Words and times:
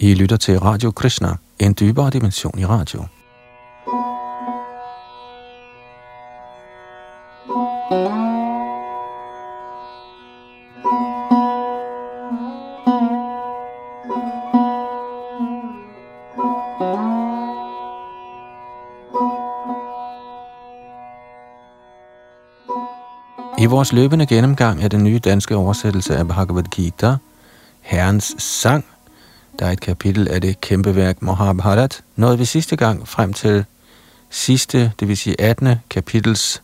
I 0.00 0.14
lytter 0.14 0.36
til 0.36 0.58
Radio 0.58 0.90
Krishna, 0.90 1.28
en 1.58 1.74
dybere 1.80 2.10
dimension 2.10 2.58
i 2.58 2.66
radio. 2.66 3.04
I 23.58 23.66
vores 23.66 23.92
løbende 23.92 24.26
gennemgang 24.26 24.82
af 24.82 24.90
den 24.90 25.04
nye 25.04 25.18
danske 25.18 25.56
oversættelse 25.56 26.16
af 26.16 26.28
Bhagavad 26.28 26.64
Gita, 26.64 27.16
Herrens 27.80 28.34
Sang, 28.38 28.84
der 29.58 29.66
er 29.66 29.70
et 29.70 29.80
kapitel 29.80 30.28
af 30.28 30.40
det 30.40 30.60
kæmpe 30.60 30.96
værk 30.96 31.22
Mahabharat, 31.22 32.02
nåede 32.16 32.38
vi 32.38 32.44
sidste 32.44 32.76
gang 32.76 33.08
frem 33.08 33.32
til 33.32 33.64
sidste, 34.30 34.92
det 35.00 35.08
vil 35.08 35.16
sige 35.16 35.40
18. 35.40 35.74
kapitels 35.90 36.62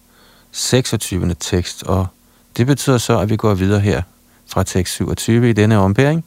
26. 0.52 1.34
tekst, 1.34 1.82
og 1.82 2.06
det 2.56 2.66
betyder 2.66 2.98
så, 2.98 3.18
at 3.18 3.30
vi 3.30 3.36
går 3.36 3.54
videre 3.54 3.80
her 3.80 4.02
fra 4.46 4.62
tekst 4.62 4.94
27 4.94 5.50
i 5.50 5.52
denne 5.52 5.78
ombæring. 5.78 6.24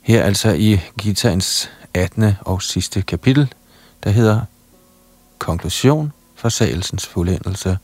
Her 0.00 0.22
altså 0.22 0.52
i 0.52 0.80
Gitaens 0.98 1.70
18. 1.94 2.32
og 2.40 2.62
sidste 2.62 3.02
kapitel, 3.02 3.52
der 4.04 4.10
hedder 4.10 4.40
Konklusion, 5.38 6.12
forsagelsens 6.34 7.06
fuldendelse. 7.06 7.78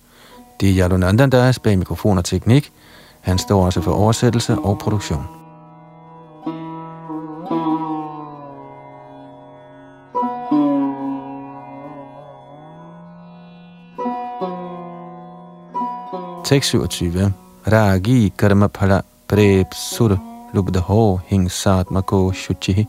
Det 0.60 0.70
er 0.70 0.84
Yadunandan, 0.84 1.32
der 1.32 1.42
er 1.42 1.58
bag 1.62 1.78
mikrofon 1.78 2.18
og 2.18 2.24
teknik. 2.24 2.72
Han 3.20 3.38
står 3.38 3.66
også 3.66 3.80
for 3.80 3.92
oversættelse 3.92 4.58
og 4.58 4.78
produktion. 4.78 5.41
627. 16.52 17.32
Ragi 17.66 18.32
karma 18.36 18.68
phala 18.68 19.02
prep 19.28 19.74
sur 19.74 20.18
lubdho 20.54 21.20
hingsatmako 21.28 22.32
shuchihi. 22.32 22.86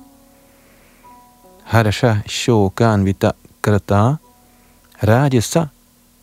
Harsha 1.64 2.18
shokan 2.28 3.06
vita 3.06 3.32
krata 3.62 4.18
rajasa 5.04 5.68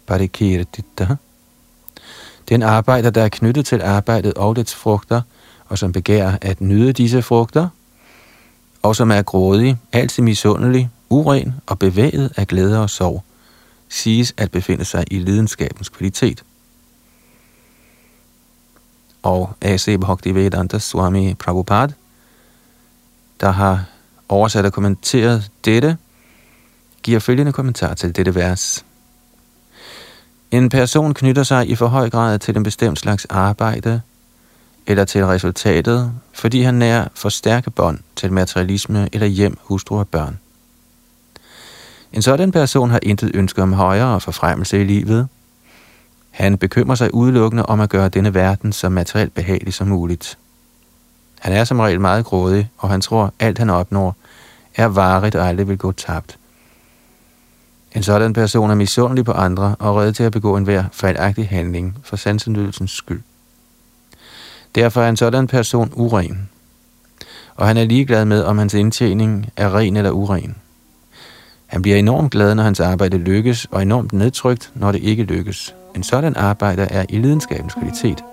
parikirtitta. 0.06 1.16
Den 2.48 2.62
arbejder, 2.62 3.10
der 3.10 3.22
er 3.22 3.28
knyttet 3.28 3.66
til 3.66 3.82
arbejdet 3.82 4.34
og 4.34 4.56
dets 4.56 4.74
frugter, 4.74 5.22
og 5.68 5.78
som 5.78 5.92
begærer 5.92 6.38
at 6.42 6.60
nyde 6.60 6.92
disse 6.92 7.22
frugter, 7.22 7.68
og 8.82 8.96
som 8.96 9.10
er 9.10 9.22
grådig, 9.22 9.76
altid 9.92 10.22
misundelig, 10.22 10.90
uren 11.10 11.54
og 11.66 11.78
bevæget 11.78 12.32
af 12.36 12.46
glæde 12.46 12.82
og 12.82 12.90
sorg, 12.90 13.22
siges 13.88 14.34
at 14.36 14.50
befinde 14.50 14.84
sig 14.84 15.04
i 15.10 15.18
lidenskabens 15.18 15.88
kvalitet 15.88 16.44
og 19.22 19.50
A.C. 19.62 20.00
Bhaktivedanta 20.00 20.78
Swami 20.78 21.34
Prabhupada, 21.34 21.92
der 23.40 23.50
har 23.50 23.84
oversat 24.28 24.64
og 24.64 24.72
kommenteret 24.72 25.50
dette, 25.64 25.96
giver 27.02 27.20
følgende 27.20 27.52
kommentar 27.52 27.94
til 27.94 28.16
dette 28.16 28.34
vers. 28.34 28.84
En 30.50 30.68
person 30.68 31.14
knytter 31.14 31.42
sig 31.42 31.68
i 31.68 31.74
for 31.74 31.86
høj 31.86 32.10
grad 32.10 32.38
til 32.38 32.56
en 32.56 32.62
bestemt 32.62 32.98
slags 32.98 33.24
arbejde 33.24 34.00
eller 34.86 35.04
til 35.04 35.26
resultatet, 35.26 36.12
fordi 36.32 36.62
han 36.62 36.74
nær 36.74 37.04
for 37.14 37.28
stærke 37.28 37.70
bånd 37.70 37.98
til 38.16 38.32
materialisme 38.32 39.08
eller 39.12 39.26
hjem, 39.26 39.58
hustru 39.60 39.98
og 39.98 40.08
børn. 40.08 40.38
En 42.12 42.22
sådan 42.22 42.52
person 42.52 42.90
har 42.90 43.00
intet 43.02 43.30
ønske 43.34 43.62
om 43.62 43.72
højere 43.72 44.20
forfremmelse 44.20 44.80
i 44.80 44.84
livet– 44.84 45.28
han 46.30 46.58
bekymrer 46.58 46.94
sig 46.94 47.14
udelukkende 47.14 47.66
om 47.66 47.80
at 47.80 47.90
gøre 47.90 48.08
denne 48.08 48.34
verden 48.34 48.72
så 48.72 48.88
materielt 48.88 49.34
behagelig 49.34 49.74
som 49.74 49.88
muligt. 49.88 50.38
Han 51.40 51.52
er 51.52 51.64
som 51.64 51.80
regel 51.80 52.00
meget 52.00 52.24
grådig, 52.24 52.70
og 52.78 52.90
han 52.90 53.00
tror, 53.00 53.32
alt 53.38 53.58
han 53.58 53.70
opnår, 53.70 54.16
er 54.74 54.86
varigt 54.86 55.34
og 55.34 55.48
aldrig 55.48 55.68
vil 55.68 55.78
gå 55.78 55.92
tabt. 55.92 56.38
En 57.94 58.02
sådan 58.02 58.32
person 58.32 58.70
er 58.70 58.74
misundelig 58.74 59.24
på 59.24 59.32
andre 59.32 59.74
og 59.78 59.96
reddet 59.96 60.16
til 60.16 60.22
at 60.22 60.32
begå 60.32 60.56
enhver 60.56 60.84
fejlagtig 60.92 61.48
handling 61.48 61.98
for 62.04 62.16
sansenydelsens 62.16 62.90
skyld. 62.90 63.22
Derfor 64.74 65.02
er 65.02 65.08
en 65.08 65.16
sådan 65.16 65.46
person 65.46 65.90
uren, 65.92 66.48
og 67.56 67.66
han 67.66 67.76
er 67.76 67.84
ligeglad 67.84 68.24
med, 68.24 68.42
om 68.42 68.58
hans 68.58 68.74
indtjening 68.74 69.52
er 69.56 69.74
ren 69.76 69.96
eller 69.96 70.10
uren. 70.10 70.56
Han 71.66 71.82
bliver 71.82 71.96
enormt 71.96 72.32
glad, 72.32 72.54
når 72.54 72.62
hans 72.62 72.80
arbejde 72.80 73.18
lykkes, 73.18 73.66
og 73.70 73.82
enormt 73.82 74.12
nedtrykt, 74.12 74.70
når 74.74 74.92
det 74.92 75.02
ikke 75.02 75.22
lykkes. 75.22 75.74
En 75.94 76.02
sådan 76.02 76.36
arbejder 76.36 76.86
er 76.90 77.06
i 77.08 77.18
lidenskabens 77.18 77.74
kvalitet. 77.74 78.24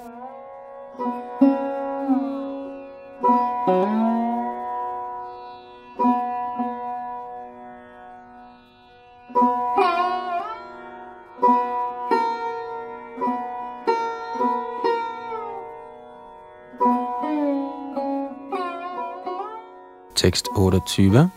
Tekst 20.15 20.47
28. 20.55 21.29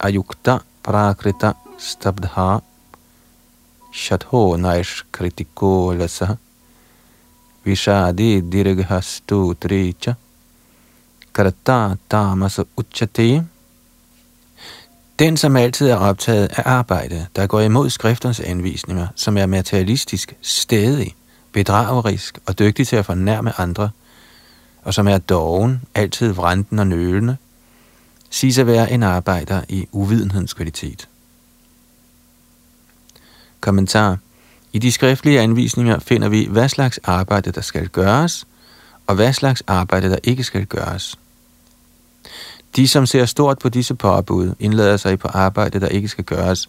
Ayukta 0.00 0.58
prakrita 0.82 1.52
stabdha 1.78 2.58
shatho 3.92 4.56
naish 4.56 5.04
kritiko 5.12 5.92
lasa 5.92 6.36
vishadi 7.64 8.40
dirghastu 8.40 9.54
tricha 9.54 10.14
karata 11.34 11.96
tamas 12.10 12.60
uchate 12.76 13.44
den, 15.18 15.36
som 15.36 15.56
altid 15.56 15.88
er 15.88 15.96
optaget 15.96 16.46
af 16.56 16.62
arbejde, 16.66 17.26
der 17.36 17.46
går 17.46 17.60
imod 17.60 17.90
skrifternes 17.90 18.40
anvisninger, 18.40 19.06
som 19.14 19.36
er 19.36 19.46
materialistisk, 19.46 20.34
stedig, 20.42 21.14
bedragerisk 21.52 22.38
og 22.46 22.58
dygtig 22.58 22.88
til 22.88 22.96
at 22.96 23.06
fornærme 23.06 23.60
andre, 23.60 23.90
og 24.82 24.94
som 24.94 25.08
er 25.08 25.18
doven, 25.18 25.82
altid 25.94 26.32
vrænten 26.32 26.78
og 26.78 26.86
nølende, 26.86 27.36
siges 28.30 28.58
at 28.58 28.66
være 28.66 28.90
en 28.90 29.02
arbejder 29.02 29.62
i 29.68 29.88
uvidenhedens 29.92 30.54
kvalitet. 30.54 31.08
Kommentar. 33.60 34.18
I 34.72 34.78
de 34.78 34.92
skriftlige 34.92 35.40
anvisninger 35.40 35.98
finder 35.98 36.28
vi, 36.28 36.46
hvad 36.50 36.68
slags 36.68 37.00
arbejde, 37.04 37.50
der 37.50 37.60
skal 37.60 37.88
gøres, 37.88 38.46
og 39.06 39.14
hvad 39.14 39.32
slags 39.32 39.62
arbejde, 39.66 40.10
der 40.10 40.18
ikke 40.22 40.44
skal 40.44 40.66
gøres. 40.66 41.18
De, 42.76 42.88
som 42.88 43.06
ser 43.06 43.24
stort 43.24 43.58
på 43.58 43.68
disse 43.68 43.94
påbud, 43.94 44.54
indlader 44.58 44.96
sig 44.96 45.18
på 45.18 45.28
arbejde, 45.28 45.80
der 45.80 45.88
ikke 45.88 46.08
skal 46.08 46.24
gøres, 46.24 46.68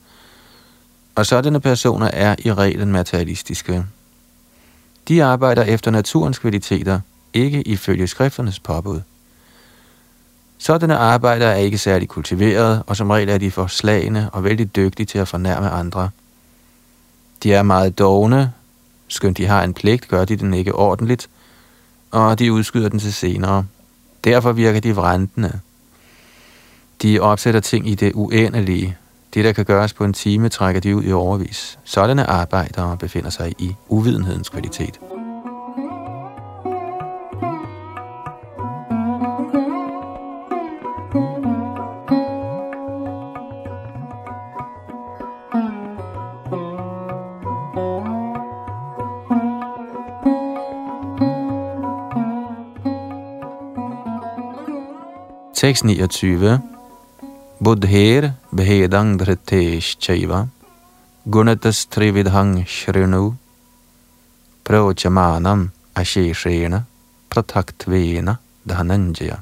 og 1.15 1.25
sådanne 1.25 1.59
personer 1.59 2.09
er 2.13 2.35
i 2.39 2.53
reglen 2.53 2.91
materialistiske. 2.91 3.85
De 5.07 5.23
arbejder 5.23 5.63
efter 5.63 5.91
naturens 5.91 6.39
kvaliteter, 6.39 6.99
ikke 7.33 7.61
ifølge 7.61 8.07
skrifternes 8.07 8.59
påbud. 8.59 9.01
Sådanne 10.57 10.97
arbejdere 10.97 11.51
er 11.51 11.57
ikke 11.57 11.77
særlig 11.77 12.07
kultiveret, 12.07 12.83
og 12.87 12.97
som 12.97 13.09
regel 13.09 13.29
er 13.29 13.37
de 13.37 13.51
forslagende 13.51 14.29
og 14.33 14.43
vældig 14.43 14.75
dygtige 14.75 15.05
til 15.05 15.17
at 15.17 15.27
fornærme 15.27 15.69
andre– 15.69 16.09
de 17.43 17.53
er 17.53 17.63
meget 17.63 17.99
dogne, 17.99 18.53
skønt 19.07 19.37
de 19.37 19.45
har 19.45 19.63
en 19.63 19.73
pligt, 19.73 20.07
gør 20.07 20.25
de 20.25 20.35
den 20.35 20.53
ikke 20.53 20.75
ordentligt, 20.75 21.29
og 22.11 22.39
de 22.39 22.53
udskyder 22.53 22.89
den 22.89 22.99
til 22.99 23.13
senere. 23.13 23.65
Derfor 24.23 24.51
virker 24.51 24.79
de 24.79 24.95
vrentende. 24.95 25.59
De 27.01 27.19
opsætter 27.19 27.59
ting 27.59 27.89
i 27.89 27.95
det 27.95 28.11
uendelige. 28.15 28.97
Det, 29.33 29.45
der 29.45 29.51
kan 29.51 29.65
gøres 29.65 29.93
på 29.93 30.03
en 30.03 30.13
time, 30.13 30.49
trækker 30.49 30.81
de 30.81 30.95
ud 30.95 31.03
i 31.03 31.11
overvis. 31.11 31.79
Sådanne 31.83 32.25
arbejdere 32.25 32.97
befinder 32.97 33.29
sig 33.29 33.53
i 33.59 33.75
uvidenhedens 33.87 34.49
kvalitet. 34.49 34.99
Tekst 55.59 55.83
29. 55.83 56.61
Buddher 57.59 58.31
behedang 58.55 59.19
dhritesh 59.19 59.97
chaiva 59.99 60.47
gunatas 61.25 61.85
trividhang 61.85 62.63
shrinu 62.67 63.33
prochamanam 64.63 65.71
asheshena 65.95 66.85
prataktvena 67.29 68.35
dhananjaya. 68.69 69.35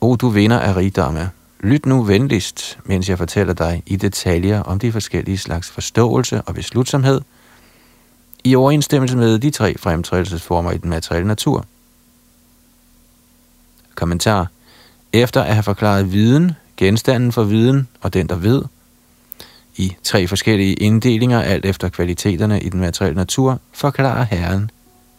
O 0.00 0.16
du 0.16 0.28
vinder 0.28 0.58
af 0.58 0.76
rigdomme, 0.76 1.30
lyt 1.60 1.86
nu 1.86 2.02
venligst, 2.02 2.78
mens 2.84 3.08
jeg 3.08 3.18
fortæller 3.18 3.54
dig 3.54 3.82
i 3.86 3.96
detaljer 3.96 4.62
om 4.62 4.78
de 4.78 4.92
forskellige 4.92 5.38
slags 5.38 5.70
forståelse 5.70 6.42
og 6.42 6.54
beslutsomhed, 6.54 7.20
i 8.44 8.54
overensstemmelse 8.54 9.16
med 9.16 9.38
de 9.38 9.50
tre 9.50 9.78
fremtrædelsesformer 9.78 10.72
i 10.72 10.78
den 10.78 10.90
materielle 10.90 11.28
natur. 11.28 11.66
Kommentar. 14.00 14.46
Efter 15.12 15.42
at 15.42 15.54
have 15.54 15.62
forklaret 15.62 16.12
viden, 16.12 16.52
genstanden 16.76 17.32
for 17.32 17.42
viden 17.44 17.88
og 18.00 18.14
den, 18.14 18.28
der 18.28 18.36
ved, 18.36 18.62
i 19.76 19.96
tre 20.02 20.26
forskellige 20.26 20.74
inddelinger, 20.74 21.40
alt 21.40 21.64
efter 21.64 21.88
kvaliteterne 21.88 22.60
i 22.60 22.68
den 22.68 22.80
materielle 22.80 23.16
natur, 23.16 23.60
forklarer 23.72 24.24
Herren 24.24 24.70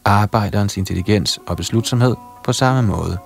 arbejderens 0.06 0.78
intelligens 0.78 1.39
og 1.48 1.57
beslutsomhed 1.57 2.16
på 2.44 2.54
samme 2.54 2.81
måde. 2.81 3.18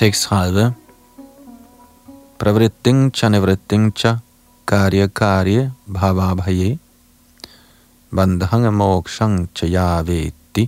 Tekst 0.00 0.22
30 0.22 0.72
Pravritting 2.38 3.12
cha 3.12 3.28
nivritting 3.28 3.92
cha 3.92 4.16
karya 4.64 5.08
karya 5.08 5.72
bhava 5.86 6.34
bhaye 6.36 6.78
bandhang 8.10 8.72
mokshang 8.72 9.48
cha 9.54 9.66
yaveti 9.66 10.64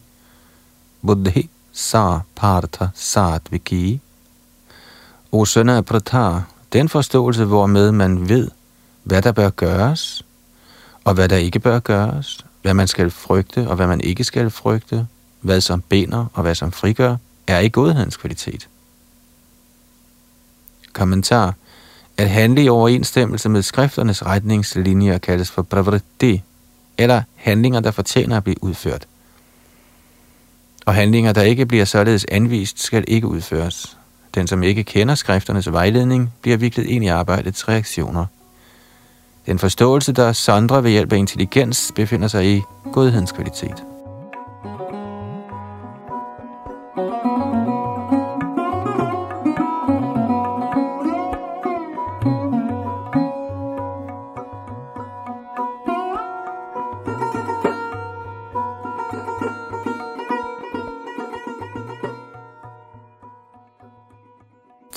buddhi 1.02 1.48
sa 1.72 2.20
partha 2.34 2.90
satviki. 2.94 4.00
O 5.32 5.44
sønner 5.44 5.76
af 5.76 5.84
Pratar, 5.84 6.42
den 6.72 6.88
forståelse, 6.88 7.44
hvormed 7.44 7.92
man 7.92 8.28
ved, 8.28 8.48
hvad 9.02 9.22
der 9.22 9.32
bør 9.32 9.50
gøres, 9.50 10.24
og 11.04 11.14
hvad 11.14 11.28
der 11.28 11.36
ikke 11.36 11.58
bør 11.58 11.78
gøres, 11.78 12.46
hvad 12.62 12.74
man 12.74 12.88
skal 12.88 13.10
frygte, 13.10 13.68
og 13.68 13.76
hvad 13.76 13.86
man 13.86 14.00
ikke 14.00 14.24
skal 14.24 14.50
frygte, 14.50 15.06
hvad 15.40 15.60
som 15.60 15.80
binder 15.80 16.26
og 16.34 16.42
hvad 16.42 16.54
som 16.54 16.72
frigør, 16.72 17.16
er 17.46 17.58
i 17.58 17.68
godhedens 17.68 18.16
kvalitet. 18.16 18.68
Kommentar. 20.92 21.54
At 22.18 22.30
handle 22.30 22.64
i 22.64 22.68
overensstemmelse 22.68 23.48
med 23.48 23.62
skrifternes 23.62 24.26
retningslinjer 24.26 25.18
kaldes 25.18 25.50
for 25.50 25.62
pravritti, 25.62 26.42
eller 26.98 27.22
handlinger, 27.34 27.80
der 27.80 27.90
fortjener 27.90 28.36
at 28.36 28.44
blive 28.44 28.64
udført. 28.64 29.06
Og 30.86 30.94
handlinger, 30.94 31.32
der 31.32 31.42
ikke 31.42 31.66
bliver 31.66 31.84
således 31.84 32.26
anvist, 32.28 32.82
skal 32.82 33.04
ikke 33.08 33.26
udføres. 33.26 33.96
Den, 34.34 34.46
som 34.46 34.62
ikke 34.62 34.84
kender 34.84 35.14
skrifternes 35.14 35.72
vejledning, 35.72 36.32
bliver 36.42 36.56
viklet 36.56 36.86
ind 36.86 37.04
i 37.04 37.08
arbejdets 37.08 37.68
reaktioner. 37.68 38.26
Den 39.46 39.58
forståelse, 39.58 40.12
der 40.12 40.32
sondrer 40.32 40.80
ved 40.80 40.90
hjælp 40.90 41.12
af 41.12 41.16
intelligens, 41.16 41.92
befinder 41.94 42.28
sig 42.28 42.56
i 42.56 42.62
godhedens 42.92 43.32
kvalitet. 43.32 43.84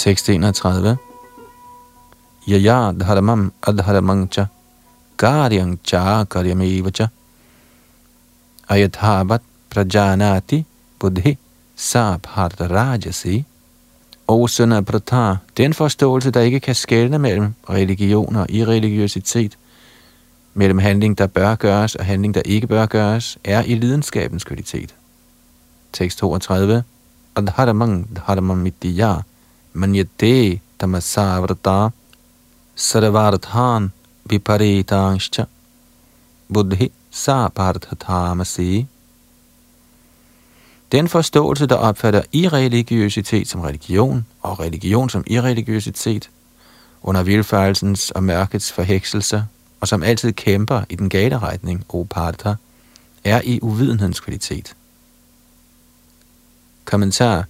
Tekst 0.06 0.30
31. 0.30 0.98
Yaya 2.48 2.94
dharmam 2.94 3.52
adharmam 3.63 4.30
cha 4.30 4.50
karyang 5.18 5.80
cha 5.84 6.24
karyameva 6.25 6.92
cha 6.94 7.07
ayathavat 8.69 9.42
prajanati 9.72 10.63
buddhi 11.00 11.38
sa 11.75 12.19
rajasi. 12.22 13.46
Og 14.28 14.50
Pratha, 14.86 15.38
den 15.57 15.74
forståelse, 15.74 16.31
der 16.31 16.42
ikke 16.42 16.60
kan 16.60 16.75
skelne 16.75 17.19
mellem 17.19 17.54
religion 17.69 18.36
og 18.36 18.46
irreligiøsitet, 18.50 19.58
mellem 20.54 20.78
handling, 20.78 21.18
der 21.18 21.28
bør 21.28 21.56
gøres 21.56 21.96
og 21.96 22.06
handling, 22.06 22.34
der 22.36 22.42
ikke 22.46 22.68
bør 22.68 22.86
gøres, 22.86 23.38
er 23.44 23.63
i 23.63 23.75
lidenskabens 23.75 24.44
kvalitet. 24.44 24.96
Tekst 25.94 26.18
32. 26.18 26.84
Adharamang 27.36 28.10
dharmam 28.16 28.58
mitya 28.58 29.22
manyate 29.75 30.60
tamasavrata 30.80 31.89
sarvarthan 32.75 33.92
viparitanscha 34.30 35.45
buddhi 36.54 36.92
saparthatamasi. 37.12 38.88
Den 40.92 41.07
forståelse, 41.07 41.66
der 41.66 41.75
opfatter 41.75 42.22
irreligiøsitet 42.31 43.48
som 43.48 43.62
religion 43.62 44.25
og 44.42 44.60
religion 44.60 45.10
som 45.10 45.24
irreligiøsitet, 45.27 46.30
under 47.04 47.24
vilfarelsens 47.24 48.12
og 48.12 48.24
mørkets 48.24 48.72
forhekselser, 48.72 49.44
og 49.80 49.88
som 49.88 50.04
altid 50.04 50.33
kæmper 50.33 50.83
i 50.89 50.95
den 50.95 51.10
gale 51.10 51.39
retning, 51.39 51.86
o 51.89 52.07
Partha, 52.10 52.54
er 53.24 53.42
i 53.44 53.60
uvidenhedens 53.62 54.19
kvalitet. 54.19 54.75
Kommentar 56.86 57.45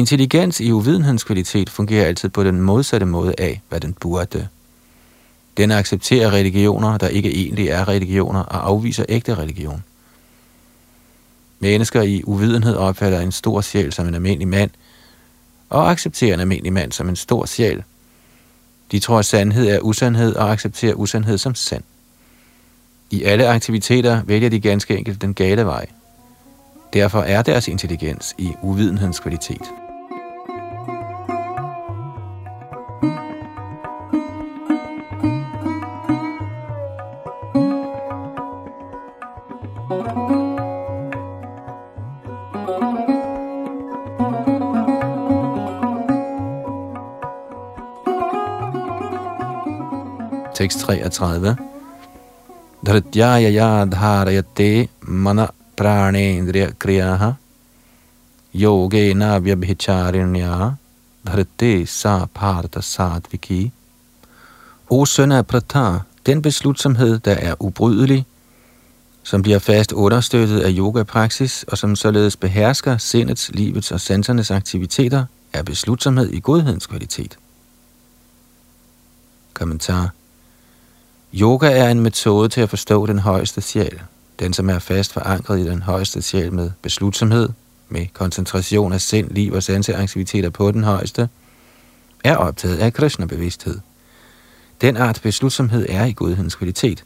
Intelligens 0.00 0.60
i 0.60 0.72
uvidenhedens 0.72 1.24
kvalitet 1.24 1.70
fungerer 1.70 2.06
altid 2.06 2.28
på 2.28 2.44
den 2.44 2.60
modsatte 2.60 3.06
måde 3.06 3.34
af, 3.38 3.60
hvad 3.68 3.80
den 3.80 3.92
burde. 3.92 4.48
Den 5.56 5.70
accepterer 5.70 6.32
religioner, 6.32 6.98
der 6.98 7.08
ikke 7.08 7.34
egentlig 7.34 7.68
er 7.68 7.88
religioner, 7.88 8.40
og 8.40 8.66
afviser 8.68 9.04
ægte 9.08 9.34
religion. 9.34 9.84
Mennesker 11.58 12.02
i 12.02 12.22
uvidenhed 12.24 12.76
opfatter 12.76 13.20
en 13.20 13.32
stor 13.32 13.60
sjæl 13.60 13.92
som 13.92 14.08
en 14.08 14.14
almindelig 14.14 14.48
mand, 14.48 14.70
og 15.70 15.90
accepterer 15.90 16.34
en 16.34 16.40
almindelig 16.40 16.72
mand 16.72 16.92
som 16.92 17.08
en 17.08 17.16
stor 17.16 17.46
sjæl. 17.46 17.82
De 18.92 18.98
tror, 18.98 19.18
at 19.18 19.24
sandhed 19.24 19.66
er 19.68 19.80
usandhed, 19.80 20.34
og 20.34 20.52
accepterer 20.52 20.94
usandhed 20.94 21.38
som 21.38 21.54
sand. 21.54 21.82
I 23.10 23.22
alle 23.22 23.48
aktiviteter 23.48 24.22
vælger 24.22 24.48
de 24.48 24.60
ganske 24.60 24.96
enkelt 24.96 25.22
den 25.22 25.34
gale 25.34 25.64
vej. 25.64 25.86
Derfor 26.92 27.20
er 27.20 27.42
deres 27.42 27.68
intelligens 27.68 28.34
i 28.38 28.52
uvidenhedens 28.62 29.20
kvalitet. 29.20 29.79
Tekst 50.60 50.78
33. 50.80 51.56
Dhrityaya 52.84 53.84
dharayate 53.84 54.88
mana 55.00 55.48
pranendriya 55.76 56.72
kriyaha 56.78 57.32
yogena 58.54 59.38
vyabhicharinya 59.38 60.76
dhrite 61.24 61.86
sa 61.86 62.26
partha 62.34 62.80
sadviki. 62.80 63.72
O 64.90 65.04
søn 65.04 65.32
af 65.32 65.46
Pratar, 65.46 66.06
den 66.26 66.42
beslutsomhed, 66.42 67.18
der 67.18 67.34
er 67.34 67.54
ubrydelig, 67.60 68.26
som 69.22 69.42
bliver 69.42 69.58
fast 69.58 69.92
understøttet 69.92 70.60
af 70.60 70.70
yogapraksis 70.78 71.62
og 71.68 71.78
som 71.78 71.96
således 71.96 72.36
behersker 72.36 72.96
sindets, 72.98 73.50
livets 73.54 73.92
og 73.92 74.00
sansernes 74.00 74.50
aktiviteter, 74.50 75.24
er 75.52 75.62
beslutsomhed 75.62 76.28
i 76.28 76.40
godhedens 76.40 76.86
kvalitet. 76.86 77.38
Kommentar 79.54 80.10
Yoga 81.34 81.70
er 81.70 81.90
en 81.90 82.00
metode 82.00 82.48
til 82.48 82.60
at 82.60 82.70
forstå 82.70 83.06
den 83.06 83.18
højeste 83.18 83.60
sjæl, 83.60 84.00
den 84.38 84.52
som 84.52 84.70
er 84.70 84.78
fast 84.78 85.12
forankret 85.12 85.58
i 85.58 85.64
den 85.64 85.82
højeste 85.82 86.22
sjæl 86.22 86.52
med 86.52 86.70
beslutsomhed, 86.82 87.48
med 87.88 88.06
koncentration 88.12 88.92
af 88.92 89.00
sind, 89.00 89.30
liv 89.30 89.52
og 89.52 89.62
sanseaktiviteter 89.62 90.50
på 90.50 90.70
den 90.70 90.84
højeste, 90.84 91.28
er 92.24 92.36
optaget 92.36 92.78
af 92.78 92.92
Krishna-bevidsthed. 92.92 93.78
Den 94.80 94.96
art 94.96 95.20
beslutsomhed 95.22 95.86
er 95.88 96.04
i 96.04 96.12
godhedens 96.12 96.54
kvalitet. 96.54 97.04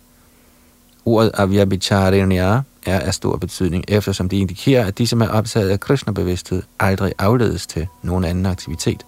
Ordet 1.04 1.30
avyabhicharinya 1.34 2.60
er 2.86 3.00
af 3.00 3.14
stor 3.14 3.36
betydning, 3.36 3.84
eftersom 3.88 4.28
det 4.28 4.36
indikerer, 4.36 4.86
at 4.86 4.98
de, 4.98 5.06
som 5.06 5.20
er 5.20 5.28
optaget 5.28 5.70
af 5.70 5.80
Krishna-bevidsthed, 5.80 6.62
aldrig 6.80 7.12
afledes 7.18 7.66
til 7.66 7.86
nogen 8.02 8.24
anden 8.24 8.46
aktivitet. 8.46 9.06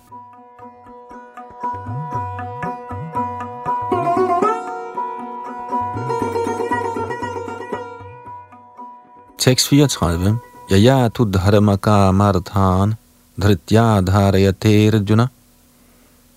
Tekst 9.39 9.69
34. 9.69 10.39
Yaya 10.71 11.09
tu 11.09 11.25
dharmaka 11.25 12.11
marthan 12.11 12.95
dhritya 13.39 14.01
dharayate 14.01 14.91
rajuna 14.91 15.29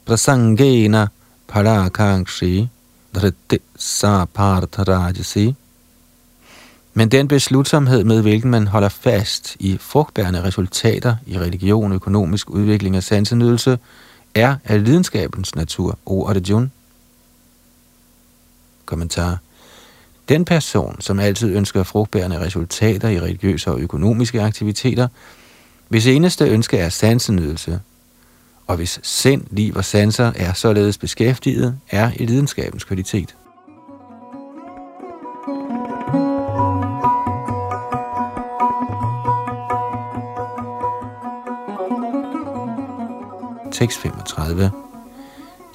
prasangena 0.05 1.07
parakangshi 1.47 2.69
dhritti 3.13 3.59
sa 3.75 4.25
partharajasi. 4.25 5.55
Men 6.93 7.09
den 7.09 7.27
beslutsomhed, 7.27 8.03
med 8.03 8.21
hvilken 8.21 8.51
man 8.51 8.67
holder 8.67 8.89
fast 8.89 9.55
i 9.59 9.77
frugtbærende 9.77 10.43
resultater 10.43 11.15
i 11.25 11.39
religion, 11.39 11.93
økonomisk 11.93 12.49
udvikling 12.49 12.97
og 12.97 13.03
sansenydelse, 13.03 13.79
er 14.35 14.55
af 14.65 14.83
lidenskabens 14.83 15.55
natur, 15.55 15.97
o 16.05 16.27
Arjuna. 16.27 16.69
Kommentar. 18.85 19.37
Den 20.29 20.45
person, 20.45 21.01
som 21.01 21.19
altid 21.19 21.55
ønsker 21.55 21.83
frugtbærende 21.83 22.39
resultater 22.39 23.09
i 23.09 23.19
religiøse 23.19 23.71
og 23.71 23.79
økonomiske 23.79 24.41
aktiviteter, 24.41 25.07
hvis 25.87 26.07
eneste 26.07 26.45
ønske 26.45 26.77
er 26.77 26.89
sansenydelse, 26.89 27.79
og 28.67 28.75
hvis 28.75 28.99
sind, 29.03 29.43
liv 29.51 29.75
og 29.75 29.85
sanser 29.85 30.31
er 30.35 30.53
således 30.53 30.97
beskæftiget, 30.97 31.77
er 31.89 32.11
i 32.15 32.25
lidenskabens 32.25 32.83
kvalitet. 32.83 33.35
Tekst 43.71 43.99
35 43.99 44.71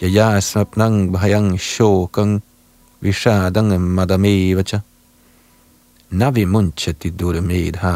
Yaya 0.03 0.41
sapnang 0.41 1.13
bhayang 1.13 1.61
shogang 1.61 2.43
vishadang 3.05 3.71
madamevacha 3.99 4.79
navi 6.11 6.45
munchati 6.45 7.11
durmedha 7.21 7.95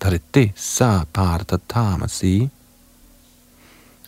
dharite 0.00 0.44
sa 0.56 1.04
partha 1.14 1.56
tamasi 1.68 2.50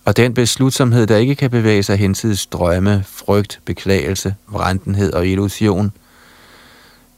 og 0.05 0.17
den 0.17 0.35
beslutsomhed, 0.35 1.07
der 1.07 1.17
ikke 1.17 1.35
kan 1.35 1.50
bevæge 1.50 1.83
sig 1.83 1.97
hensides 1.97 2.47
drømme, 2.47 3.05
frygt, 3.07 3.61
beklagelse, 3.64 4.35
vrentenhed 4.49 5.12
og 5.12 5.26
illusion. 5.26 5.93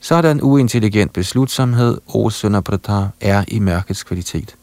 Sådan 0.00 0.42
uintelligent 0.42 1.12
beslutsomhed, 1.12 1.98
o 2.06 2.30
Sønderbrata, 2.30 3.06
er 3.20 3.44
i 3.48 3.58
mørkets 3.58 4.02
kvalitet. 4.02 4.56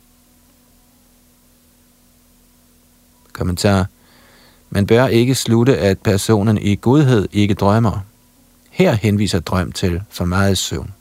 Kommentar. 3.33 3.87
Man 4.69 4.87
bør 4.87 5.07
ikke 5.07 5.35
slutte, 5.35 5.77
at 5.77 5.99
personen 5.99 6.57
i 6.57 6.75
godhed 6.75 7.27
ikke 7.31 7.53
drømmer. 7.53 7.99
Her 8.81 8.91
henviser 8.91 9.39
drøm 9.39 9.71
til 9.71 10.01
for 10.09 10.25
meget 10.25 10.57
søvn. 10.57 10.91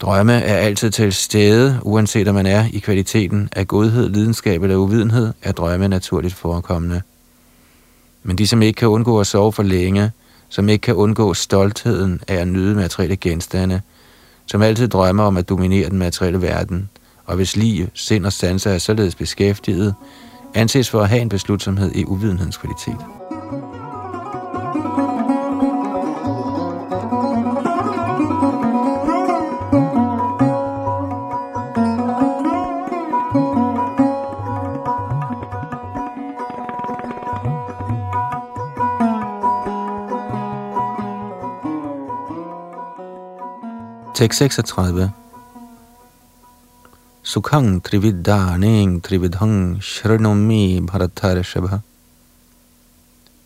Drømme 0.00 0.32
er 0.32 0.56
altid 0.56 0.90
til 0.90 1.12
stede, 1.12 1.78
uanset 1.82 2.28
om 2.28 2.34
man 2.34 2.46
er 2.46 2.64
i 2.72 2.78
kvaliteten 2.78 3.48
af 3.56 3.68
godhed, 3.68 4.08
lidenskab 4.08 4.62
eller 4.62 4.76
uvidenhed, 4.76 5.32
er 5.42 5.52
drømme 5.52 5.88
naturligt 5.88 6.34
forekommende. 6.34 7.02
Men 8.22 8.38
de, 8.38 8.46
som 8.46 8.62
ikke 8.62 8.76
kan 8.76 8.88
undgå 8.88 9.20
at 9.20 9.26
sove 9.26 9.52
for 9.52 9.62
længe, 9.62 10.10
som 10.48 10.68
ikke 10.68 10.82
kan 10.82 10.94
undgå 10.94 11.34
stoltheden 11.34 12.20
af 12.28 12.34
at 12.34 12.48
nyde 12.48 12.74
materielle 12.74 13.16
genstande, 13.16 13.80
som 14.46 14.62
altid 14.62 14.88
drømmer 14.88 15.24
om 15.24 15.36
at 15.36 15.48
dominere 15.48 15.90
den 15.90 15.98
materielle 15.98 16.42
verden, 16.42 16.88
og 17.24 17.36
hvis 17.36 17.56
liv, 17.56 17.86
sind 17.94 18.26
og 18.26 18.32
sanser 18.32 18.70
er 18.70 18.78
således 18.78 19.14
beskæftiget, 19.14 19.94
anses 20.54 20.90
for 20.90 21.00
at 21.00 21.08
have 21.08 21.22
en 21.22 21.28
beslutsomhed 21.28 21.92
i 21.94 22.04
uvidenhedens 22.04 22.56
kvalitet. 22.56 23.25
Tekst 44.16 44.38
36 44.38 45.12
Sukhang 47.22 47.82
trividaning 47.84 49.02
trividhang 49.04 49.76
shranomi 49.82 50.80
bharatarashabha 50.80 51.82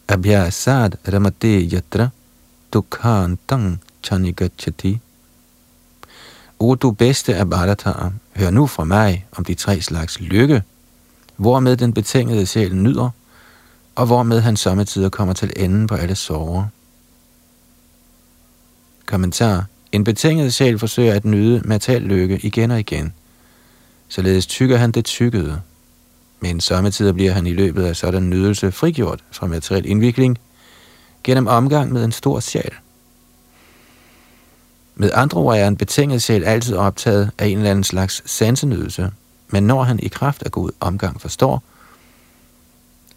Abhyasad 0.09 0.95
ramate 1.13 1.67
yatra 1.67 2.13
dukkantang 2.71 3.81
chanigachati 4.03 5.01
O 6.61 6.75
du 6.75 6.91
bedste 6.91 7.35
af 7.35 7.51
Bharataer, 7.51 8.11
hør 8.37 8.51
nu 8.51 8.67
fra 8.67 8.85
mig 8.85 9.27
om 9.33 9.45
de 9.45 9.55
tre 9.55 9.81
slags 9.81 10.21
lykke, 10.21 10.63
hvormed 11.37 11.77
den 11.77 11.93
betingede 11.95 12.47
sjæl 12.47 12.77
nyder, 12.77 13.11
og 13.95 14.07
hvormed 14.07 14.41
han 14.41 14.57
sommetider 14.57 15.09
kommer 15.09 15.35
til 15.35 15.53
enden 15.57 15.87
på 15.87 15.95
alle 15.95 16.15
sorger. 16.15 16.65
Kommentar 19.07 19.67
en 19.93 20.05
betinget 20.05 20.55
sjæl 20.55 20.79
forsøger 20.79 21.15
at 21.15 21.25
nyde 21.25 21.63
materiel 21.65 22.03
lykke 22.03 22.39
igen 22.43 22.71
og 22.71 22.81
igen. 22.81 23.15
Således 24.09 24.47
tykker 24.47 24.77
han 24.77 24.93
det 24.93 25.05
tykkede. 25.05 25.61
Men 26.41 26.61
samtidig 26.61 27.15
bliver 27.15 27.33
han 27.33 27.47
i 27.47 27.53
løbet 27.53 27.85
af 27.85 27.97
sådan 27.97 28.31
nydelse 28.31 28.73
frigjort 28.73 29.25
fra 29.31 29.47
materiel 29.47 29.87
indvikling 29.87 30.39
gennem 31.25 31.47
omgang 31.47 31.93
med 31.93 32.05
en 32.05 32.13
stor 32.13 32.41
sjæl. 32.41 32.75
Med 34.95 35.11
andre 35.15 35.41
ord 35.41 35.57
er 35.57 35.69
en 35.69 35.77
betinget 35.77 36.23
sjæl 36.23 36.45
altid 36.45 36.77
optaget 36.77 37.31
af 37.39 37.47
en 37.47 37.57
eller 37.59 37.71
anden 37.71 37.85
slags 37.85 38.23
sansenydelse, 38.31 39.11
men 39.49 39.63
når 39.63 39.83
han 39.83 40.01
i 40.03 40.09
kraft 40.09 40.43
af 40.43 40.51
god 40.51 40.71
omgang 40.81 41.21
forstår, 41.21 41.63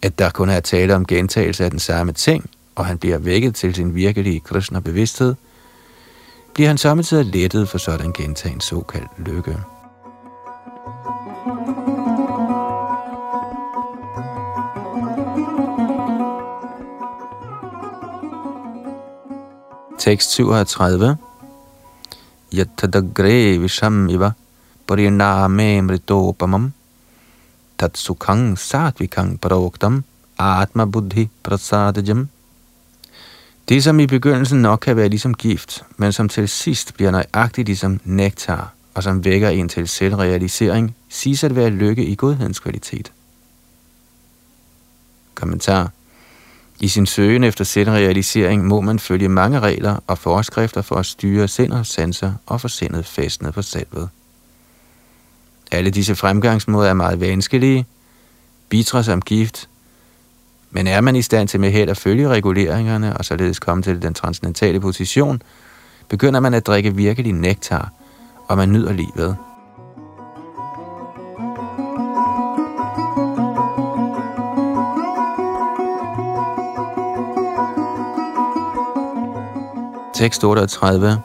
at 0.02 0.18
der 0.18 0.30
kun 0.30 0.48
er 0.48 0.60
tale 0.60 0.94
om 0.94 1.06
gentagelse 1.06 1.64
af 1.64 1.70
den 1.70 1.78
samme 1.78 2.12
ting, 2.12 2.50
og 2.74 2.86
han 2.86 2.98
bliver 2.98 3.18
vækket 3.18 3.54
til 3.54 3.74
sin 3.74 3.94
virkelige 3.94 4.40
Krishna-bevidsthed– 4.40 5.34
bliver 6.54 6.68
han 6.68 6.78
samtidig 6.78 7.26
lettet 7.26 7.68
for 7.68 7.78
sådan 7.78 8.12
gentagen 8.12 8.60
såkaldt 8.60 9.10
lykke. 9.18 9.58
Tekst 19.98 20.30
37 20.30 21.16
Yatadagre 22.52 23.58
visham 23.58 24.08
iva 24.08 24.32
pariname 24.86 25.82
mritopamam. 25.82 26.72
Tatsukang 27.78 28.58
satvikang 28.58 29.40
paroktam. 29.40 30.04
Atma 30.38 30.84
buddhi 30.84 31.30
prasadajam 31.42 32.28
det, 33.68 33.84
som 33.84 34.00
i 34.00 34.06
begyndelsen 34.06 34.62
nok 34.62 34.78
kan 34.78 34.96
være 34.96 35.08
ligesom 35.08 35.34
gift, 35.34 35.84
men 35.96 36.12
som 36.12 36.28
til 36.28 36.48
sidst 36.48 36.94
bliver 36.94 37.10
nøjagtigt 37.10 37.66
ligesom 37.66 38.00
nektar, 38.04 38.74
og 38.94 39.02
som 39.02 39.24
vækker 39.24 39.48
en 39.48 39.68
til 39.68 39.88
selvrealisering, 39.88 40.96
siges 41.08 41.44
at 41.44 41.56
være 41.56 41.70
lykke 41.70 42.04
i 42.04 42.14
godhedens 42.14 42.60
kvalitet. 42.60 43.12
Kommentar. 45.34 45.90
I 46.80 46.88
sin 46.88 47.06
søgen 47.06 47.44
efter 47.44 47.64
selvrealisering 47.64 48.66
må 48.66 48.80
man 48.80 48.98
følge 48.98 49.28
mange 49.28 49.60
regler 49.60 49.96
og 50.06 50.18
forskrifter 50.18 50.82
for 50.82 50.96
at 50.96 51.06
styre 51.06 51.48
sind 51.48 51.72
og 51.72 51.86
sanser 51.86 52.32
og 52.46 52.60
få 52.60 52.68
sindet 52.68 53.06
fastnet 53.06 53.54
på 53.54 53.62
selvet. 53.62 54.08
Alle 55.70 55.90
disse 55.90 56.14
fremgangsmåder 56.14 56.90
er 56.90 56.94
meget 56.94 57.20
vanskelige, 57.20 57.86
bitre 58.68 59.04
som 59.04 59.22
gift, 59.22 59.68
men 60.74 60.86
er 60.86 61.00
man 61.00 61.16
i 61.16 61.22
stand 61.22 61.48
til 61.48 61.60
med 61.60 61.70
held 61.70 61.90
at 61.90 61.96
følge 61.96 62.28
reguleringerne 62.28 63.16
og 63.16 63.24
således 63.24 63.58
komme 63.58 63.82
til 63.82 64.02
den 64.02 64.14
transcendentale 64.14 64.80
position, 64.80 65.42
begynder 66.08 66.40
man 66.40 66.54
at 66.54 66.66
drikke 66.66 66.94
virkelig 66.94 67.32
nektar, 67.32 67.92
og 68.48 68.56
man 68.56 68.72
nyder 68.72 68.92
livet. 68.92 69.36
Tekst 80.14 80.44
38 80.44 81.22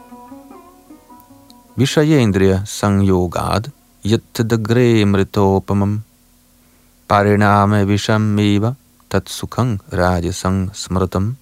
Vishayendriya 1.76 2.62
sangyogad 2.66 3.72
yattadagre 4.06 5.06
mritopamam 5.06 6.02
pariname 7.08 7.86
tat 9.12 9.24
tatsukang 9.24 9.82
rajasang 9.94 10.70
smritam. 10.74 11.38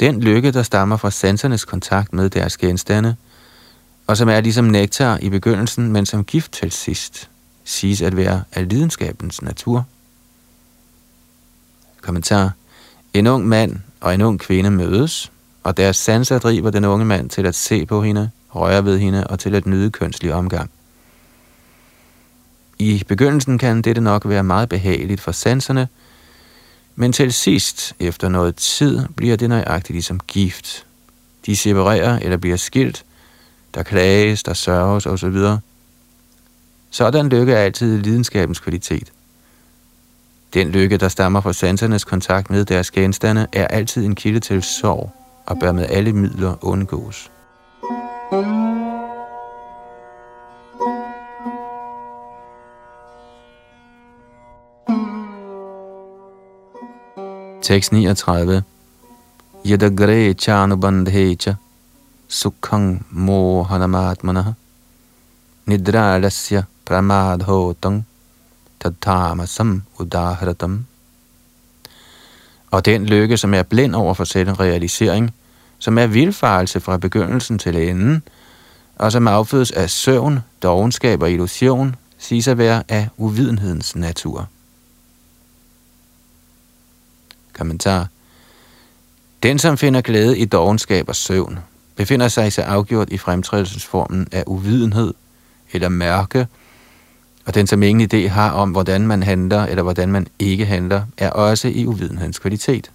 Den 0.00 0.20
lykke, 0.20 0.52
der 0.52 0.62
stammer 0.62 0.96
fra 0.96 1.10
sansernes 1.10 1.64
kontakt 1.64 2.12
med 2.12 2.30
deres 2.30 2.56
genstande, 2.56 3.16
og 4.06 4.16
som 4.16 4.28
er 4.28 4.40
ligesom 4.40 4.64
nektar 4.64 5.18
i 5.22 5.28
begyndelsen, 5.28 5.92
men 5.92 6.06
som 6.06 6.24
gift 6.24 6.52
til 6.52 6.72
sidst, 6.72 7.30
siges 7.64 8.02
at 8.02 8.16
være 8.16 8.42
af 8.52 8.68
lidenskabens 8.68 9.42
natur. 9.42 9.86
Kommentar. 12.00 12.52
En 13.14 13.26
ung 13.26 13.48
mand 13.48 13.76
og 14.00 14.14
en 14.14 14.22
ung 14.22 14.40
kvinde 14.40 14.70
mødes, 14.70 15.32
og 15.62 15.76
deres 15.76 15.96
sanser 15.96 16.38
driver 16.38 16.70
den 16.70 16.84
unge 16.84 17.04
mand 17.04 17.30
til 17.30 17.46
at 17.46 17.54
se 17.54 17.86
på 17.86 18.02
hende, 18.02 18.30
røre 18.48 18.84
ved 18.84 18.98
hende 18.98 19.26
og 19.26 19.38
til 19.38 19.54
at 19.54 19.66
nyde 19.66 19.90
kønslig 19.90 20.34
omgang. 20.34 20.70
I 22.78 23.04
begyndelsen 23.08 23.58
kan 23.58 23.82
dette 23.82 24.00
nok 24.00 24.28
være 24.28 24.44
meget 24.44 24.68
behageligt 24.68 25.20
for 25.20 25.32
sanserne, 25.32 25.88
men 26.96 27.12
til 27.12 27.32
sidst, 27.32 27.94
efter 28.00 28.28
noget 28.28 28.56
tid, 28.56 29.00
bliver 29.16 29.36
det 29.36 29.48
nøjagtigt 29.48 29.94
ligesom 29.94 30.20
gift. 30.26 30.86
De 31.46 31.56
separerer 31.56 32.18
eller 32.18 32.36
bliver 32.36 32.56
skilt, 32.56 33.04
der 33.74 33.82
klages, 33.82 34.42
der 34.42 34.54
sørges 34.54 35.06
osv. 35.06 35.36
Sådan 36.90 37.28
lykke 37.28 37.52
er 37.52 37.58
altid 37.58 37.98
lidenskabens 37.98 38.60
kvalitet. 38.60 39.12
Den 40.54 40.70
lykke, 40.70 40.96
der 40.96 41.08
stammer 41.08 41.40
fra 41.40 41.52
sansernes 41.52 42.04
kontakt 42.04 42.50
med 42.50 42.64
deres 42.64 42.90
genstande, 42.90 43.46
er 43.52 43.66
altid 43.66 44.04
en 44.04 44.14
kilde 44.14 44.40
til 44.40 44.62
sorg 44.62 45.12
og 45.46 45.58
bør 45.58 45.72
med 45.72 45.86
alle 45.88 46.12
midler 46.12 46.64
undgås. 46.64 47.30
Tekst 57.64 57.92
39 57.92 58.62
Yadagre 59.64 60.34
chanubandhecha 60.34 61.54
sukhang 62.28 63.04
mohanamatmana 63.10 64.54
nidralasya 65.66 66.62
pramadhotang 66.84 68.04
tadhamasam 68.80 69.82
udahratam 69.98 70.84
og 72.70 72.84
den 72.84 73.06
lykke, 73.06 73.36
som 73.36 73.54
er 73.54 73.62
blind 73.62 73.94
over 73.94 74.14
for 74.14 74.24
selv 74.24 74.50
realisering, 74.50 75.34
som 75.78 75.98
er 75.98 76.06
vilfarelse 76.06 76.80
fra 76.80 76.96
begyndelsen 76.96 77.58
til 77.58 77.88
enden, 77.88 78.22
og 78.96 79.12
som 79.12 79.28
affødes 79.28 79.70
af 79.70 79.90
søvn, 79.90 80.38
dogenskab 80.62 81.22
og 81.22 81.30
illusion, 81.30 81.96
siges 82.18 82.48
at 82.48 82.58
være 82.58 82.82
af 82.88 83.08
uvidenhedens 83.16 83.96
natur. 83.96 84.48
Kommentar. 87.58 88.06
Den, 89.42 89.58
som 89.58 89.78
finder 89.78 90.00
glæde 90.00 90.38
i 90.38 90.44
dogenskab 90.44 91.08
og 91.08 91.16
søvn, 91.16 91.58
befinder 91.96 92.28
sig 92.28 92.52
så 92.52 92.62
afgjort 92.62 93.12
i 93.12 93.18
fremtrædelsesformen 93.18 94.28
af 94.32 94.44
uvidenhed 94.46 95.14
eller 95.72 95.88
mørke, 95.88 96.46
og 97.46 97.54
den, 97.54 97.66
som 97.66 97.82
ingen 97.82 98.08
idé 98.12 98.28
har 98.28 98.50
om, 98.50 98.70
hvordan 98.70 99.06
man 99.06 99.22
handler 99.22 99.66
eller 99.66 99.82
hvordan 99.82 100.08
man 100.08 100.26
ikke 100.38 100.66
handler, 100.66 101.02
er 101.18 101.30
også 101.30 101.68
i 101.68 101.86
uvidenhedens 101.86 102.38
kvalitet. 102.38 102.90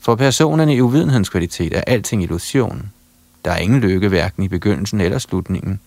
For 0.00 0.14
personen 0.14 0.68
i 0.68 0.80
uvidenhedens 0.80 1.28
kvalitet 1.28 1.76
er 1.76 1.80
alting 1.86 2.22
illusion. 2.22 2.90
Der 3.44 3.50
er 3.50 3.56
ingen 3.56 3.80
lykke 3.80 4.08
hverken 4.08 4.42
i 4.42 4.48
begyndelsen 4.48 5.00
eller 5.00 5.18
slutningen. 5.18 5.80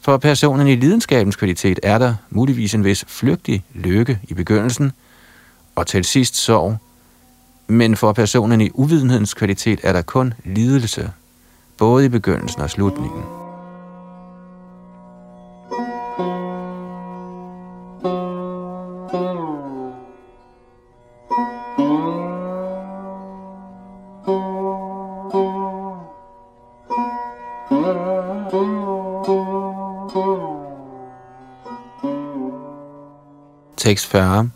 For 0.00 0.16
personen 0.16 0.66
i 0.66 0.76
lidenskabens 0.76 1.36
kvalitet 1.36 1.80
er 1.82 1.98
der 1.98 2.14
muligvis 2.30 2.74
en 2.74 2.84
vis 2.84 3.04
flygtig 3.08 3.64
lykke 3.74 4.20
i 4.28 4.34
begyndelsen, 4.34 4.92
og 5.76 5.86
til 5.86 6.04
sidst 6.04 6.36
sorg. 6.36 6.76
Men 7.68 7.96
for 7.96 8.12
personen 8.12 8.60
i 8.60 8.70
uvidenhedens 8.74 9.34
kvalitet 9.34 9.80
er 9.82 9.92
der 9.92 10.02
kun 10.02 10.34
lidelse, 10.44 11.10
både 11.78 12.04
i 12.04 12.08
begyndelsen 12.08 12.62
og 12.62 12.70
slutningen. 12.70 13.22
Tekst 33.76 34.06
40 34.06 34.50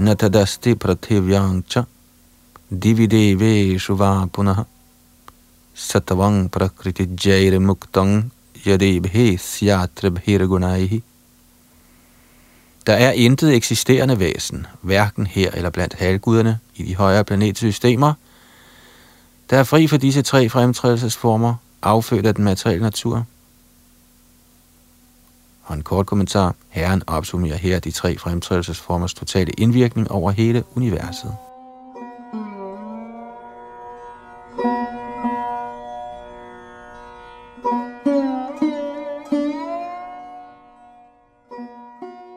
Natadasti 0.00 0.74
prathivyangcha 0.74 1.84
divide 2.70 3.78
shuva 3.78 4.26
punah 4.32 4.64
satvang 5.74 6.48
prakriti 6.48 7.04
jair 7.24 7.58
muktang 7.60 8.30
yadibhe 8.64 9.36
syatra 9.36 10.08
bhiragunaihi 10.08 11.02
Der 12.86 12.92
er 12.92 13.12
intet 13.12 13.54
eksisterende 13.54 14.18
væsen, 14.18 14.66
hverken 14.80 15.26
her 15.26 15.50
eller 15.50 15.70
blandt 15.70 15.94
halvguderne 15.94 16.58
i 16.74 16.82
de 16.82 16.96
højere 16.96 17.24
planetsystemer, 17.24 18.12
der 19.50 19.58
er 19.58 19.64
fri 19.64 19.86
for 19.86 19.96
disse 19.96 20.22
tre 20.22 20.48
fremtrædelsesformer, 20.48 21.54
affødt 21.82 22.26
af 22.26 22.34
den 22.34 22.44
materielle 22.44 22.82
natur. 22.82 23.26
Og 25.70 25.76
en 25.76 25.82
kort 25.82 26.06
kommentar. 26.06 26.54
Herren 26.68 27.02
opsummerer 27.06 27.56
her 27.56 27.78
de 27.78 27.90
tre 27.90 28.18
fremtrædelsesformers 28.18 29.14
totale 29.14 29.52
indvirkning 29.58 30.10
over 30.10 30.30
hele 30.30 30.64
universet. 30.76 31.34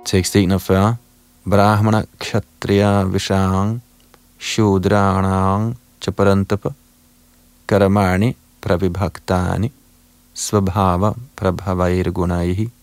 Tekst 0.06 0.36
41. 0.36 0.96
Brahmana 1.50 2.04
kshatriya 2.19 3.04
vishang 3.13 3.82
shudranang 4.39 5.78
chaparantapa 6.02 6.74
karamani 7.65 8.36
pravibhaktani 8.62 9.72
svabhava 10.34 11.13
prabhavairgunaihi 11.36 12.83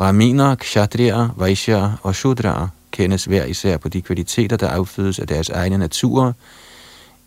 Brahminer, 0.00 0.54
kshatriyer, 0.54 1.28
vaishya 1.36 1.90
og 2.02 2.14
shudraer 2.14 2.68
kendes 2.90 3.24
hver 3.24 3.44
især 3.44 3.76
på 3.76 3.88
de 3.88 4.02
kvaliteter, 4.02 4.56
der 4.56 4.68
affødes 4.68 5.18
af 5.18 5.26
deres 5.26 5.48
egne 5.48 5.78
naturer, 5.78 6.32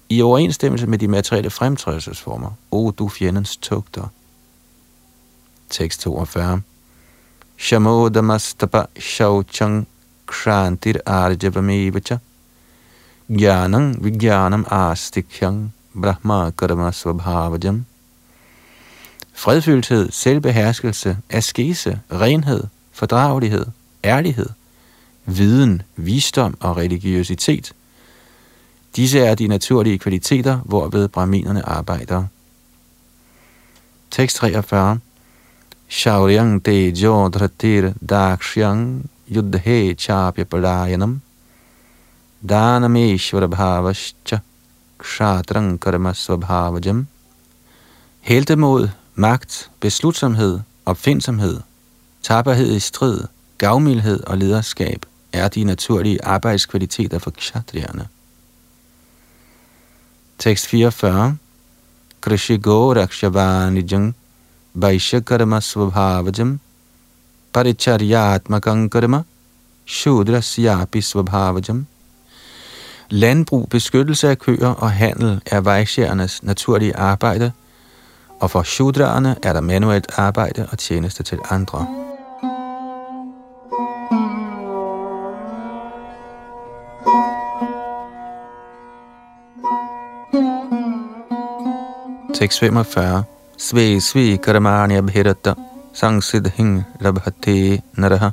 i 0.09 0.21
overensstemmelse 0.21 0.87
med 0.87 0.97
de 0.97 1.07
materielle 1.07 1.49
fremtrædelsesformer. 1.49 2.51
O 2.71 2.91
du 2.91 3.09
fjendens 3.09 3.57
tugter. 3.57 4.07
Tekst 5.69 6.01
42. 6.01 6.61
Shamodamastapa 7.57 8.85
shauchang 8.99 9.87
krantir 10.25 10.97
arjavamevacha 11.05 12.17
Gyanang 13.29 14.03
vigyanam 14.03 14.65
astikyang 14.71 15.73
brahma 16.01 16.51
karma 16.51 16.91
svabhavajam 16.91 17.85
Fredfyldthed, 19.33 20.11
selvbeherskelse, 20.11 21.17
askese, 21.29 21.99
renhed, 22.11 22.63
fordragelighed, 22.91 23.65
ærlighed, 24.03 24.49
viden, 25.25 25.81
visdom 25.95 26.57
og 26.59 26.77
religiøsitet. 26.77 27.73
Disse 28.95 29.19
er 29.19 29.35
de 29.35 29.47
naturlige 29.47 29.97
kvaliteter, 29.97 30.55
hvorved 30.55 31.07
brahminerne 31.07 31.69
arbejder. 31.69 32.25
Tekst 34.11 34.37
43 34.37 34.99
Shauryang 35.89 36.65
de 36.65 36.89
jodratir 36.89 37.93
dakshyang 38.09 39.09
yudhe 39.35 39.93
chapya 39.93 40.43
palayanam 40.43 41.21
danameshvara 42.49 43.47
bhavascha 43.47 44.39
kshatrang 44.99 45.79
karma 45.79 46.13
svabhavajam 46.13 47.07
Heltemod, 48.21 48.89
magt, 49.15 49.71
beslutsomhed, 49.79 50.59
opfindsomhed, 50.85 51.59
tapperhed 52.23 52.75
i 52.75 52.79
strid, 52.79 53.19
gavmildhed 53.57 54.23
og 54.23 54.37
lederskab 54.37 55.05
er 55.33 55.47
de 55.47 55.63
naturlige 55.63 56.25
arbejdskvaliteter 56.25 57.19
for 57.19 57.31
kshatriyerne. 57.31 58.07
Tekst 60.39 60.67
44 60.67 61.37
Krishigo 62.21 62.93
rakshavanijang 62.93 64.15
vaishyakarma 64.73 65.59
svabhavajam 65.61 66.59
paricharyatmakang 67.53 68.91
karma 68.91 69.23
shudrasyapi 69.85 71.01
svabhavajam. 71.01 71.85
Landbrug, 73.09 73.69
beskyttelse 73.69 74.29
af 74.29 74.39
køer 74.39 74.67
og 74.67 74.91
handel 74.91 75.41
er 75.45 75.61
vejsjernes 75.61 76.43
naturlige 76.43 76.95
arbejde– 76.95 77.51
og 78.43 78.51
for 78.51 78.63
shudraerne 78.63 79.35
er 79.43 79.53
der 79.53 79.61
manuelt 79.61 80.11
arbejde 80.17 80.67
og 80.71 80.77
tjeneste 80.77 81.23
til 81.23 81.39
andre. 81.49 81.87
Tekst 92.33 92.59
45 92.59 93.23
Sve 93.57 94.01
svi 94.01 94.37
karamani 94.37 94.95
abhirata 94.95 95.53
sangsidhing 95.93 96.83
labhate 96.99 97.81
naraha. 97.93 98.29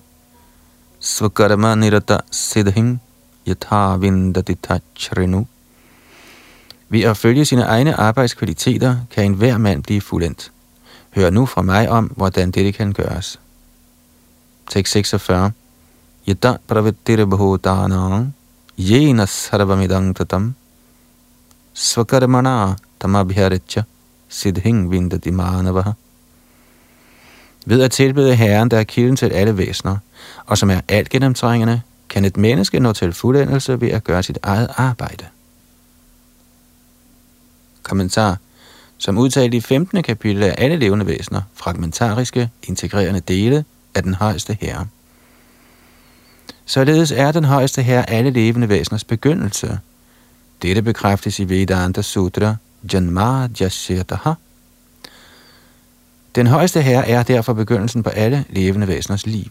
Svakarma 1.01 1.75
nirata 1.75 2.19
sidhing 2.31 3.01
yatha 3.47 3.97
vindati 3.97 4.55
tachrinu. 4.55 5.47
Ved 6.91 7.03
at 7.03 7.17
følge 7.17 7.45
sine 7.45 7.63
egne 7.63 7.95
arbejdskvaliteter 7.95 8.97
kan 9.11 9.25
enhver 9.25 9.59
mand 9.59 9.83
blive 9.83 10.01
fuldendt. 10.01 10.53
Hør 11.15 11.31
nu 11.31 11.47
fra 11.47 11.63
mig 11.63 11.89
om, 11.89 12.05
hvordan 12.17 12.51
dette 12.51 12.73
kan 12.73 12.93
gøres. 12.93 13.41
Tekst 14.71 14.93
46. 14.93 15.53
Yata 16.29 16.57
pravittir 16.69 17.25
bhutanang 17.25 18.35
yena 18.79 19.27
sarvamidang 19.27 20.17
tatam 20.17 20.55
svakarmana 21.75 22.75
tamabhyaritya, 23.01 23.83
siddhing 24.29 24.91
vindati 24.91 25.31
manavaha. 25.31 25.93
Ved 27.67 27.83
at 27.83 27.91
tilbede 27.91 28.37
Herren, 28.37 28.71
der 28.71 28.79
er 28.79 28.85
kilden 28.85 29.17
til 29.17 29.33
alle 29.33 29.59
væsener, 29.59 29.97
og 30.47 30.59
som 30.59 30.71
er 30.71 30.81
alt 30.89 31.09
gennemtrængende, 31.09 31.81
kan 32.09 32.25
et 32.25 32.37
menneske 32.37 32.81
nå 32.81 32.93
til 32.93 33.13
fuldendelse 33.13 33.81
ved 33.81 33.89
at 33.91 34.05
gøre 34.05 34.23
sit 34.23 34.39
eget 34.43 34.69
arbejde. 34.77 35.25
Kommentar 37.91 38.37
Som 38.99 39.19
udtalt 39.19 39.55
i 39.55 39.61
15. 39.61 40.03
kapitel 40.03 40.43
af 40.43 40.55
alle 40.59 40.77
levende 40.77 41.07
væsener 41.07 41.43
fragmentariske, 41.55 42.51
integrerende 42.63 43.21
dele 43.21 43.65
af 43.95 44.03
den 44.03 44.15
højeste 44.15 44.59
herre. 44.61 44.87
Således 46.67 47.13
er 47.13 47.33
den 47.33 47.45
højeste 47.45 47.83
herre 47.83 48.11
alle 48.11 48.31
levende 48.31 48.69
væseners 48.69 49.05
begyndelse. 49.05 49.79
Dette 50.63 50.83
bekræftes 50.83 51.41
i 51.41 51.49
Vedanta 51.49 52.03
Sutra 52.03 52.57
Janma 52.93 53.49
Jasyataha. 53.61 54.33
Den 56.35 56.47
højeste 56.47 56.83
herre 56.83 57.09
er 57.09 57.23
derfor 57.23 57.53
begyndelsen 57.53 58.03
på 58.03 58.11
alle 58.11 58.45
levende 58.51 58.89
væseners 58.89 59.27
liv. 59.27 59.51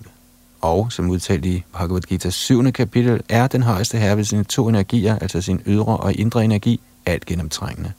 Og 0.61 0.91
som 0.91 1.09
udtalt 1.09 1.45
i 1.45 1.63
Bhagavad 1.73 2.11
Gita's 2.11 2.29
7. 2.29 2.71
kapitel, 2.71 3.21
er 3.29 3.47
den 3.47 3.63
højeste 3.63 3.97
herre 3.97 4.17
ved 4.17 4.23
sine 4.23 4.43
to 4.43 4.69
energier, 4.69 5.19
altså 5.19 5.41
sin 5.41 5.61
ydre 5.65 5.97
og 5.97 6.13
indre 6.13 6.43
energi, 6.43 6.79
alt 7.05 7.25
gennemtrængende. 7.25 7.91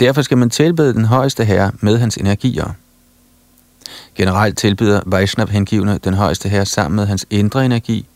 Derfor 0.00 0.22
skal 0.22 0.38
man 0.38 0.50
tilbede 0.50 0.94
den 0.94 1.04
højeste 1.04 1.44
herre 1.44 1.72
med 1.80 1.98
hans 1.98 2.16
energier. 2.16 2.72
Generelt 4.14 4.58
tilbyder 4.58 5.00
Vaishnav 5.06 5.48
hengivne 5.48 5.98
den 6.04 6.14
højeste 6.14 6.48
herre 6.48 6.66
sammen 6.66 6.96
med 6.96 7.06
hans 7.06 7.26
indre 7.30 7.64
energi. 7.64 8.06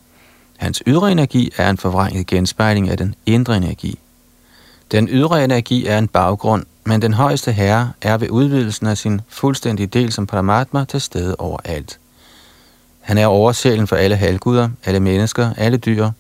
Hans 0.57 0.83
ydre 0.87 1.13
energi 1.13 1.53
er 1.57 1.71
en 1.71 1.79
forvrænget 1.79 2.27
genspejling 2.27 2.89
af 2.89 2.97
den 2.97 3.15
indre 3.27 3.57
energi. 3.57 3.99
Den 4.93 5.09
ydre 5.11 5.45
energi 5.45 5.87
er 5.87 5.99
en 5.99 6.09
baggrund, 6.09 6.65
men 6.85 7.03
den 7.03 7.15
højeste 7.15 7.53
herre 7.53 7.93
er 8.03 8.17
ved 8.17 8.31
udvidelsen 8.31 8.87
af 8.87 8.99
sin 8.99 9.21
fuldstændige 9.29 9.87
del 9.87 10.13
som 10.13 10.27
Paramatma 10.27 10.85
til 10.85 11.01
stede 11.01 11.37
overalt. 11.37 11.99
Han 13.01 13.19
er 13.19 13.27
oversjælen 13.27 13.87
for 13.87 13.97
alle 13.97 14.17
halvguder, 14.17 14.69
alle 14.85 15.01
mennesker, 15.01 15.51
alle 15.57 15.77
dyr, 15.77 16.11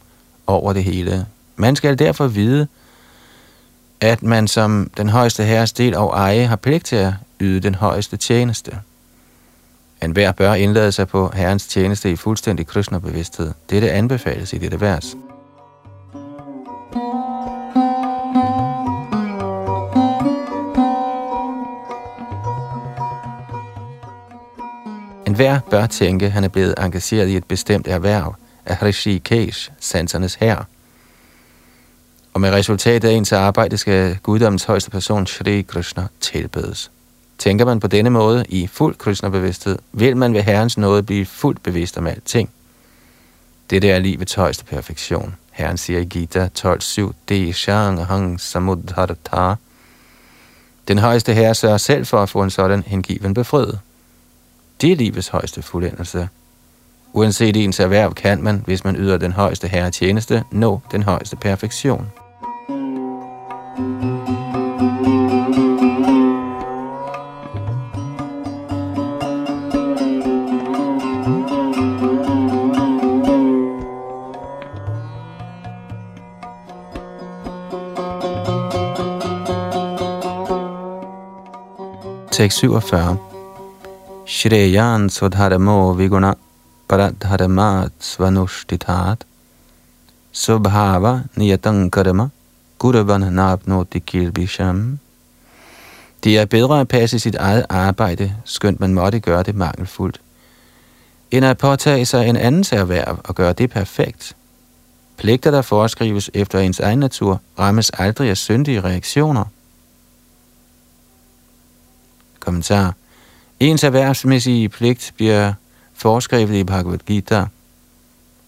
over 0.46 0.72
det 0.72 0.84
hele. 0.84 1.26
Man 1.56 1.76
skal 1.76 1.98
derfor 1.98 2.26
vide, 2.26 2.66
at 4.00 4.22
man 4.22 4.48
som 4.48 4.90
den 4.96 5.08
højeste 5.08 5.44
herres 5.44 5.72
del 5.72 5.94
og 5.94 6.10
eje 6.10 6.46
har 6.46 6.56
pligt 6.56 6.84
til 6.84 6.96
at 6.96 7.12
yde 7.40 7.60
den 7.60 7.74
højeste 7.74 8.16
tjeneste. 8.16 8.78
En 10.02 10.12
hver 10.12 10.32
bør 10.32 10.54
indlade 10.54 10.92
sig 10.92 11.08
på 11.08 11.30
herrens 11.34 11.66
tjeneste 11.66 12.10
i 12.10 12.16
fuldstændig 12.16 12.66
Krishna-bevidsthed. 12.66 13.52
Dette 13.70 13.90
anbefales 13.90 14.52
i 14.52 14.58
dette 14.58 14.80
vers. 14.80 15.16
En 25.26 25.34
hver 25.34 25.60
bør 25.70 25.86
tænke, 25.86 26.26
at 26.26 26.32
han 26.32 26.44
er 26.44 26.48
blevet 26.48 26.74
engageret 26.78 27.28
i 27.28 27.36
et 27.36 27.44
bestemt 27.44 27.88
erhverv 27.88 28.34
af 28.66 28.94
Kesh, 29.24 29.70
sansernes 29.80 30.34
herre. 30.34 30.64
Og 32.34 32.40
med 32.40 32.50
resultatet 32.50 33.08
af 33.08 33.12
ens 33.12 33.32
arbejde 33.32 33.76
skal 33.76 34.16
guddommens 34.22 34.64
højeste 34.64 34.90
person, 34.90 35.26
Shri 35.26 35.62
Krishna, 35.62 36.06
tilbedes. 36.20 36.90
Tænker 37.38 37.64
man 37.64 37.80
på 37.80 37.86
denne 37.86 38.10
måde 38.10 38.44
i 38.48 38.66
fuld 38.66 38.94
Krishna-bevidsthed, 38.94 39.78
vil 39.92 40.16
man 40.16 40.34
ved 40.34 40.42
Herrens 40.42 40.78
nåde 40.78 41.02
blive 41.02 41.26
fuldt 41.26 41.62
bevidst 41.62 41.98
om 41.98 42.06
alting. 42.06 42.50
Dette 43.70 43.90
er 43.90 43.98
livets 43.98 44.34
højeste 44.34 44.64
perfektion. 44.64 45.36
Herren 45.50 45.76
siger 45.76 46.00
i 46.00 46.04
Gita 46.04 46.48
12.7, 46.58 47.12
De 47.28 47.52
shang 47.52 48.06
hang 48.06 48.40
samudharata. 48.40 49.54
Den 50.88 50.98
højeste 50.98 51.34
herre 51.34 51.54
sørger 51.54 51.76
selv 51.76 52.06
for 52.06 52.22
at 52.22 52.28
få 52.28 52.42
en 52.42 52.50
sådan 52.50 52.82
hengiven 52.86 53.34
befriet. 53.34 53.80
Det 54.80 54.92
er 54.92 54.96
livets 54.96 55.28
højeste 55.28 55.62
fuldendelse. 55.62 56.28
Uanset 57.12 57.56
ens 57.56 57.80
erhverv 57.80 58.14
kan 58.14 58.42
man, 58.42 58.62
hvis 58.66 58.84
man 58.84 58.96
yder 58.96 59.16
den 59.16 59.32
højeste 59.32 59.68
herre 59.68 59.90
tjeneste, 59.90 60.44
nå 60.50 60.80
den 60.92 61.02
højeste 61.02 61.36
perfektion. 61.36 62.10
Tekst 63.70 63.86
47 82.64 83.18
Shreyan 84.26 85.06
Swadharamo 85.06 85.94
Viguna 85.94 86.34
paradharama 86.88 87.90
Svanushtitat 88.00 89.22
Subhava 90.32 91.28
Niyatang 91.36 91.90
Karma 91.92 92.32
Gudavan 92.80 93.20
Nabnoti 93.20 93.98
Kilbisham 93.98 94.98
Det 96.24 96.38
er 96.38 96.44
bedre 96.44 96.80
at 96.80 96.88
passe 96.88 97.18
sit 97.18 97.34
eget 97.34 97.66
arbejde, 97.68 98.34
skønt 98.44 98.80
man 98.80 98.94
måtte 98.94 99.20
gøre 99.20 99.42
det 99.42 99.54
mangelfuldt, 99.54 100.20
end 101.30 101.44
at 101.44 101.58
påtage 101.58 102.06
sig 102.06 102.28
en 102.28 102.36
andens 102.36 102.72
erhverv 102.72 103.20
og 103.24 103.34
gøre 103.34 103.52
det 103.52 103.70
perfekt. 103.70 104.36
Pligter, 105.16 105.50
der 105.50 105.62
foreskrives 105.62 106.30
efter 106.34 106.58
ens 106.58 106.80
egen 106.80 106.98
natur, 106.98 107.40
rammes 107.58 107.90
aldrig 107.90 108.30
af 108.30 108.36
syndige 108.36 108.80
reaktioner. 108.80 109.44
Kommentar. 112.40 112.94
Ens 113.60 113.84
erhvervsmæssige 113.84 114.68
pligt 114.68 115.12
bliver 115.16 115.52
foreskrevet 115.94 116.54
i 116.54 116.64
Bhagavad 116.64 116.98
Gita, 116.98 117.46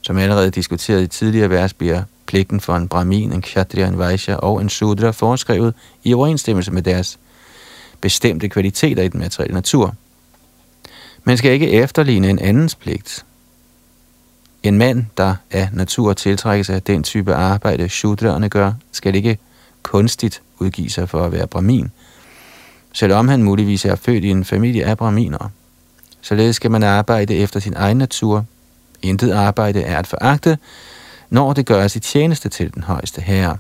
som 0.02 0.18
allerede 0.18 0.50
diskuteret 0.50 1.02
i 1.02 1.06
tidligere 1.06 1.50
vers, 1.50 1.72
bliver 1.72 2.02
pligten 2.26 2.60
for 2.60 2.76
en 2.76 2.88
brahmin, 2.88 3.32
en 3.32 3.42
kshatriya, 3.42 3.88
en 3.88 3.98
vaishya 3.98 4.34
og 4.34 4.60
en 4.60 4.68
sudra 4.68 5.10
foreskrevet 5.10 5.74
i 6.04 6.14
overensstemmelse 6.14 6.72
med 6.72 6.82
deres 6.82 7.18
bestemte 8.00 8.48
kvaliteter 8.48 9.02
i 9.02 9.08
den 9.08 9.20
materielle 9.20 9.54
natur. 9.54 9.94
Man 11.24 11.36
skal 11.36 11.52
ikke 11.52 11.70
efterligne 11.70 12.30
en 12.30 12.38
andens 12.38 12.74
pligt. 12.74 13.24
En 14.62 14.78
mand, 14.78 15.04
der 15.16 15.34
af 15.50 15.68
natur 15.72 16.12
tiltrækkes 16.12 16.70
af 16.70 16.82
den 16.82 17.02
type 17.02 17.34
arbejde, 17.34 17.88
shudraerne 17.88 18.48
gør, 18.48 18.72
skal 18.92 19.14
ikke 19.14 19.38
kunstigt 19.82 20.42
udgive 20.58 20.90
sig 20.90 21.08
for 21.08 21.24
at 21.24 21.32
være 21.32 21.46
brahmin, 21.46 21.90
selvom 22.92 23.28
han 23.28 23.42
muligvis 23.42 23.84
er 23.84 23.94
født 23.94 24.24
i 24.24 24.28
en 24.30 24.44
familie 24.44 24.84
af 24.84 24.98
brahminer. 24.98 25.50
Således 26.20 26.56
skal 26.56 26.70
man 26.70 26.82
arbejde 26.82 27.36
efter 27.36 27.60
sin 27.60 27.74
egen 27.76 27.96
natur. 27.96 28.44
Intet 29.02 29.32
arbejde 29.32 29.82
er 29.82 29.98
at 29.98 30.06
foragte, 30.06 30.58
når 31.30 31.52
det 31.52 31.66
gøres 31.66 31.96
i 31.96 32.00
tjeneste 32.00 32.48
til 32.48 32.74
den 32.74 32.82
højeste 32.82 33.20
herre. 33.20 33.56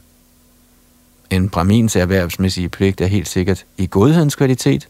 En 1.30 1.48
brahmins 1.48 1.96
erhvervsmæssige 1.96 2.68
pligt 2.68 3.00
er 3.00 3.06
helt 3.06 3.28
sikkert 3.28 3.64
i 3.78 3.88
godhedens 3.90 4.34
kvalitet, 4.34 4.88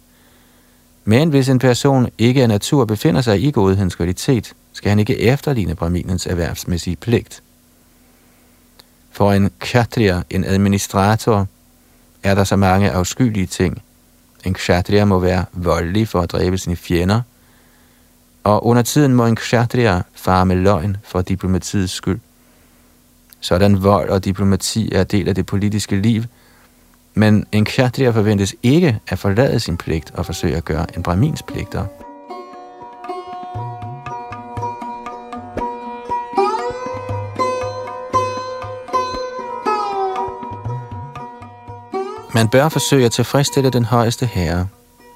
men 1.05 1.29
hvis 1.29 1.49
en 1.49 1.59
person 1.59 2.09
ikke 2.19 2.43
af 2.43 2.49
natur 2.49 2.85
befinder 2.85 3.21
sig 3.21 3.43
i 3.43 3.51
godhedens 3.51 3.95
kvalitet, 3.95 4.53
skal 4.73 4.89
han 4.89 4.99
ikke 4.99 5.19
efterligne 5.19 5.75
brahminens 5.75 6.27
erhvervsmæssige 6.27 6.97
pligt. 6.97 7.43
For 9.11 9.33
en 9.33 9.51
kshatriya, 9.59 10.23
en 10.31 10.45
administrator, 10.45 11.47
er 12.23 12.35
der 12.35 12.45
så 12.45 12.57
mange 12.57 12.91
afskyelige 12.91 13.47
ting. 13.47 13.83
En 14.45 14.55
kshatriya 14.55 15.05
må 15.05 15.19
være 15.19 15.45
voldelig 15.53 16.09
for 16.09 16.21
at 16.21 16.33
dræbe 16.33 16.59
sine 16.59 16.77
fjender, 16.77 17.21
og 18.45 18.67
under 18.67 18.83
tiden 18.83 19.15
må 19.15 19.27
en 19.27 19.37
kshatriya 19.37 20.01
fare 20.15 20.47
med 20.47 20.57
løgn 20.57 20.97
for 21.05 21.23
diplomatiets 21.23 21.93
skyld. 21.93 22.21
Sådan 23.41 23.83
vold 23.83 24.09
og 24.09 24.25
diplomati 24.25 24.93
er 24.93 25.05
del 25.05 25.29
af 25.29 25.35
det 25.35 25.47
politiske 25.47 25.97
liv, 25.97 26.23
men 27.15 27.47
en 27.53 27.65
kshatriya 27.65 28.11
forventes 28.11 28.55
ikke 28.63 28.99
at 29.09 29.19
forlade 29.19 29.61
sin 29.61 29.77
pligt 29.77 30.11
og 30.11 30.27
forsøge 30.27 30.57
at 30.57 30.65
gøre 30.65 30.87
en 30.97 31.03
brahmins 31.03 31.43
pligter. 31.43 31.87
Man 42.35 42.49
bør 42.49 42.69
forsøge 42.69 43.07
at 43.07 43.13
tilfredsstille 43.13 43.71
den 43.71 43.85
højeste 43.85 44.27
herre. 44.27 44.69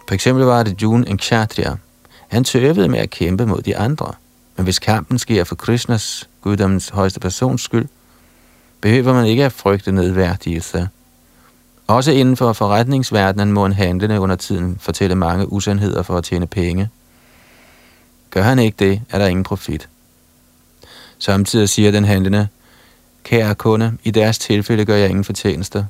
For 0.09 0.15
eksempel 0.15 0.45
var 0.45 0.63
det 0.63 0.83
June 0.83 1.09
en 1.09 1.19
kshatriya. 1.19 1.77
Han 2.29 2.45
tøvede 2.45 2.89
med 2.89 2.99
at 2.99 3.11
kæmpe 3.11 3.47
mod 3.47 3.63
de 3.63 3.77
andre. 3.77 4.13
Men 4.57 4.65
hvis 4.65 4.79
kampen 4.79 5.19
sker 5.19 5.45
for 5.45 5.55
Krishnas, 5.55 6.29
guddommens 6.41 6.89
højeste 6.89 7.21
persons 7.21 7.63
skyld, 7.63 7.89
behøver 8.81 9.13
man 9.13 9.27
ikke 9.27 9.45
at 9.45 9.53
frygte 9.53 9.93
nedværdigelse. 9.93 10.89
Også 11.87 12.13
inden 12.13 12.37
for 12.37 12.53
forretningsverdenen 12.53 13.53
må 13.53 13.67
en 13.67 13.73
handlende 13.73 14.21
under 14.21 14.37
tiden 14.37 14.79
fortælle 14.81 15.15
mange 15.15 15.53
usandheder 15.53 16.03
for 16.03 16.19
at 16.19 16.25
tjene 16.25 16.47
penge. 16.47 16.89
Gør 18.31 18.43
han 18.43 18.59
ikke 18.59 18.77
det, 18.79 19.03
er 19.11 19.19
der 19.19 19.27
ingen 19.27 19.45
profit. 19.45 19.89
Samtidig 21.19 21.69
siger 21.69 21.91
den 21.91 22.05
handlende, 22.05 22.49
kære 23.25 23.55
kunde, 23.55 23.99
i 24.05 24.11
deres 24.11 24.39
tilfælde 24.39 24.85
gør 24.85 24.97
jeg 24.97 25.09
ingen 25.09 25.25
fortjeneste. 25.25 25.87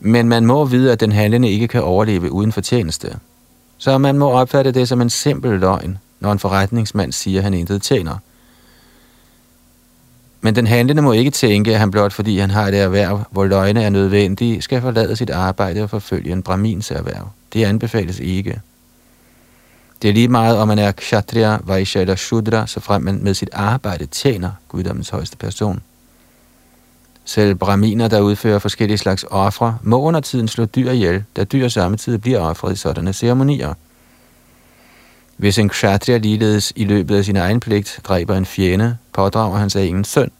Men 0.00 0.28
man 0.28 0.46
må 0.46 0.64
vide, 0.64 0.92
at 0.92 1.00
den 1.00 1.12
handlende 1.12 1.50
ikke 1.50 1.68
kan 1.68 1.82
overleve 1.82 2.32
uden 2.32 2.52
fortjeneste. 2.52 3.18
Så 3.80 3.98
man 3.98 4.18
må 4.18 4.30
opfatte 4.30 4.72
det 4.72 4.88
som 4.88 5.00
en 5.00 5.10
simpel 5.10 5.60
løgn, 5.60 5.98
når 6.20 6.32
en 6.32 6.38
forretningsmand 6.38 7.12
siger, 7.12 7.40
at 7.40 7.44
han 7.44 7.54
intet 7.54 7.82
tjener. 7.82 8.16
Men 10.40 10.54
den 10.54 10.66
handlende 10.66 11.02
må 11.02 11.12
ikke 11.12 11.30
tænke, 11.30 11.72
at 11.72 11.78
han 11.78 11.90
blot 11.90 12.12
fordi 12.12 12.38
han 12.38 12.50
har 12.50 12.68
et 12.68 12.74
erhverv, 12.74 13.22
hvor 13.30 13.46
løgne 13.46 13.82
er 13.82 13.90
nødvendige, 13.90 14.62
skal 14.62 14.80
forlade 14.80 15.16
sit 15.16 15.30
arbejde 15.30 15.82
og 15.82 15.90
forfølge 15.90 16.32
en 16.32 16.42
bramins 16.42 16.90
erhverv. 16.90 17.28
Det 17.52 17.64
anbefales 17.64 18.18
ikke. 18.18 18.60
Det 20.02 20.08
er 20.10 20.14
lige 20.14 20.28
meget, 20.28 20.58
om 20.58 20.68
man 20.68 20.78
er 20.78 20.92
kshatriya, 20.92 21.58
vaishya 21.64 22.00
eller 22.00 22.16
shudra, 22.16 22.66
så 22.66 22.80
frem 22.80 23.02
man 23.02 23.18
med 23.22 23.34
sit 23.34 23.50
arbejde 23.52 24.06
tjener 24.06 24.50
guddommens 24.68 25.08
højeste 25.08 25.36
person. 25.36 25.80
Selv 27.30 27.54
brahminer, 27.54 28.08
der 28.08 28.20
udfører 28.20 28.58
forskellige 28.58 28.98
slags 28.98 29.24
ofre, 29.30 29.78
må 29.82 30.00
under 30.00 30.20
tiden 30.20 30.48
slå 30.48 30.64
dyr 30.64 30.90
ihjel, 30.90 31.24
da 31.36 31.44
dyr 31.44 31.68
samtidig 31.68 32.20
bliver 32.20 32.38
offret 32.38 32.72
i 32.72 32.76
sådanne 32.76 33.12
ceremonier. 33.12 33.74
Hvis 35.36 35.58
en 35.58 35.68
kshatriya 35.68 36.18
ligeledes 36.18 36.72
i 36.76 36.84
løbet 36.84 37.16
af 37.16 37.24
sin 37.24 37.36
egen 37.36 37.60
pligt 37.60 38.00
dræber 38.04 38.36
en 38.36 38.46
fjende, 38.46 38.96
pådrager 39.12 39.58
han 39.58 39.70
sig 39.70 39.86
ingen 39.86 40.04
søn. 40.04 40.30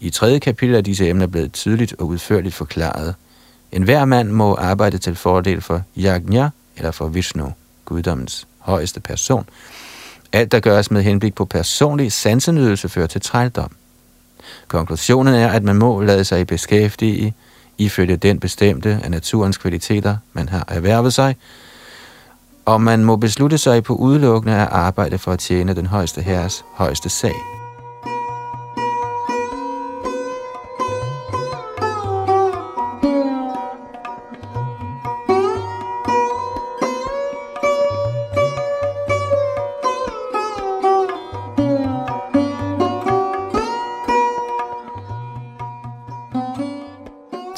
I 0.00 0.10
tredje 0.10 0.38
kapitel 0.38 0.74
er 0.74 0.80
disse 0.80 1.08
emner 1.08 1.26
blevet 1.26 1.52
tydeligt 1.52 1.94
og 1.98 2.06
udførligt 2.06 2.54
forklaret. 2.54 3.14
En 3.72 3.82
hver 3.82 4.04
mand 4.04 4.30
må 4.30 4.54
arbejde 4.54 4.98
til 4.98 5.16
fordel 5.16 5.60
for 5.60 5.82
Yajna 5.98 6.50
eller 6.76 6.90
for 6.90 7.08
Vishnu, 7.08 7.52
guddommens 7.84 8.46
højeste 8.58 9.00
person. 9.00 9.48
Alt, 10.32 10.52
der 10.52 10.60
gøres 10.60 10.90
med 10.90 11.02
henblik 11.02 11.34
på 11.34 11.44
personlig 11.44 12.12
sansenydelse, 12.12 12.88
fører 12.88 13.06
til 13.06 13.20
trældom. 13.20 13.77
Konklusionen 14.68 15.34
er, 15.34 15.48
at 15.48 15.62
man 15.62 15.76
må 15.76 16.00
lade 16.00 16.24
sig 16.24 16.46
beskæftige 16.46 17.34
ifølge 17.78 18.16
den 18.16 18.40
bestemte 18.40 19.00
af 19.04 19.10
naturens 19.10 19.58
kvaliteter, 19.58 20.16
man 20.32 20.48
har 20.48 20.64
erhvervet 20.68 21.14
sig, 21.14 21.36
og 22.64 22.80
man 22.80 23.04
må 23.04 23.16
beslutte 23.16 23.58
sig 23.58 23.84
på 23.84 23.94
udelukkende 23.94 24.56
at 24.56 24.68
arbejde 24.70 25.18
for 25.18 25.32
at 25.32 25.38
tjene 25.38 25.74
den 25.74 25.86
højeste 25.86 26.22
herres 26.22 26.64
højeste 26.74 27.08
sag. 27.08 27.57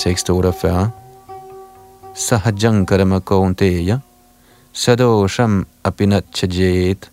Tekst 0.01 0.31
48. 0.31 0.91
Sahajang 2.15 2.87
karma 2.89 3.21
kaunteya 3.21 4.01
sadosham 4.73 5.67
apinachajet 5.85 7.11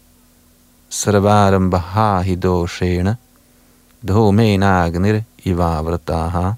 sarvaram 0.90 1.70
bahahi 1.70 2.36
doshena 2.36 3.16
dhomenagnir 4.08 5.22
ivavrataha. 5.44 6.52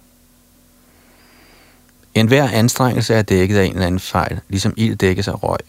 En 2.13 2.28
hver 2.28 2.50
anstrengelse 2.50 3.13
er 3.13 3.22
dækket 3.22 3.58
af 3.58 3.65
en 3.65 3.74
eller 3.74 3.88
anden 3.88 4.00
fejl, 4.00 4.39
ligesom 4.50 4.74
ild 4.78 4.96
dækkes 4.96 5.28
af 5.28 5.44
røg. 5.44 5.60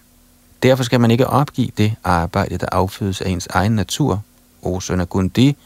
Derfor 0.62 0.84
skal 0.84 1.00
man 1.00 1.10
ikke 1.10 1.26
opgive 1.26 1.70
det 1.78 1.94
arbejde, 2.04 2.58
der 2.58 2.66
affødes 2.72 3.20
af 3.20 3.30
ens 3.30 3.46
egen 3.46 3.72
natur, 3.72 4.22
o 4.62 4.80
søn 4.80 5.00
af 5.00 5.08
Gundi, 5.08 5.56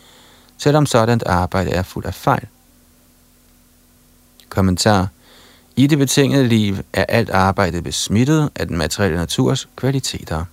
selvom 0.59 0.87
sådan 0.87 1.21
arbejde 1.27 1.71
er 1.71 1.83
fuld 1.83 2.05
af 2.05 2.15
fejl. 2.15 2.47
Kommentar. 4.55 5.09
I 5.77 5.87
det 5.87 5.99
betingede 5.99 6.49
liv 6.49 6.77
er 6.93 7.05
alt 7.09 7.31
arbejde 7.31 7.83
besmittet 7.83 8.51
af 8.57 8.69
den 8.69 8.77
materielle 8.77 9.17
naturs 9.17 9.69
kvaliteter. 9.77 10.45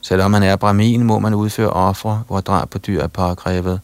Selvom 0.00 0.30
man 0.30 0.42
er 0.42 0.56
brahmin, 0.56 1.04
må 1.04 1.18
man 1.18 1.34
udføre 1.34 1.70
ofre, 1.70 2.22
hvor 2.26 2.40
drab 2.40 2.70
på 2.70 2.78
dyr 2.78 3.00
er 3.02 3.06
påkrævet. 3.06 3.80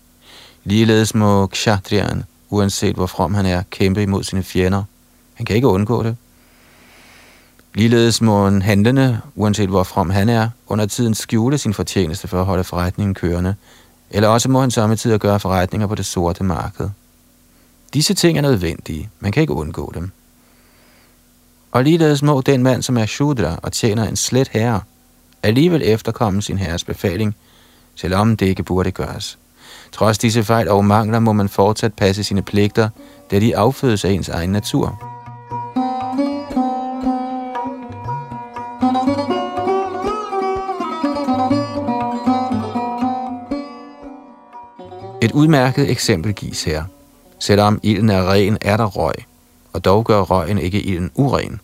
Ligeledes 0.65 1.15
må 1.15 1.47
kshatriyan, 1.47 2.25
uanset 2.51 2.95
hvor 2.95 3.07
from 3.07 3.35
han 3.35 3.47
er, 3.47 3.63
kæmpe 3.71 4.03
imod 4.03 4.25
sine 4.25 4.43
fjender. 4.43 4.83
Han 5.35 5.47
kan 5.47 5.57
ikke 5.57 5.69
undgå 5.69 6.03
det. 6.03 6.17
Ligeledes 7.75 8.21
må 8.21 8.47
en 8.47 8.63
handlende, 8.63 9.21
uanset 9.35 9.69
hvor 9.69 9.83
from 9.83 10.11
han 10.11 10.29
er, 10.29 10.49
under 10.67 10.87
tiden 10.87 11.15
skjule 11.15 11.59
sin 11.59 11.75
fortjeneste 11.75 12.29
for 12.29 12.41
at 12.41 12.47
holde 12.47 12.65
forretningen 12.65 13.15
kørende, 13.15 13.55
eller 14.11 14.29
også 14.29 14.49
må 14.49 14.61
han 14.61 14.71
samtidig 14.71 15.21
gøre 15.21 15.41
forretninger 15.41 15.87
på 15.87 15.95
det 15.95 16.07
sorte 16.07 16.45
marked. 16.45 16.89
Disse 17.95 18.15
ting 18.15 18.39
er 18.39 18.43
nødvendige. 18.43 19.11
Man 19.21 19.33
kan 19.33 19.41
ikke 19.41 19.53
undgå 19.53 19.93
dem. 19.95 20.11
Og 21.73 21.85
ligeledes 21.85 22.23
må 22.23 22.41
den 22.41 22.63
mand, 22.63 22.83
som 22.83 22.97
er 22.97 23.07
shudra 23.07 23.59
og 23.63 23.73
tjener 23.73 24.09
en 24.09 24.17
slet 24.17 24.49
herre, 24.49 24.81
alligevel 25.43 25.83
efterkomme 25.85 26.43
sin 26.43 26.59
herres 26.59 26.85
befaling, 26.85 27.37
selvom 27.95 28.37
det 28.37 28.47
ikke 28.47 28.63
burde 28.63 28.91
gøres. 28.91 29.39
Trods 29.93 30.19
disse 30.19 30.45
fejl 30.45 30.69
og 30.69 30.85
mangler 30.85 31.19
må 31.19 31.33
man 31.33 31.49
fortsat 31.49 31.95
passe 31.95 32.25
sine 32.25 32.43
pligter, 32.43 32.89
da 33.31 33.39
de 33.39 33.57
affødes 33.57 34.05
af 34.05 34.11
ens 34.11 34.29
egen 34.29 34.51
natur. 34.51 35.07
Et 45.23 45.33
udmærket 45.33 45.91
eksempel 45.91 46.33
gives 46.35 46.65
her– 46.65 46.85
Selvom 47.41 47.81
ilden 47.83 48.11
er 48.11 48.33
ren, 48.33 48.59
er 48.61 48.77
der 48.77 48.85
røg, 48.85 49.15
og 49.73 49.85
dog 49.85 50.05
gør 50.05 50.21
røgen 50.21 50.59
ikke 50.59 50.83
ilden 50.83 51.11
uren. 51.15 51.61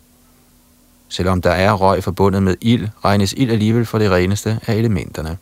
Selvom 1.09 1.41
der 1.41 1.51
er 1.51 1.73
røg 1.73 2.03
forbundet 2.03 2.43
med 2.43 2.55
ild, 2.61 2.87
regnes 3.05 3.33
ild 3.37 3.51
alligevel 3.51 3.85
for 3.85 3.97
det 3.97 4.11
reneste 4.11 4.59
af 4.67 4.75
elementerne. 4.75 5.37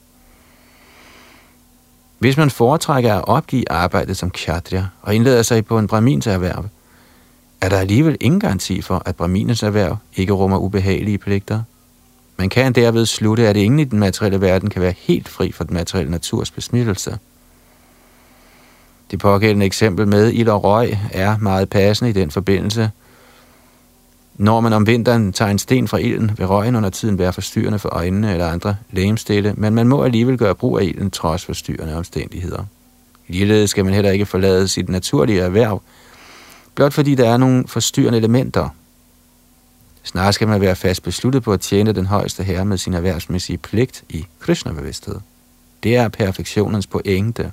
Hvis 2.19 2.37
man 2.37 2.49
foretrækker 2.49 3.15
at 3.15 3.27
opgive 3.27 3.71
arbejdet 3.71 4.17
som 4.17 4.31
kshatriya 4.31 4.85
og 5.01 5.15
indleder 5.15 5.41
sig 5.41 5.65
på 5.65 5.79
en 5.79 5.87
brahmins 5.87 6.27
erhverv, 6.27 6.65
er 7.61 7.69
der 7.69 7.77
alligevel 7.77 8.17
ingen 8.19 8.39
garanti 8.39 8.81
for, 8.81 9.01
at 9.05 9.15
brahminens 9.15 9.63
erhverv 9.63 9.97
ikke 10.15 10.33
rummer 10.33 10.57
ubehagelige 10.57 11.17
pligter. 11.17 11.61
Man 12.37 12.49
kan 12.49 12.73
derved 12.73 13.05
slutte, 13.05 13.47
at 13.47 13.57
ingen 13.57 13.79
i 13.79 13.83
den 13.83 13.99
materielle 13.99 14.41
verden 14.41 14.69
kan 14.69 14.81
være 14.81 14.93
helt 14.97 15.29
fri 15.29 15.51
for 15.51 15.63
den 15.63 15.73
materielle 15.73 16.11
naturs 16.11 16.51
besmittelse. 16.51 17.17
Det 19.11 19.19
pågældende 19.19 19.65
eksempel 19.65 20.07
med 20.07 20.31
ild 20.31 20.49
og 20.49 20.63
røg 20.63 20.97
er 21.11 21.37
meget 21.37 21.69
passende 21.69 22.09
i 22.09 22.13
den 22.13 22.31
forbindelse. 22.31 22.91
Når 24.37 24.61
man 24.61 24.73
om 24.73 24.87
vinteren 24.87 25.33
tager 25.33 25.51
en 25.51 25.59
sten 25.59 25.87
fra 25.87 25.97
ilden, 25.97 26.31
vil 26.37 26.47
røgen 26.47 26.75
under 26.75 26.89
tiden 26.89 27.17
være 27.17 27.33
forstyrrende 27.33 27.79
for 27.79 27.89
øjnene 27.89 28.31
eller 28.31 28.47
andre 28.47 28.75
lægemstille, 28.91 29.53
men 29.57 29.75
man 29.75 29.87
må 29.87 30.03
alligevel 30.03 30.37
gøre 30.37 30.55
brug 30.55 30.79
af 30.79 30.83
ilden 30.83 31.11
trods 31.11 31.45
forstyrrende 31.45 31.95
omstændigheder. 31.95 32.65
Ligeledes 33.27 33.69
skal 33.69 33.85
man 33.85 33.93
heller 33.93 34.11
ikke 34.11 34.25
forlade 34.25 34.67
sit 34.67 34.89
naturlige 34.89 35.41
erhverv, 35.41 35.81
blot 36.75 36.93
fordi 36.93 37.15
der 37.15 37.29
er 37.29 37.37
nogle 37.37 37.67
forstyrrende 37.67 38.17
elementer. 38.17 38.69
Snarere 40.03 40.33
skal 40.33 40.47
man 40.47 40.61
være 40.61 40.75
fast 40.75 41.03
besluttet 41.03 41.43
på 41.43 41.53
at 41.53 41.61
tjene 41.61 41.93
den 41.93 42.05
højeste 42.05 42.43
herre 42.43 42.65
med 42.65 42.77
sin 42.77 42.93
erhvervsmæssige 42.93 43.57
pligt 43.57 44.03
i 44.09 44.25
Krishna-bevidsthed. 44.39 45.15
Det 45.83 45.95
er 45.95 46.07
perfektionens 46.07 46.87
pointe. 46.87 47.51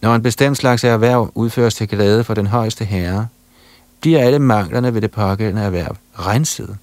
Når 0.00 0.14
en 0.14 0.22
bestemt 0.22 0.56
slags 0.56 0.84
erhverv 0.84 1.32
udføres 1.34 1.74
til 1.74 1.88
glæde 1.88 2.24
for 2.24 2.34
den 2.34 2.46
højeste 2.46 2.84
herre, 2.84 3.28
bliver 4.00 4.20
alle 4.20 4.38
manglerne 4.38 4.94
ved 4.94 5.00
det 5.00 5.10
pågældende 5.10 5.62
erhverv 5.62 5.96
renset. 6.18 6.76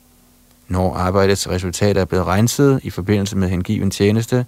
Når 0.67 0.95
arbejdets 0.95 1.49
resultat 1.49 1.97
er 1.97 2.05
blevet 2.05 2.27
renset 2.27 2.79
i 2.83 2.89
forbindelse 2.89 3.37
med 3.37 3.49
hengiven 3.49 3.91
tjeneste, 3.91 4.45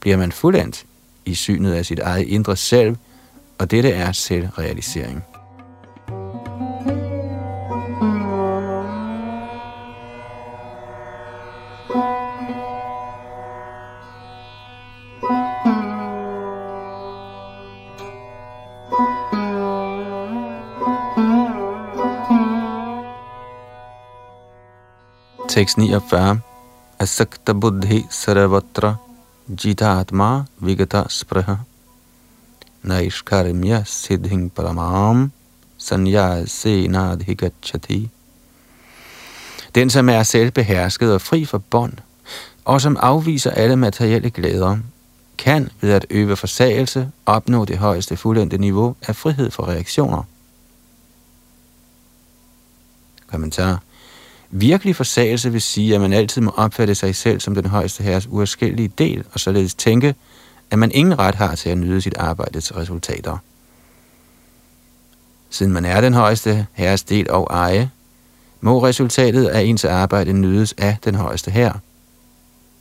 bliver 0.00 0.16
man 0.16 0.32
fuldendt 0.32 0.84
i 1.24 1.34
synet 1.34 1.72
af 1.72 1.86
sit 1.86 1.98
eget 1.98 2.26
indre 2.26 2.56
selv, 2.56 2.96
og 3.58 3.70
dette 3.70 3.90
er 3.90 4.12
selvrealisering. 4.12 5.24
Tekst 25.58 25.78
49. 25.78 26.40
Asakta 26.98 27.52
buddhi 27.54 28.06
saravatra 28.10 28.96
jitatma 29.64 30.44
vigata 30.62 31.04
spraha. 31.08 31.56
naishkarimya 32.82 33.82
siddhing 33.84 34.52
paramam 34.54 35.32
sanyase 35.78 36.86
nadhigachati. 36.88 38.10
Den, 39.74 39.90
som 39.90 40.08
er 40.08 40.22
selvbehersket 40.22 41.12
og 41.12 41.20
fri 41.20 41.44
for 41.44 41.58
bånd, 41.58 41.92
og 42.64 42.80
som 42.80 42.96
afviser 43.00 43.50
alle 43.50 43.76
materielle 43.76 44.30
glæder, 44.30 44.78
kan 45.38 45.70
ved 45.80 45.90
at 45.90 46.06
øve 46.10 46.36
forsagelse 46.36 47.10
opnå 47.26 47.64
det 47.64 47.78
højeste 47.78 48.16
fuldendte 48.16 48.58
niveau 48.58 48.96
af 49.08 49.16
frihed 49.16 49.50
for 49.50 49.68
reaktioner. 49.68 50.22
Kommentar. 53.26 53.87
Virkelig 54.50 54.96
forsagelse 54.96 55.52
vil 55.52 55.62
sige, 55.62 55.94
at 55.94 56.00
man 56.00 56.12
altid 56.12 56.42
må 56.42 56.50
opfatte 56.50 56.94
sig 56.94 57.16
selv 57.16 57.40
som 57.40 57.54
den 57.54 57.66
højeste 57.66 58.04
herres 58.04 58.26
uafskillelige 58.30 58.92
del, 58.98 59.24
og 59.32 59.40
således 59.40 59.74
tænke, 59.74 60.14
at 60.70 60.78
man 60.78 60.92
ingen 60.92 61.18
ret 61.18 61.34
har 61.34 61.54
til 61.54 61.70
at 61.70 61.78
nyde 61.78 62.00
sit 62.00 62.16
arbejdes 62.16 62.76
resultater. 62.76 63.38
Siden 65.50 65.72
man 65.72 65.84
er 65.84 66.00
den 66.00 66.14
højeste 66.14 66.66
herres 66.72 67.02
del 67.02 67.30
og 67.30 67.46
eje, 67.50 67.90
må 68.60 68.84
resultatet 68.84 69.46
af 69.46 69.62
ens 69.62 69.84
arbejde 69.84 70.32
nydes 70.32 70.74
af 70.78 70.96
den 71.04 71.14
højeste 71.14 71.50
herre. 71.50 71.78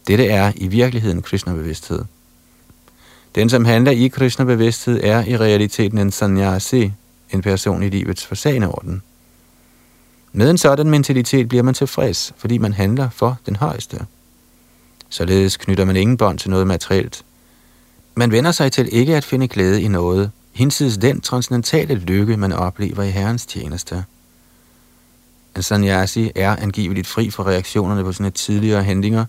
Dette 0.08 0.27
er 0.27 0.51
i 0.56 0.67
virkeligheden 0.67 1.21
Krishna-bevidsthed. 1.21 2.06
Den, 3.36 3.49
som 3.49 3.65
handler 3.65 3.91
i 3.91 4.08
Krishna-bevidsthed, 4.08 5.03
er 5.03 5.25
i 5.25 5.38
realiteten 5.38 5.97
en 5.97 6.12
sannyasi, 6.12 6.91
en 7.34 7.41
person 7.41 7.84
i 7.84 7.89
livets 7.89 8.25
forsagende 8.25 8.67
orden. 8.67 9.01
Med 10.38 10.50
en 10.50 10.58
sådan 10.58 10.89
mentalitet 10.89 11.50
bliver 11.50 11.63
man 11.63 11.73
tilfreds, 11.73 12.34
fordi 12.38 12.58
man 12.58 12.73
handler 12.73 13.10
for 13.10 13.39
den 13.45 13.56
højeste. 13.56 14.06
Således 15.10 15.58
knytter 15.58 15.86
man 15.86 15.95
ingen 15.95 16.17
bånd 16.17 16.39
til 16.39 16.50
noget 16.50 16.67
materielt. 16.67 17.23
Man 18.15 18.32
vender 18.32 18.52
sig 18.52 18.71
til 18.71 18.89
ikke 18.91 19.15
at 19.15 19.23
finde 19.23 19.47
glæde 19.47 19.82
i 19.82 19.88
noget, 19.88 20.32
hinsides 20.52 20.97
den 20.97 21.21
transcendentale 21.21 21.95
lykke, 21.95 22.38
man 22.38 22.54
oplever 22.54 23.04
i 23.04 23.10
Herrens 23.10 23.45
tjeneste. 23.45 24.04
En 25.56 25.63
sannyasi 25.63 26.32
er 26.36 26.56
angiveligt 26.56 27.08
fri 27.08 27.30
for 27.30 27.47
reaktionerne 27.47 28.04
på 28.04 28.12
sine 28.12 28.30
tidligere 28.30 28.84
handlinger, 28.84 29.26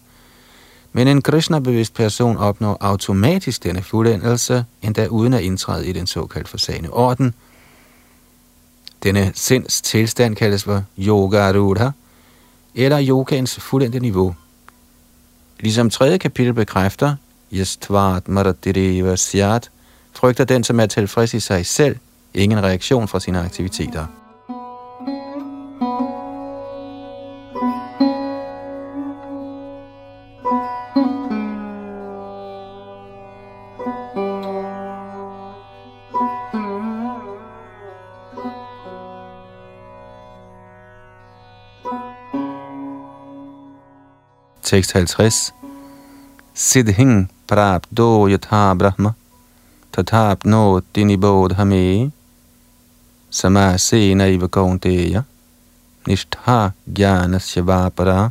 men 0.93 1.09
en 1.09 1.23
Krishna-bevidst 1.23 1.95
person 1.95 2.37
opnår 2.37 2.77
automatisk 2.81 3.65
denne 3.65 3.83
fuldendelse, 3.83 4.65
endda 4.83 5.07
uden 5.07 5.35
at 5.35 5.43
indtræde 5.43 5.87
i 5.87 5.93
den 5.93 6.07
såkaldte 6.07 6.51
forsagende 6.51 6.91
orden– 6.91 7.35
denne 9.03 9.33
sinds 9.35 9.81
tilstand 9.81 10.37
kaldes 10.37 10.65
for 10.65 10.83
yoga 10.99 11.39
arudha, 11.39 11.91
eller 12.75 13.07
yogaens 13.09 13.61
fuldendte 13.61 14.01
niveau. 14.01 14.35
Ligesom 15.61 15.91
tredje 15.91 16.19
kapitel 16.19 16.55
bekræfter, 16.55 17.17
Yastvat 17.53 18.29
Maradiriva 18.29 19.17
Syat, 19.17 19.71
frygter 20.13 20.45
den, 20.45 20.65
som 20.65 20.81
er 20.81 20.87
tilfreds 20.87 21.35
i 21.35 21.41
sig 21.41 21.67
selv, 21.67 21.97
ingen 22.35 22.63
reaktion 22.63 23.09
fra 23.09 23.21
sine 23.21 23.41
aktiviteter. 23.41 24.07
Tekst 44.69 44.93
50. 44.93 45.55
Siddhing 46.55 47.31
prapdo 47.47 48.29
yatha 48.29 48.75
brahma 48.75 49.15
tathapno 49.93 50.81
dinibodhame 50.95 52.11
samasena 53.31 54.27
iva 54.29 54.49
kaunteya 54.49 55.25
nishtha 56.07 56.71
gyanasya 56.87 57.63
vapara. 57.63 58.31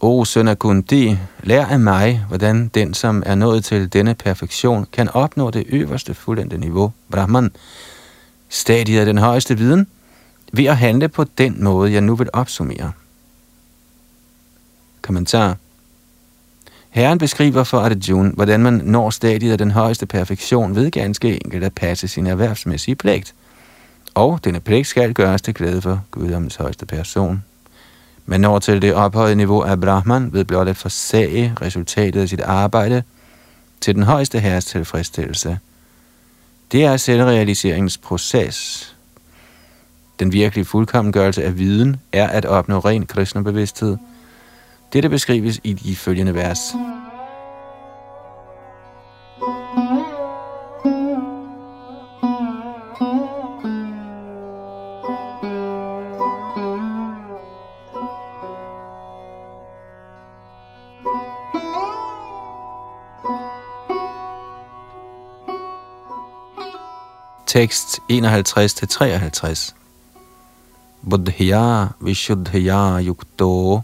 O 0.00 0.24
søn 0.24 0.48
af 0.48 0.58
Kundi, 0.58 1.18
lær 1.42 1.66
af 1.66 1.80
mig, 1.80 2.24
hvordan 2.28 2.68
den, 2.68 2.94
som 2.94 3.22
er 3.26 3.34
nået 3.34 3.64
til 3.64 3.92
denne 3.92 4.14
perfektion, 4.14 4.86
kan 4.92 5.08
opnå 5.08 5.50
det 5.50 5.64
øverste 5.68 6.14
fuldendte 6.14 6.58
niveau, 6.58 6.92
Brahman, 7.10 7.50
stadiet 8.48 9.00
af 9.00 9.06
den 9.06 9.18
højeste 9.18 9.58
viden, 9.58 9.86
ved 10.52 10.64
at 10.64 10.76
handle 10.76 11.08
på 11.08 11.24
den 11.24 11.64
måde, 11.64 11.92
jeg 11.92 12.00
nu 12.00 12.14
vil 12.14 12.30
opsummere. 12.32 12.92
Kommentar. 15.02 15.56
Herren 16.90 17.18
beskriver 17.18 17.64
for 17.64 17.78
Arjuna, 17.78 18.30
hvordan 18.30 18.60
man 18.60 18.72
når 18.72 19.10
stadiet 19.10 19.52
af 19.52 19.58
den 19.58 19.70
højeste 19.70 20.06
perfektion 20.06 20.74
ved 20.74 20.90
ganske 20.90 21.44
enkelt 21.44 21.64
at 21.64 21.74
passe 21.74 22.08
sin 22.08 22.26
erhvervsmæssige 22.26 22.94
pligt. 22.94 23.34
Og 24.14 24.40
denne 24.44 24.60
pligt 24.60 24.86
skal 24.86 25.14
gøres 25.14 25.42
til 25.42 25.54
glæde 25.54 25.82
for 25.82 26.04
guddommens 26.10 26.56
højeste 26.56 26.86
person. 26.86 27.44
Man 28.26 28.40
når 28.40 28.58
til 28.58 28.82
det 28.82 28.94
ophøjede 28.94 29.36
niveau 29.36 29.60
af 29.62 29.80
Brahman 29.80 30.32
ved 30.32 30.44
blot 30.44 30.68
at 30.68 30.76
forsage 30.76 31.54
resultatet 31.62 32.20
af 32.20 32.28
sit 32.28 32.40
arbejde 32.40 33.02
til 33.80 33.94
den 33.94 34.02
højeste 34.02 34.38
herres 34.40 34.64
tilfredsstillelse. 34.64 35.58
Det 36.72 36.84
er 36.84 36.96
selvrealiseringens 36.96 37.98
proces. 37.98 38.88
Den 40.18 40.32
virkelige 40.32 40.64
fuldkommengørelse 40.64 41.44
af 41.44 41.58
viden 41.58 41.96
er 42.12 42.28
at 42.28 42.44
opnå 42.44 42.78
ren 42.78 43.06
kristnebevidsthed– 43.06 43.96
dette 44.92 45.08
beskrives 45.08 45.60
i 45.64 45.72
de 45.72 45.96
følgende 45.96 46.34
vers. 46.34 46.60
Tekst 67.46 68.00
51-53 68.10 69.74
Buddhya 71.02 71.86
Vishuddhya 72.00 73.00
Yukto 73.00 73.82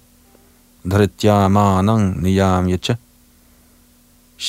धृत्यामानं 0.91 2.03
नियाम्य 2.23 2.77
च 2.83 2.95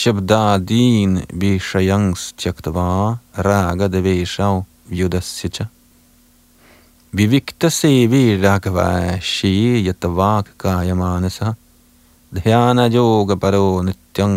शब्दादीन् 0.03 1.19
विषयंस्त्यक्त्वा 1.41 2.89
रागद्वेषौ 3.49 4.55
व्युदस्य 4.91 5.49
च 5.55 5.67
विविक्तसेवी 7.19 8.25
राघवाशी 8.43 9.55
यतवाक् 9.89 10.49
कायमानसः 10.63 11.55
ध्यानयोगपरो 12.35 13.67
नित्यं 13.89 14.33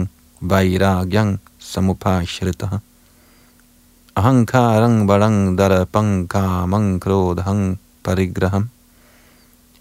वैराग्यं 0.51 1.35
समुपाश्रितः 1.73 2.79
अहङ्कारं 4.19 4.95
बलं 5.07 5.35
दर्पं 5.55 6.09
कामं 6.33 6.85
क्रोधं 7.03 7.59
परिग्रहम् 8.05 8.67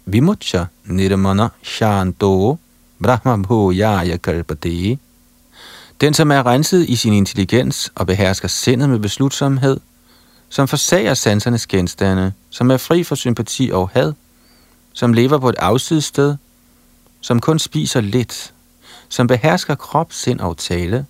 Vimucha 0.06 0.64
nirmana 0.84 1.48
shanto 1.62 2.58
brahma 3.02 3.36
bhujaya 3.36 4.16
kalpati. 4.16 4.98
Den, 6.00 6.14
som 6.14 6.30
er 6.30 6.46
renset 6.46 6.88
i 6.88 6.96
sin 6.96 7.12
intelligens 7.12 7.92
og 7.94 8.06
behersker 8.06 8.48
sindet 8.48 8.88
med 8.90 8.98
beslutsomhed, 8.98 9.80
som 10.48 10.68
forsager 10.68 11.14
sansernes 11.14 11.66
genstande, 11.66 12.32
som 12.50 12.70
er 12.70 12.76
fri 12.76 13.04
for 13.04 13.14
sympati 13.14 13.70
og 13.72 13.88
had, 13.88 14.12
som 14.92 15.12
lever 15.12 15.38
på 15.38 15.48
et 15.48 15.54
afsidested, 15.58 16.36
som 17.20 17.40
kun 17.40 17.58
spiser 17.58 18.00
lidt, 18.00 18.52
som 19.08 19.26
behersker 19.26 19.74
krop, 19.74 20.12
sind 20.12 20.40
og 20.40 20.56
tale, 20.56 21.06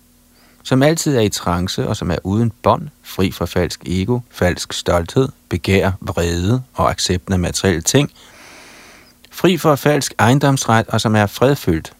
som 0.63 0.83
altid 0.83 1.15
er 1.15 1.21
i 1.21 1.29
trance 1.29 1.87
og 1.87 1.97
som 1.97 2.11
er 2.11 2.17
uden 2.23 2.51
bånd, 2.61 2.89
fri 3.03 3.31
for 3.31 3.45
falsk 3.45 3.83
ego, 3.85 4.19
falsk 4.31 4.73
stolthed, 4.73 5.29
begær, 5.49 5.91
vrede 6.01 6.63
og 6.73 6.89
accepten 6.91 7.33
af 7.33 7.39
materielle 7.39 7.81
ting– 7.81 8.11
fri 9.33 9.57
for 9.57 9.75
falsk 9.75 10.13
ejendomsret 10.19 10.87
og 10.87 11.01
som 11.01 11.15
er 11.15 11.25
fredfyldt. 11.25 11.93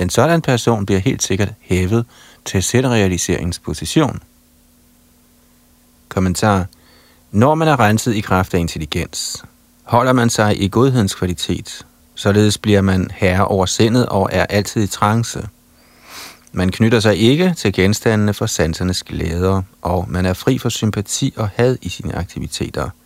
En 0.00 0.10
sådan 0.10 0.42
person 0.42 0.86
bliver 0.86 1.00
helt 1.00 1.22
sikkert 1.22 1.52
hævet 1.60 2.06
til 2.44 2.62
selvrealiseringens 2.62 3.58
position. 3.58 4.20
Kommentar. 6.08 6.66
Når 7.30 7.54
man 7.54 7.68
er 7.68 7.80
renset 7.80 8.14
i 8.14 8.20
kraft 8.20 8.54
af 8.54 8.58
intelligens, 8.58 9.44
holder 9.82 10.12
man 10.12 10.30
sig 10.30 10.62
i 10.62 10.68
godhedens 10.68 11.14
kvalitet, 11.14 11.86
således 12.14 12.58
bliver 12.58 12.80
man 12.80 13.10
herre 13.14 13.44
over 13.46 13.66
sindet 13.66 14.06
og 14.06 14.28
er 14.32 14.46
altid 14.46 14.82
i 14.84 14.86
trance. 14.86 15.48
Man 16.52 16.70
knytter 16.70 17.00
sig 17.00 17.16
ikke 17.16 17.54
til 17.56 17.72
genstandene 17.72 18.34
for 18.34 18.46
sansernes 18.46 19.02
glæder, 19.02 19.62
og 19.82 20.06
man 20.08 20.26
er 20.26 20.32
fri 20.32 20.58
for 20.58 20.68
sympati 20.68 21.34
og 21.36 21.48
had 21.56 21.76
i 21.82 21.88
sine 21.88 22.14
aktiviteter– 22.14 22.90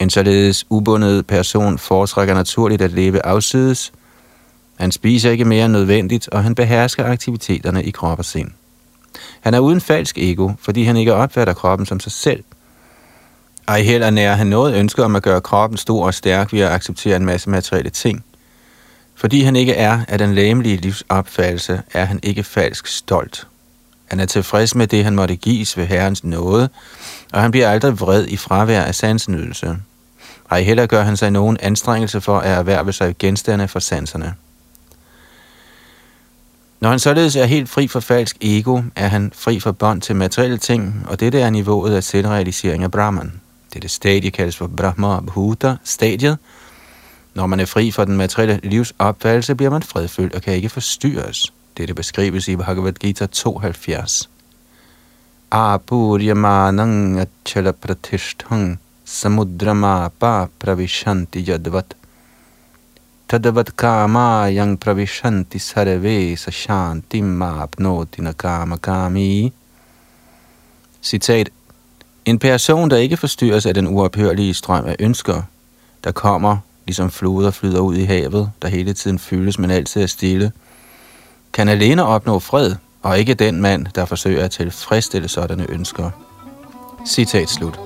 en 0.00 0.10
således 0.10 0.66
ubundet 0.70 1.26
person 1.26 1.78
foretrækker 1.78 2.34
naturligt 2.34 2.82
at 2.82 2.92
leve 2.92 3.26
afsides. 3.26 3.92
Han 4.78 4.92
spiser 4.92 5.30
ikke 5.30 5.44
mere 5.44 5.64
end 5.64 5.72
nødvendigt, 5.72 6.28
og 6.28 6.42
han 6.42 6.54
behersker 6.54 7.04
aktiviteterne 7.04 7.84
i 7.84 7.90
krop 7.90 8.18
og 8.18 8.24
sind. 8.24 8.50
Han 9.40 9.54
er 9.54 9.58
uden 9.58 9.80
falsk 9.80 10.18
ego, 10.18 10.50
fordi 10.60 10.82
han 10.82 10.96
ikke 10.96 11.14
opfatter 11.14 11.54
kroppen 11.54 11.86
som 11.86 12.00
sig 12.00 12.12
selv. 12.12 12.44
Ej 13.68 13.82
heller 13.82 14.10
nærer 14.10 14.34
han 14.34 14.46
noget 14.46 14.74
ønske 14.74 15.04
om 15.04 15.16
at 15.16 15.22
gøre 15.22 15.40
kroppen 15.40 15.76
stor 15.76 16.06
og 16.06 16.14
stærk 16.14 16.52
ved 16.52 16.60
at 16.60 16.70
acceptere 16.70 17.16
en 17.16 17.24
masse 17.24 17.50
materielle 17.50 17.90
ting. 17.90 18.24
Fordi 19.14 19.40
han 19.40 19.56
ikke 19.56 19.74
er 19.74 20.00
af 20.08 20.18
den 20.18 20.34
læmelige 20.34 20.76
livsopfattelse, 20.76 21.82
er 21.92 22.04
han 22.04 22.20
ikke 22.22 22.42
falsk 22.44 22.86
stolt. 22.86 23.46
Han 24.06 24.20
er 24.20 24.26
tilfreds 24.26 24.74
med 24.74 24.86
det, 24.86 25.04
han 25.04 25.14
måtte 25.14 25.36
gives 25.36 25.76
ved 25.76 25.86
Herrens 25.86 26.24
nåde, 26.24 26.68
og 27.32 27.42
han 27.42 27.50
bliver 27.50 27.68
aldrig 27.68 28.00
vred 28.00 28.26
i 28.26 28.36
fravær 28.36 28.82
af 28.82 28.94
sansnydelse. 28.94 29.76
Ej 30.50 30.62
heller 30.62 30.86
gør 30.86 31.02
han 31.02 31.16
sig 31.16 31.30
nogen 31.30 31.56
anstrengelse 31.60 32.20
for 32.20 32.38
at 32.38 32.58
erhverve 32.58 32.92
sig 32.92 33.14
genstande 33.18 33.68
for 33.68 33.78
sanserne. 33.78 34.34
Når 36.80 36.90
han 36.90 36.98
således 36.98 37.36
er 37.36 37.44
helt 37.44 37.68
fri 37.68 37.88
for 37.88 38.00
falsk 38.00 38.36
ego, 38.40 38.82
er 38.96 39.08
han 39.08 39.32
fri 39.34 39.60
for 39.60 39.72
bånd 39.72 40.00
til 40.00 40.16
materielle 40.16 40.58
ting, 40.58 41.06
og 41.08 41.20
dette 41.20 41.40
er 41.40 41.50
niveauet 41.50 41.94
af 41.94 42.04
selvrealisering 42.04 42.82
af 42.82 42.90
Brahman. 42.90 43.32
Dette 43.74 43.88
stadie 43.88 44.30
kaldes 44.30 44.56
for 44.56 44.66
Brahma 44.66 45.20
Bhuta 45.20 45.76
stadiet. 45.84 46.38
Når 47.34 47.46
man 47.46 47.60
er 47.60 47.64
fri 47.64 47.90
for 47.90 48.04
den 48.04 48.16
materielle 48.16 48.60
livsopfattelse, 48.62 49.54
bliver 49.54 49.70
man 49.70 49.82
fredfyldt 49.82 50.34
og 50.34 50.42
kan 50.42 50.54
ikke 50.54 50.68
forstyrres. 50.68 51.52
Dette 51.76 51.94
beskrives 51.94 52.48
i 52.48 52.56
Bhagavad 52.56 52.92
Gita 52.98 53.26
72. 53.26 54.28
Apuryamanang 55.50 57.20
achala 57.20 57.72
pratishtang 57.72 58.78
samudrama 59.04 60.10
pravishanti 60.58 61.44
yadvat 61.44 61.94
tadavat 63.28 63.76
kama 63.76 64.48
yang 64.48 64.78
pravishanti 64.78 65.58
sarve 65.58 66.36
sa 66.36 66.50
shantim 66.50 67.42
apnoti 67.42 68.22
na 68.22 68.32
kama 68.32 68.78
kami. 68.78 69.52
Citat. 71.02 71.48
En 72.24 72.38
person, 72.38 72.90
der 72.90 72.96
ikke 72.96 73.16
forstyrres 73.16 73.66
af 73.66 73.74
den 73.74 73.86
uophørlige 73.86 74.54
strøm 74.54 74.84
af 74.86 74.96
ønsker, 74.98 75.42
der 76.04 76.12
kommer, 76.12 76.56
ligesom 76.86 77.10
floder 77.10 77.50
flyder 77.50 77.80
ud 77.80 77.96
i 77.96 78.04
havet, 78.04 78.50
der 78.62 78.68
hele 78.68 78.92
tiden 78.92 79.18
fyldes, 79.18 79.58
men 79.58 79.70
altid 79.70 80.02
er 80.02 80.06
stille, 80.06 80.52
kan 81.56 81.68
alene 81.68 82.04
opnå 82.04 82.38
fred, 82.38 82.74
og 83.02 83.18
ikke 83.18 83.34
den 83.34 83.60
mand, 83.60 83.86
der 83.94 84.04
forsøger 84.04 84.44
at 84.44 84.50
tilfredsstille 84.50 85.28
sådanne 85.28 85.66
ønsker. 85.68 86.10
Citat 87.06 87.48
slut. 87.48 87.80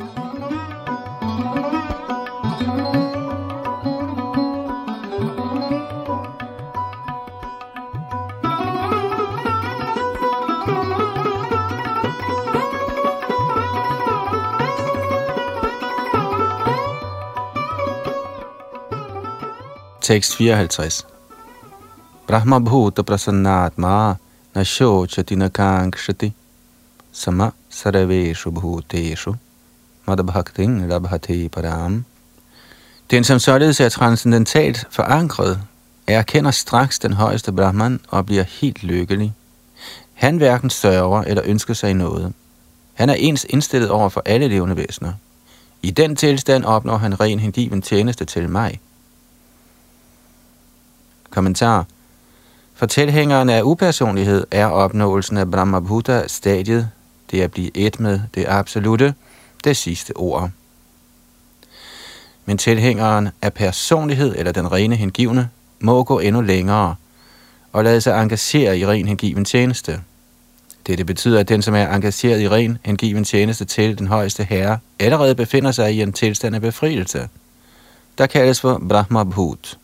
Tekst 20.01 20.37
54 20.37 21.07
Brahma 22.31 22.61
bhuta 22.61 23.03
prasannatma 23.03 24.17
na 24.55 24.65
shochati 24.65 25.37
na 25.37 25.49
kankshati 25.49 26.33
sama 27.13 27.53
sarveshu 27.71 28.51
bhuteshu 28.51 29.35
madabhakting 30.07 30.87
labhati 30.87 31.49
param. 31.49 32.05
Den, 33.11 33.25
som 33.25 33.39
således 33.39 33.81
er 33.81 33.89
transcendentalt 33.89 34.87
forankret, 34.91 35.61
erkender 36.07 36.51
straks 36.51 36.99
den 36.99 37.13
højeste 37.13 37.53
Brahman 37.53 38.01
og 38.09 38.27
bliver 38.27 38.43
helt 38.43 38.83
lykkelig. 38.83 39.35
Han 40.15 40.37
hverken 40.37 40.71
sørger 40.71 41.23
eller 41.23 41.43
ønsker 41.47 41.75
sig 41.75 41.95
noget. 41.95 42.33
Han 42.95 43.11
er 43.11 43.15
ens 43.15 43.47
indstillet 43.49 43.91
over 43.91 44.09
for 44.09 44.23
alle 44.25 44.49
levende 44.49 44.77
væsener. 44.77 45.13
I 45.83 45.91
den 45.91 46.17
tilstand 46.17 46.65
opnår 46.65 46.97
han 46.97 47.21
ren 47.21 47.39
hengiven 47.41 47.83
tjeneste 47.83 48.25
til 48.25 48.49
mig. 48.49 48.81
Kommentar 51.31 51.87
for 52.81 52.87
tilhængerne 52.87 53.55
af 53.55 53.63
upersonlighed 53.63 54.47
er 54.51 54.67
opnåelsen 54.67 55.37
af 55.37 55.51
Brahmabhuta-stadiet, 55.51 56.91
det 57.31 57.41
at 57.41 57.51
blive 57.51 57.77
et 57.77 58.01
med 58.01 58.21
det 58.35 58.45
absolute, 58.49 59.15
det 59.65 59.77
sidste 59.77 60.17
ord. 60.17 60.51
Men 62.47 62.59
tilhængeren 62.59 63.29
af 63.43 63.55
personlighed 63.55 64.35
eller 64.37 64.53
den 64.53 64.73
rene 64.73 64.97
hengivne 64.97 65.49
må 65.81 66.05
gå 66.05 66.19
endnu 66.19 66.41
længere 66.41 66.95
og 67.73 67.85
lade 67.85 68.01
sig 68.01 68.23
engagere 68.23 68.79
i 68.79 68.87
ren 68.87 69.09
hengiven 69.09 69.45
tjeneste. 69.45 70.01
Dette 70.87 71.05
betyder, 71.05 71.41
at 71.41 71.49
den, 71.49 71.63
som 71.63 71.75
er 71.75 71.95
engageret 71.95 72.41
i 72.41 72.49
ren 72.49 72.79
hengiven 72.85 73.25
tjeneste 73.25 73.65
til 73.65 73.99
den 73.99 74.07
højeste 74.07 74.45
herre, 74.45 74.79
allerede 74.99 75.35
befinder 75.35 75.73
sig 75.73 75.95
i 75.95 76.03
en 76.03 76.13
tilstand 76.13 76.55
af 76.55 76.61
befrielse, 76.61 77.29
der 78.19 78.27
kaldes 78.27 78.61
for 78.61 78.83
Brahmabhut, 78.89 79.79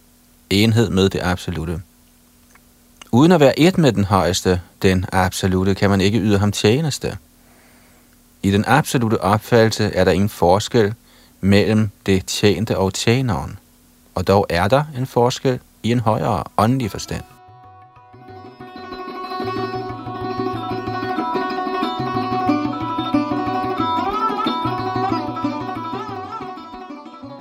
enhed 0.50 0.90
med 0.90 1.08
det 1.08 1.20
absolute. 1.22 1.80
Uden 3.12 3.32
at 3.32 3.40
være 3.40 3.58
et 3.58 3.78
med 3.78 3.92
den 3.92 4.04
højeste, 4.04 4.60
den 4.82 5.04
absolute, 5.12 5.74
kan 5.74 5.90
man 5.90 6.00
ikke 6.00 6.18
yde 6.18 6.38
ham 6.38 6.52
tjeneste. 6.52 7.16
I 8.42 8.50
den 8.50 8.64
absolute 8.66 9.20
opfattelse 9.20 9.84
er 9.84 10.04
der 10.04 10.12
ingen 10.12 10.28
forskel 10.28 10.94
mellem 11.40 11.90
det 12.06 12.26
tjente 12.26 12.78
og 12.78 12.94
tjeneren, 12.94 13.58
og 14.14 14.26
dog 14.26 14.46
er 14.48 14.68
der 14.68 14.84
en 14.96 15.06
forskel 15.06 15.58
i 15.82 15.92
en 15.92 16.00
højere 16.00 16.44
åndelig 16.56 16.90
forstand. 16.90 17.22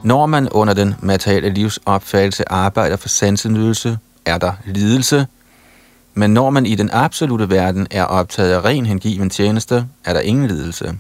Når 0.03 0.25
man 0.25 0.49
under 0.49 0.73
den 0.73 0.95
materielle 0.99 1.49
livs 1.49 1.79
opfattelse 1.85 2.51
arbejder 2.51 2.95
for 2.95 3.09
sansenydelse, 3.09 3.97
er 4.25 4.37
der 4.37 4.53
lidelse, 4.65 5.27
men 6.17 6.33
når 6.33 6.49
man 6.49 6.65
i 6.65 6.75
den 6.75 6.89
absolute 6.93 7.49
verden 7.49 7.87
er 7.91 8.03
optaget 8.03 8.51
af 8.51 8.65
ren 8.65 8.85
hengiven 8.85 9.29
tjeneste, 9.29 9.87
er 10.05 10.13
der 10.13 10.19
ingen 10.19 10.47
lidelse. 10.47 10.97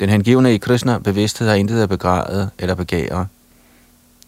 Den 0.00 0.08
hengivne 0.08 0.54
i 0.54 0.58
Krishna 0.58 0.98
bevidsthed 0.98 1.48
har 1.48 1.54
intet 1.54 1.82
at 1.82 1.88
begræde 1.88 2.50
eller 2.58 2.74
begære. 2.74 3.26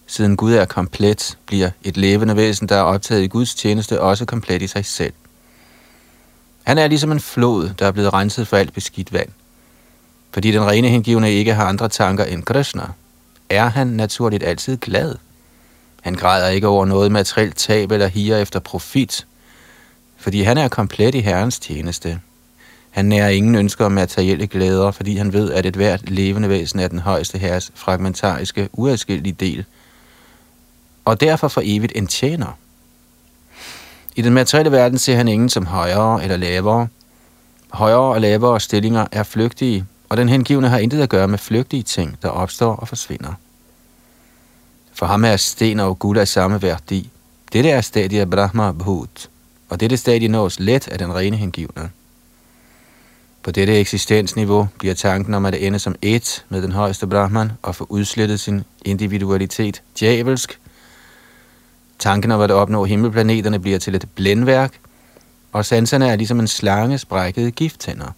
Siden 0.07 0.37
Gud 0.37 0.53
er 0.53 0.65
komplet, 0.65 1.39
bliver 1.47 1.71
et 1.83 1.97
levende 1.97 2.37
væsen, 2.37 2.69
der 2.69 2.77
er 2.77 2.83
optaget 2.83 3.23
i 3.23 3.27
Guds 3.27 3.55
tjeneste, 3.55 4.01
også 4.01 4.25
komplet 4.25 4.63
i 4.63 4.67
sig 4.67 4.85
selv. 4.85 5.13
Han 6.65 6.79
er 6.79 6.87
ligesom 6.87 7.13
en 7.13 7.21
flod, 7.21 7.71
der 7.79 7.87
er 7.87 7.93
blevet 7.93 8.13
renset 8.13 8.49
for 8.49 8.57
alt 8.57 8.73
beskidt 8.73 9.13
vand. 9.13 9.29
Fordi 10.33 10.51
den 10.51 10.67
rene 10.67 10.89
hengivne 10.89 11.33
ikke 11.33 11.55
har 11.55 11.65
andre 11.65 11.89
tanker 11.89 12.25
end 12.25 12.43
Krishna, 12.43 12.83
er 13.51 13.69
han 13.69 13.87
naturligt 13.87 14.43
altid 14.43 14.77
glad. 14.77 15.15
Han 16.03 16.15
græder 16.15 16.49
ikke 16.49 16.69
over 16.69 16.85
noget 16.85 17.13
materielt 17.13 17.57
tab 17.57 17.93
eller 17.93 18.07
higer 18.07 18.37
efter 18.37 18.61
profit, 18.61 19.27
fordi 20.23 20.43
han 20.43 20.59
er 20.59 20.69
komplet 20.69 21.15
i 21.15 21.21
Herrens 21.21 21.59
tjeneste. 21.59 22.21
Han 22.91 23.05
nærer 23.05 23.29
ingen 23.29 23.55
ønsker 23.55 23.85
om 23.85 23.93
materielle 23.93 24.47
glæder, 24.47 24.91
fordi 24.91 25.17
han 25.17 25.33
ved, 25.33 25.53
at 25.53 25.67
et 25.67 25.77
hvert 25.77 26.11
levende 26.11 26.49
væsen 26.49 26.81
er 26.81 26.89
den 26.89 26.99
højeste 26.99 27.39
herres 27.39 27.73
fragmentariske, 27.75 28.69
uadskillelige 28.73 29.37
del, 29.41 29.65
og 31.05 31.21
derfor 31.21 31.49
for 31.49 31.63
evigt 31.65 31.93
en 31.97 32.07
tjener. 32.07 32.59
I 34.17 34.23
den 34.23 34.33
materielle 34.33 34.73
verden 34.73 34.99
ser 34.99 35.17
han 35.17 35.29
ingen 35.29 35.49
som 35.49 35.67
højere 35.67 36.23
eller 36.23 36.37
lavere. 36.37 36.89
Højere 37.71 38.15
og 38.15 38.21
lavere 38.21 38.61
stillinger 38.61 39.07
er 39.13 39.23
flygtige, 39.23 39.85
og 40.09 40.17
den 40.17 40.29
hengivne 40.29 40.69
har 40.69 40.79
intet 40.79 41.01
at 41.03 41.09
gøre 41.09 41.29
med 41.29 41.39
flygtige 41.39 41.83
ting, 41.83 42.17
der 42.23 42.29
opstår 42.29 42.75
og 42.75 42.89
forsvinder. 42.89 43.33
For 44.93 45.07
ham 45.07 45.25
er 45.25 45.37
sten 45.37 45.81
og 45.81 45.99
guld 45.99 46.19
af 46.19 46.29
samme 46.29 46.63
værdi. 46.63 47.11
Dette 47.53 47.71
er 47.71 47.81
stadiet 47.81 48.21
af 48.21 48.31
Brahma 48.31 48.73
Bhut 48.73 49.29
og 49.73 49.81
dette 49.81 49.97
stadie 49.97 50.29
nås 50.29 50.61
let 50.61 50.89
af 50.89 50.99
den 50.99 51.15
rene 51.15 51.37
hengivne. 51.37 51.91
På 53.43 53.51
dette 53.51 53.81
eksistensniveau 53.81 54.69
bliver 54.79 54.95
tanken 54.95 55.35
om 55.35 55.47
at 55.47 55.55
ende 55.55 55.79
som 55.79 55.95
et 56.03 56.45
med 56.49 56.63
den 56.63 56.73
højeste 56.73 57.07
Brahman 57.07 57.53
og 57.63 57.75
få 57.75 57.87
udslettet 57.89 58.41
sin 58.41 58.65
individualitet 58.85 59.83
djævelsk. 60.01 60.61
Tanken 61.99 62.31
om 62.31 62.41
at 62.41 62.51
opnå 62.51 62.85
himmelplaneterne 62.85 63.59
bliver 63.59 63.79
til 63.79 63.95
et 63.95 64.09
blændværk, 64.15 64.73
og 65.53 65.65
sanserne 65.65 66.09
er 66.09 66.17
ligesom 66.17 66.41
en 66.41 66.49
slange 66.49 66.99
sprækkede 66.99 67.51
gifttænder. 67.51 68.13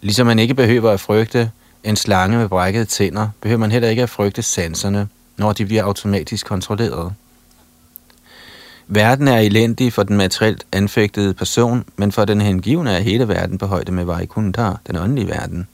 Ligesom 0.00 0.26
man 0.26 0.38
ikke 0.38 0.54
behøver 0.54 0.90
at 0.90 1.00
frygte 1.00 1.50
en 1.84 1.96
slange 1.96 2.38
med 2.38 2.48
brækkede 2.48 2.84
tænder, 2.84 3.28
behøver 3.40 3.58
man 3.58 3.72
heller 3.72 3.88
ikke 3.88 4.02
at 4.02 4.10
frygte 4.10 4.42
sanserne, 4.42 5.08
når 5.36 5.52
de 5.52 5.66
bliver 5.66 5.84
automatisk 5.84 6.46
kontrolleret. 6.46 7.14
Verden 8.90 9.28
er 9.28 9.38
elendig 9.38 9.92
for 9.92 10.02
den 10.02 10.16
materielt 10.16 10.66
anfægtede 10.72 11.34
person, 11.34 11.84
men 11.96 12.12
for 12.12 12.24
den 12.24 12.40
hengivne 12.40 12.90
er 12.90 13.00
hele 13.00 13.28
verden 13.28 13.58
på 13.58 13.66
højde 13.66 13.92
med 13.92 14.04
Vaikuntha, 14.04 14.70
den 14.86 14.96
åndelige 14.96 15.28
verden. 15.28 15.68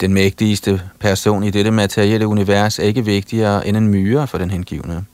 Den 0.00 0.14
mægtigste 0.14 0.82
person 1.00 1.44
i 1.44 1.50
dette 1.50 1.70
materielle 1.70 2.26
univers 2.26 2.78
er 2.78 2.82
ikke 2.82 3.04
vigtigere 3.04 3.66
end 3.68 3.76
en 3.76 3.88
myre 3.88 4.26
for 4.26 4.38
den 4.38 4.50
hengivne. 4.50 5.04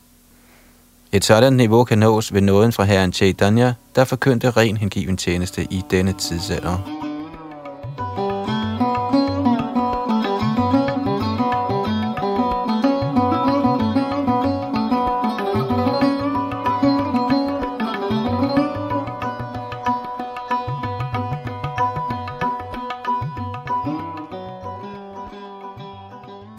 Et 1.13 1.25
sådan 1.25 1.53
niveau 1.53 1.85
kan 1.85 1.99
nås 1.99 2.35
ved 2.35 2.41
nåden 2.41 2.73
fra 2.73 2.85
Herren 2.85 3.13
Chaitanya, 3.13 3.73
der 3.97 4.05
forkyndte 4.05 4.51
ren 4.51 4.77
hengiven 4.77 5.17
tjeneste 5.17 5.67
i 5.71 5.83
denne 5.91 6.13
tidsalder. 6.13 6.96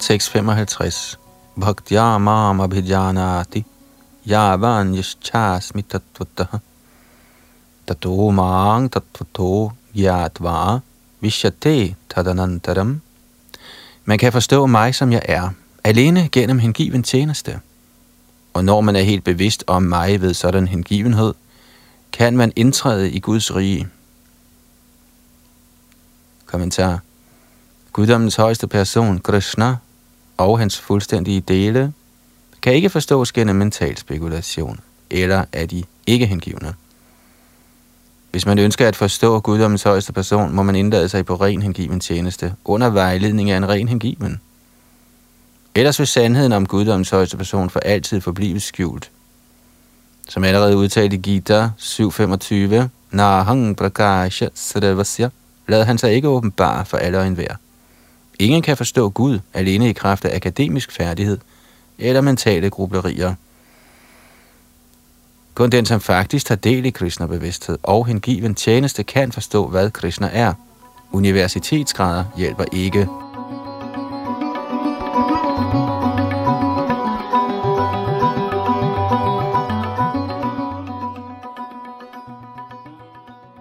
655. 0.07 1.17
Bhaktya 1.59 2.17
mam 2.17 2.61
abhijanati 2.61 3.65
yavan 4.25 4.95
yishchasmi 4.95 5.83
tattvataha 5.83 6.61
tato 7.85 8.31
mang 8.31 8.87
tatvato 8.89 9.71
yatva 9.93 10.81
vishyate 11.21 11.95
tadanantaram. 12.09 13.01
Man 14.05 14.17
kan 14.17 14.31
forstå 14.31 14.65
mig, 14.65 14.95
som 14.95 15.11
jeg 15.11 15.21
er, 15.25 15.49
alene 15.83 16.29
gennem 16.31 16.59
hengiven 16.59 17.03
tjeneste. 17.03 17.59
Og 18.53 18.65
når 18.65 18.81
man 18.81 18.95
er 18.95 19.01
helt 19.01 19.23
bevidst 19.23 19.63
om 19.67 19.83
mig 19.83 20.21
ved 20.21 20.33
sådan 20.33 20.67
hengivenhed, 20.67 21.33
kan 22.11 22.37
man 22.37 22.51
indtræde 22.55 23.11
i 23.11 23.19
Guds 23.19 23.55
rige. 23.55 23.87
Kommentar. 26.45 26.99
Guddommens 27.93 28.35
højeste 28.35 28.67
person, 28.67 29.19
Krishna, 29.19 29.77
og 30.37 30.59
hans 30.59 30.79
fuldstændige 30.79 31.41
dele 31.41 31.93
kan 32.61 32.73
ikke 32.73 32.89
forstås 32.89 33.31
gennem 33.31 33.55
mental 33.55 33.97
spekulation, 33.97 34.79
eller 35.09 35.45
er 35.53 35.65
de 35.65 35.83
ikke 36.07 36.25
hengivne. 36.25 36.73
Hvis 38.31 38.45
man 38.45 38.59
ønsker 38.59 38.87
at 38.87 38.95
forstå 38.95 39.39
guddommens 39.39 39.83
højeste 39.83 40.13
person, 40.13 40.55
må 40.55 40.63
man 40.63 40.75
indlade 40.75 41.09
sig 41.09 41.25
på 41.25 41.35
ren 41.35 41.61
hengiven 41.61 41.99
tjeneste, 41.99 42.53
under 42.65 42.89
vejledning 42.89 43.51
af 43.51 43.57
en 43.57 43.69
ren 43.69 43.87
hengiven. 43.87 44.41
Ellers 45.75 45.99
vil 45.99 46.07
sandheden 46.07 46.51
om 46.51 46.65
guddommens 46.65 47.09
højeste 47.09 47.37
person 47.37 47.69
for 47.69 47.79
altid 47.79 48.21
forblive 48.21 48.59
skjult. 48.59 49.11
Som 50.29 50.43
allerede 50.43 50.77
udtalt 50.77 51.13
i 51.13 51.17
Gita 51.17 51.69
7.25, 51.79 52.87
Nahang 53.11 53.77
Prakasha 53.77 54.47
Srevasya, 54.53 55.29
lader 55.67 55.85
han 55.85 55.97
sig 55.97 56.13
ikke 56.13 56.27
åbenbare 56.27 56.85
for 56.85 56.97
alle 56.97 57.19
og 57.19 57.27
enhver. 57.27 57.55
Ingen 58.39 58.61
kan 58.61 58.77
forstå 58.77 59.09
Gud 59.09 59.39
alene 59.53 59.89
i 59.89 59.93
kraft 59.93 60.25
af 60.25 60.35
akademisk 60.35 60.91
færdighed 60.91 61.37
eller 61.99 62.21
mentale 62.21 62.69
grublerier. 62.69 63.33
Kun 65.53 65.69
den, 65.69 65.85
som 65.85 66.01
faktisk 66.01 66.45
tager 66.45 66.59
del 66.59 66.85
i 66.85 66.89
Krishna-bevidsthed 66.89 67.77
og 67.83 68.07
hengiven 68.07 68.55
tjeneste, 68.55 69.03
kan 69.03 69.31
forstå, 69.31 69.67
hvad 69.67 69.91
Krishna 69.91 70.29
er. 70.33 70.53
Universitetsgrader 71.11 72.23
hjælper 72.37 72.65
ikke. 72.71 73.07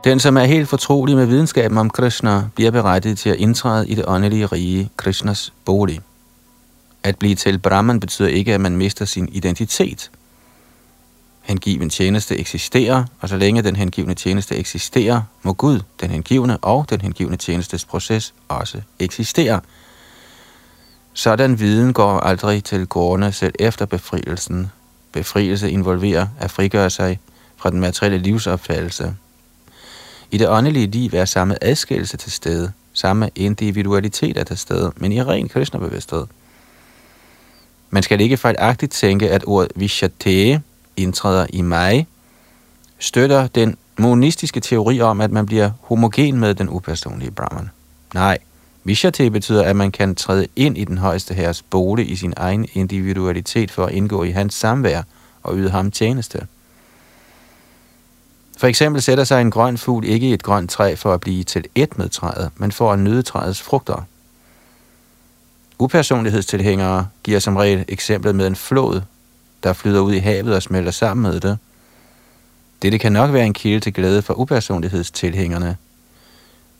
Den, 0.06 0.20
som 0.20 0.36
er 0.36 0.44
helt 0.44 0.68
fortrolig 0.68 1.16
med 1.16 1.26
videnskaben 1.26 1.78
om 1.78 1.90
Krishna, 1.90 2.42
bliver 2.54 2.70
berettiget 2.70 3.18
til 3.18 3.30
at 3.30 3.36
indtræde 3.36 3.88
i 3.88 3.94
det 3.94 4.04
åndelige 4.08 4.46
rige, 4.46 4.90
Krishnas 4.96 5.52
bolig. 5.64 6.00
At 7.02 7.18
blive 7.18 7.34
til 7.34 7.58
Brahman 7.58 8.00
betyder 8.00 8.28
ikke, 8.28 8.54
at 8.54 8.60
man 8.60 8.76
mister 8.76 9.04
sin 9.04 9.28
identitet. 9.32 10.10
Hengiven 11.42 11.90
tjeneste 11.90 12.38
eksisterer, 12.38 13.04
og 13.20 13.28
så 13.28 13.36
længe 13.36 13.62
den 13.62 13.76
hengivne 13.76 14.14
tjeneste 14.14 14.56
eksisterer, 14.56 15.22
må 15.42 15.52
Gud, 15.52 15.80
den 16.00 16.10
hengivne 16.10 16.56
og 16.56 16.86
den 16.90 17.00
hengivne 17.00 17.36
tjenestes 17.36 17.84
proces 17.84 18.34
også 18.48 18.80
eksistere. 18.98 19.60
Sådan 21.12 21.58
viden 21.58 21.92
går 21.92 22.20
aldrig 22.20 22.64
til 22.64 22.86
gårdene 22.86 23.32
selv 23.32 23.54
efter 23.58 23.86
befrielsen. 23.86 24.70
Befrielse 25.12 25.70
involverer 25.70 26.26
at 26.38 26.50
frigøre 26.50 26.90
sig 26.90 27.20
fra 27.56 27.70
den 27.70 27.80
materielle 27.80 28.18
livsopfattelse, 28.18 29.14
i 30.30 30.38
det 30.38 30.48
åndelige 30.48 30.86
liv 30.86 31.10
er 31.14 31.24
samme 31.24 31.64
adskillelse 31.64 32.16
til 32.16 32.32
stede, 32.32 32.72
samme 32.92 33.30
individualitet 33.34 34.36
er 34.36 34.44
til 34.44 34.58
stede, 34.58 34.92
men 34.96 35.12
i 35.12 35.22
ren 35.22 35.48
Krishna-bevidsthed. 35.48 36.26
Man 37.90 38.02
skal 38.02 38.20
ikke 38.20 38.36
fejlagtigt 38.36 38.92
tænke, 38.92 39.30
at 39.30 39.44
ordet 39.46 39.72
Vishate 39.76 40.62
indtræder 40.96 41.46
i 41.48 41.62
mig, 41.62 42.06
støtter 42.98 43.46
den 43.46 43.76
monistiske 43.98 44.60
teori 44.60 45.00
om, 45.00 45.20
at 45.20 45.30
man 45.30 45.46
bliver 45.46 45.70
homogen 45.80 46.38
med 46.38 46.54
den 46.54 46.68
upersonlige 46.68 47.30
Brahman. 47.30 47.70
Nej, 48.14 48.38
Vishate 48.84 49.30
betyder, 49.30 49.62
at 49.62 49.76
man 49.76 49.92
kan 49.92 50.14
træde 50.14 50.46
ind 50.56 50.78
i 50.78 50.84
den 50.84 50.98
højeste 50.98 51.34
herres 51.34 51.62
bolig 51.62 52.10
i 52.10 52.16
sin 52.16 52.34
egen 52.36 52.68
individualitet 52.72 53.70
for 53.70 53.86
at 53.86 53.92
indgå 53.92 54.24
i 54.24 54.30
hans 54.30 54.54
samvær 54.54 55.02
og 55.42 55.56
yde 55.56 55.70
ham 55.70 55.90
tjeneste. 55.90 56.46
For 58.56 58.66
eksempel 58.66 59.02
sætter 59.02 59.24
sig 59.24 59.40
en 59.40 59.50
grøn 59.50 59.78
fugl 59.78 60.04
ikke 60.04 60.28
i 60.28 60.32
et 60.32 60.42
grønt 60.42 60.70
træ 60.70 60.94
for 60.94 61.14
at 61.14 61.20
blive 61.20 61.44
til 61.44 61.64
et 61.74 61.98
med 61.98 62.08
træet, 62.08 62.50
men 62.56 62.72
for 62.72 62.92
at 62.92 62.98
nyde 62.98 63.22
træets 63.22 63.62
frugter. 63.62 64.06
Upersonlighedstilhængere 65.78 67.06
giver 67.22 67.38
som 67.38 67.56
regel 67.56 67.84
eksemplet 67.88 68.34
med 68.34 68.46
en 68.46 68.56
flod, 68.56 69.00
der 69.62 69.72
flyder 69.72 70.00
ud 70.00 70.12
i 70.12 70.18
havet 70.18 70.54
og 70.54 70.62
smelter 70.62 70.90
sammen 70.90 71.32
med 71.32 71.40
det. 71.40 71.58
Dette 72.82 72.98
kan 72.98 73.12
nok 73.12 73.32
være 73.32 73.46
en 73.46 73.52
kilde 73.52 73.80
til 73.80 73.92
glæde 73.92 74.22
for 74.22 74.34
upersonlighedstilhængerne. 74.34 75.76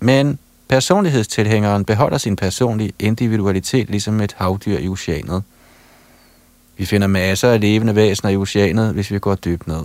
Men 0.00 0.38
personlighedstilhængeren 0.68 1.84
beholder 1.84 2.18
sin 2.18 2.36
personlige 2.36 2.92
individualitet 2.98 3.90
ligesom 3.90 4.20
et 4.20 4.34
havdyr 4.38 4.78
i 4.78 4.88
oceanet. 4.88 5.42
Vi 6.76 6.84
finder 6.84 7.06
masser 7.06 7.50
af 7.50 7.60
levende 7.60 7.94
væsener 7.94 8.30
i 8.30 8.36
oceanet, 8.36 8.92
hvis 8.92 9.10
vi 9.10 9.18
går 9.18 9.34
dybt 9.34 9.66
ned. 9.66 9.82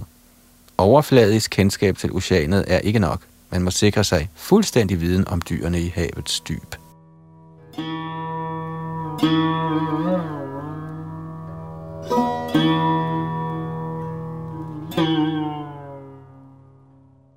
Overfladisk 0.78 1.52
kendskab 1.52 1.98
til 1.98 2.12
oceanet 2.12 2.66
er 2.68 2.80
ikke 2.80 3.00
nok. 3.00 3.22
Man 3.50 3.62
må 3.62 3.72
sikre 3.72 4.04
sig 4.04 4.30
fuldstændig 4.36 5.02
viden 5.02 5.28
om 5.28 5.42
dyrene 5.50 5.82
i 5.82 5.92
havets 5.96 6.40
dyb. 6.40 6.76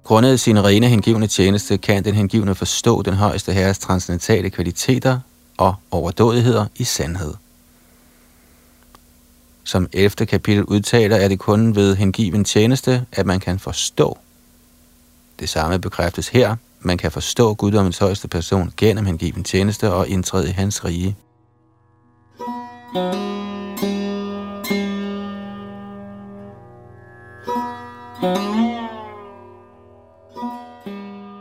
Grundet 0.04 0.40
sin 0.40 0.64
rene 0.64 0.88
hengivne 0.88 1.26
tjeneste 1.26 1.78
kan 1.78 2.04
den 2.04 2.14
hengivne 2.14 2.54
forstå 2.54 3.02
den 3.02 3.14
højeste 3.14 3.52
herres 3.52 3.78
transcendentale 3.78 4.50
kvaliteter 4.50 5.20
og 5.56 5.74
overdådigheder 5.90 6.66
i 6.76 6.84
sandhed. 6.84 7.34
Som 9.64 9.88
11. 9.92 10.26
kapitel 10.26 10.64
udtaler, 10.64 11.16
er 11.16 11.28
det 11.28 11.38
kun 11.38 11.76
ved 11.76 11.96
hengiven 11.96 12.44
tjeneste, 12.44 13.06
at 13.12 13.26
man 13.26 13.40
kan 13.40 13.58
forstå. 13.58 14.18
Det 15.40 15.48
samme 15.48 15.78
bekræftes 15.78 16.28
her. 16.28 16.56
Man 16.80 16.98
kan 16.98 17.12
forstå 17.12 17.54
guddommens 17.54 17.98
højeste 17.98 18.28
person 18.28 18.72
gennem 18.76 19.06
hengiven 19.06 19.44
tjeneste 19.44 19.92
og 19.92 20.08
indtræde 20.08 20.48
i 20.48 20.52
hans 20.52 20.84
rige. 20.84 21.16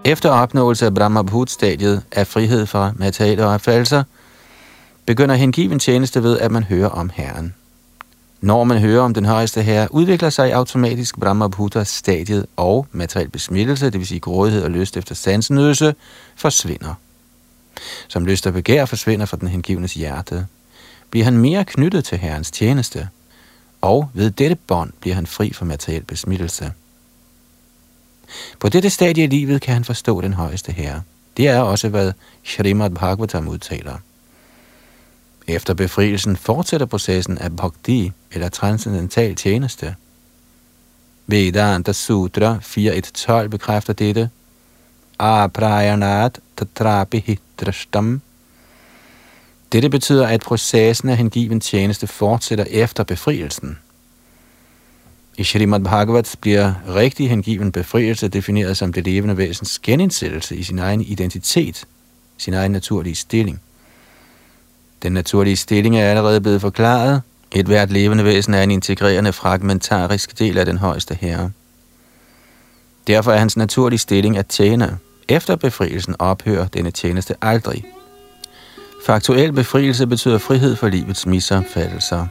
Efter 0.05 0.29
opnåelse 0.29 0.85
af 0.85 0.93
Brahma-Bhut-stadiet 0.93 2.03
af 2.11 2.27
frihed 2.27 2.65
fra 2.65 2.91
materielle 2.95 3.45
opfattelser, 3.45 4.03
begynder 5.05 5.35
hengiven 5.35 5.79
tjeneste 5.79 6.23
ved, 6.23 6.39
at 6.39 6.51
man 6.51 6.63
hører 6.63 6.89
om 6.89 7.11
Herren. 7.13 7.53
Når 8.43 8.63
man 8.63 8.79
hører 8.79 9.01
om 9.01 9.13
den 9.13 9.25
højeste 9.25 9.61
herre, 9.61 9.93
udvikler 9.93 10.29
sig 10.29 10.53
automatisk 10.53 11.19
Brahma 11.19 11.47
Bhuta 11.47 11.83
stadiet 11.83 12.45
og 12.55 12.87
materiel 12.91 13.29
besmittelse, 13.29 13.85
det 13.85 13.99
vil 13.99 14.07
sige 14.07 14.19
grådighed 14.19 14.63
og 14.63 14.71
lyst 14.71 14.97
efter 14.97 15.15
sansenødelse, 15.15 15.95
forsvinder. 16.35 16.93
Som 18.07 18.25
lyst 18.25 18.47
og 18.47 18.53
begær 18.53 18.85
forsvinder 18.85 19.25
fra 19.25 19.37
den 19.37 19.47
hengivnes 19.47 19.93
hjerte, 19.93 20.47
bliver 21.09 21.23
han 21.23 21.37
mere 21.37 21.65
knyttet 21.65 22.05
til 22.05 22.17
herrens 22.17 22.51
tjeneste, 22.51 23.09
og 23.81 24.09
ved 24.13 24.31
dette 24.31 24.55
bånd 24.55 24.91
bliver 24.99 25.15
han 25.15 25.27
fri 25.27 25.53
for 25.53 25.65
materiel 25.65 26.03
besmittelse. 26.03 26.71
På 28.59 28.69
dette 28.69 28.89
stadie 28.89 29.23
i 29.23 29.27
livet 29.27 29.61
kan 29.61 29.73
han 29.73 29.83
forstå 29.83 30.21
den 30.21 30.33
højeste 30.33 30.71
herre. 30.71 31.01
Det 31.37 31.47
er 31.47 31.59
også, 31.59 31.89
hvad 31.89 32.13
Shrimad 32.43 32.89
Bhagavatam 32.89 33.47
udtaler. 33.47 33.97
Efter 35.47 35.73
befrielsen 35.73 36.35
fortsætter 36.37 36.85
processen 36.85 37.37
af 37.37 37.55
bhakti, 37.55 38.11
eller 38.31 38.49
transcendental 38.49 39.35
tjeneste. 39.35 39.95
Vedanta 41.27 41.91
Sutra 41.91 42.57
4.1.12 42.61 43.47
bekræfter 43.47 43.93
dette. 43.93 44.29
Aprayanat 45.19 46.39
tatrapi 46.57 47.19
hitrashtam. 47.25 48.21
Dette 49.71 49.89
betyder, 49.89 50.27
at 50.27 50.41
processen 50.41 51.09
af 51.09 51.17
hengiven 51.17 51.59
tjeneste 51.59 52.07
fortsætter 52.07 52.65
efter 52.69 53.03
befrielsen. 53.03 53.77
I 55.37 55.43
Shrimad 55.43 55.79
Bhagavat 55.79 56.35
bliver 56.41 56.73
rigtig 56.95 57.29
hengiven 57.29 57.71
befrielse 57.71 58.27
defineret 58.27 58.77
som 58.77 58.93
det 58.93 59.03
levende 59.03 59.37
væsens 59.37 59.79
genindsættelse 59.79 60.55
i 60.55 60.63
sin 60.63 60.79
egen 60.79 61.01
identitet, 61.01 61.85
sin 62.37 62.53
egen 62.53 62.71
naturlige 62.71 63.15
stilling. 63.15 63.61
Den 65.03 65.11
naturlige 65.11 65.55
stilling 65.55 65.97
er 65.97 66.09
allerede 66.09 66.41
blevet 66.41 66.61
forklaret. 66.61 67.21
Et 67.51 67.65
hvert 67.65 67.91
levende 67.91 68.23
væsen 68.23 68.53
er 68.53 68.63
en 68.63 68.71
integrerende 68.71 69.33
fragmentarisk 69.33 70.39
del 70.39 70.57
af 70.57 70.65
den 70.65 70.77
højeste 70.77 71.17
herre. 71.21 71.51
Derfor 73.07 73.31
er 73.31 73.37
hans 73.37 73.57
naturlige 73.57 73.99
stilling 73.99 74.37
at 74.37 74.47
tjene. 74.47 74.97
Efter 75.29 75.55
befrielsen 75.55 76.15
ophører 76.19 76.67
denne 76.67 76.91
tjeneste 76.91 77.35
aldrig. 77.41 77.85
Faktuel 79.05 79.53
befrielse 79.53 80.07
betyder 80.07 80.37
frihed 80.37 80.75
for 80.75 80.87
livets 80.87 81.25
misopfattelser. 81.25 82.27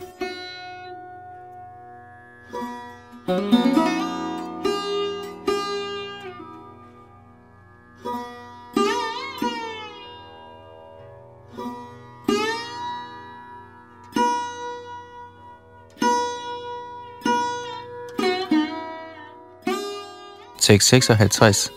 656. 20.80 21.70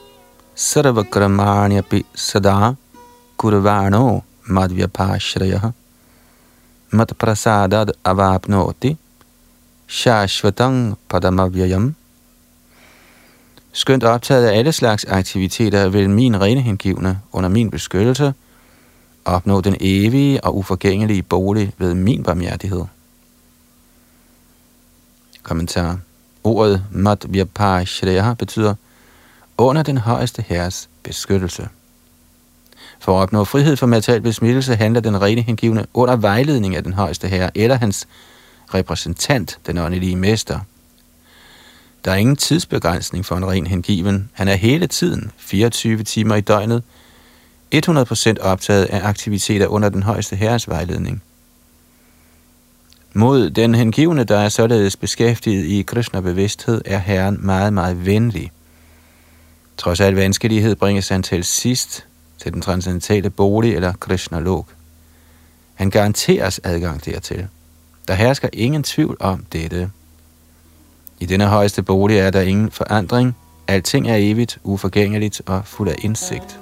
Sarvakramanya 0.56 1.82
pi 1.82 2.06
sada 2.16 2.76
kurvano 3.38 4.24
madhyapashraya 4.48 5.74
mat 6.92 7.18
prasadad 7.18 7.92
avapnoti 8.06 8.98
shashvatang 9.88 10.96
padamavyayam. 11.10 11.96
Skønt 13.72 14.04
optaget 14.04 14.48
af 14.48 14.58
alle 14.58 14.72
slags 14.72 15.06
aktiviteter 15.06 15.90
vil 15.90 16.10
min 16.10 16.42
rene 16.42 16.62
hengivne 16.62 17.20
under 17.32 17.50
min 17.50 17.72
beskyttelse 17.72 18.34
opnå 19.26 19.62
den 19.62 19.76
evige 19.80 20.44
og 20.44 20.58
uforgængelige 20.58 21.24
bolig 21.24 21.74
ved 21.78 21.94
min 21.94 22.24
barmhjertighed. 22.24 22.84
Kommentar. 25.44 26.00
Ordet 26.44 26.84
Madhyapashreya 26.92 28.34
betyder 28.34 28.76
under 29.58 29.84
den 29.84 29.98
højeste 29.98 30.44
herres 30.48 30.90
beskyttelse. 31.04 31.68
For 33.00 33.18
at 33.18 33.22
opnå 33.22 33.44
frihed 33.44 33.78
fra 33.78 33.88
materiel 33.88 34.22
besmittelse 34.22 34.76
handler 34.76 35.02
den 35.02 35.22
rene 35.22 35.42
hengivne 35.42 35.86
under 35.94 36.16
vejledning 36.16 36.76
af 36.76 36.84
den 36.84 36.94
højeste 36.94 37.28
herre 37.28 37.58
eller 37.58 37.76
hans 37.76 38.08
repræsentant, 38.74 39.60
den 39.68 39.78
åndelige 39.78 40.16
mester. 40.16 40.60
Der 42.06 42.12
er 42.12 42.16
ingen 42.16 42.36
tidsbegrænsning 42.36 43.26
for 43.26 43.36
en 43.36 43.48
ren 43.48 43.68
hengiven. 43.68 44.30
Han 44.34 44.48
er 44.48 44.56
hele 44.56 44.88
tiden, 44.88 45.32
24 45.38 46.04
timer 46.04 46.36
i 46.36 46.42
døgnet, 46.42 46.84
100% 47.76 48.42
optaget 48.42 48.86
af 48.86 49.08
aktiviteter 49.08 49.68
under 49.68 49.90
den 49.90 50.04
højeste 50.04 50.36
herres 50.36 50.70
vejledning. 50.70 51.24
Mod 53.14 53.50
den 53.50 53.76
hengivne, 53.76 54.24
der 54.24 54.38
er 54.38 54.50
således 54.50 54.98
beskæftiget 54.98 55.66
i 55.66 55.82
Krishna-bevidsthed, 55.82 56.82
er 56.86 56.98
Herren 56.98 57.38
meget, 57.42 57.74
meget 57.74 58.06
venlig. 58.06 58.52
Trods 59.78 60.00
al 60.00 60.14
vanskelighed 60.14 60.76
bringes 60.76 61.10
han 61.10 61.24
til 61.24 61.44
sidst 61.44 62.06
til 62.38 62.54
den 62.54 62.62
transcendentale 62.62 63.30
bolig 63.30 63.76
eller 63.76 63.94
Krishna-lok. 63.94 64.68
Han 65.74 65.90
garanteres 65.90 66.62
adgang 66.64 67.06
dertil. 67.06 67.48
Der 68.08 68.14
hersker 68.14 68.50
ingen 68.54 68.84
tvivl 68.84 69.18
om 69.20 69.46
dette. 69.54 69.92
I 71.20 71.26
denne 71.26 71.48
højeste 71.48 71.84
bolig 71.84 72.18
er 72.18 72.30
der 72.30 72.42
ingen 72.42 72.72
forandring. 72.72 73.36
Alting 73.68 74.10
er 74.10 74.16
evigt, 74.16 74.58
uforgængeligt 74.64 75.42
og 75.46 75.62
fuld 75.66 75.90
af 75.90 75.96
indsigt. 76.02 76.60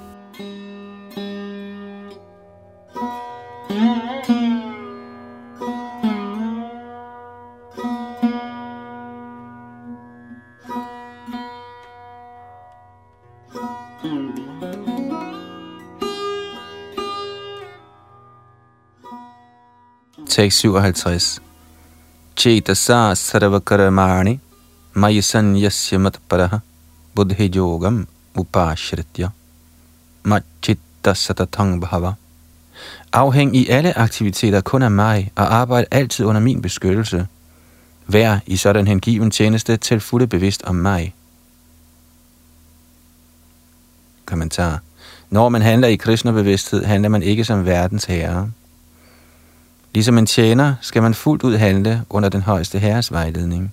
657. 20.34 21.40
Chetasa 22.36 23.14
sarvakaramani 23.14 24.40
mayasanyasya 24.94 25.98
matparaha 25.98 26.60
buddhi 27.14 27.48
yogam 27.54 28.06
upashritya 28.34 29.30
machitta 30.24 31.14
satatang 31.14 31.80
bhava. 31.80 32.14
Afhæng 33.12 33.56
i 33.56 33.68
alle 33.68 33.98
aktiviteter 33.98 34.60
kun 34.60 34.82
af 34.82 34.90
mig 34.90 35.32
og 35.36 35.54
arbejde 35.54 35.86
altid 35.90 36.26
under 36.26 36.40
min 36.40 36.62
beskyttelse. 36.62 37.26
Vær 38.06 38.38
i 38.46 38.56
sådan 38.56 38.86
hengiven 38.86 39.30
tjeneste 39.30 39.76
til 39.76 40.00
fulde 40.00 40.26
bevidst 40.26 40.62
om 40.62 40.74
mig. 40.74 41.14
Kommentar. 44.24 44.80
Når 45.30 45.48
man 45.48 45.62
handler 45.62 45.88
i 45.88 45.96
kristnebevidsthed, 45.96 46.84
handler 46.84 47.08
man 47.08 47.22
ikke 47.22 47.44
som 47.44 47.66
verdens 47.66 48.04
herre. 48.04 48.50
Ligesom 49.94 50.18
en 50.18 50.26
tjener 50.26 50.74
skal 50.80 51.02
man 51.02 51.14
fuldt 51.14 51.42
ud 51.42 51.56
handle 51.56 52.02
under 52.10 52.28
den 52.28 52.42
højeste 52.42 52.78
herres 52.78 53.12
vejledning. 53.12 53.72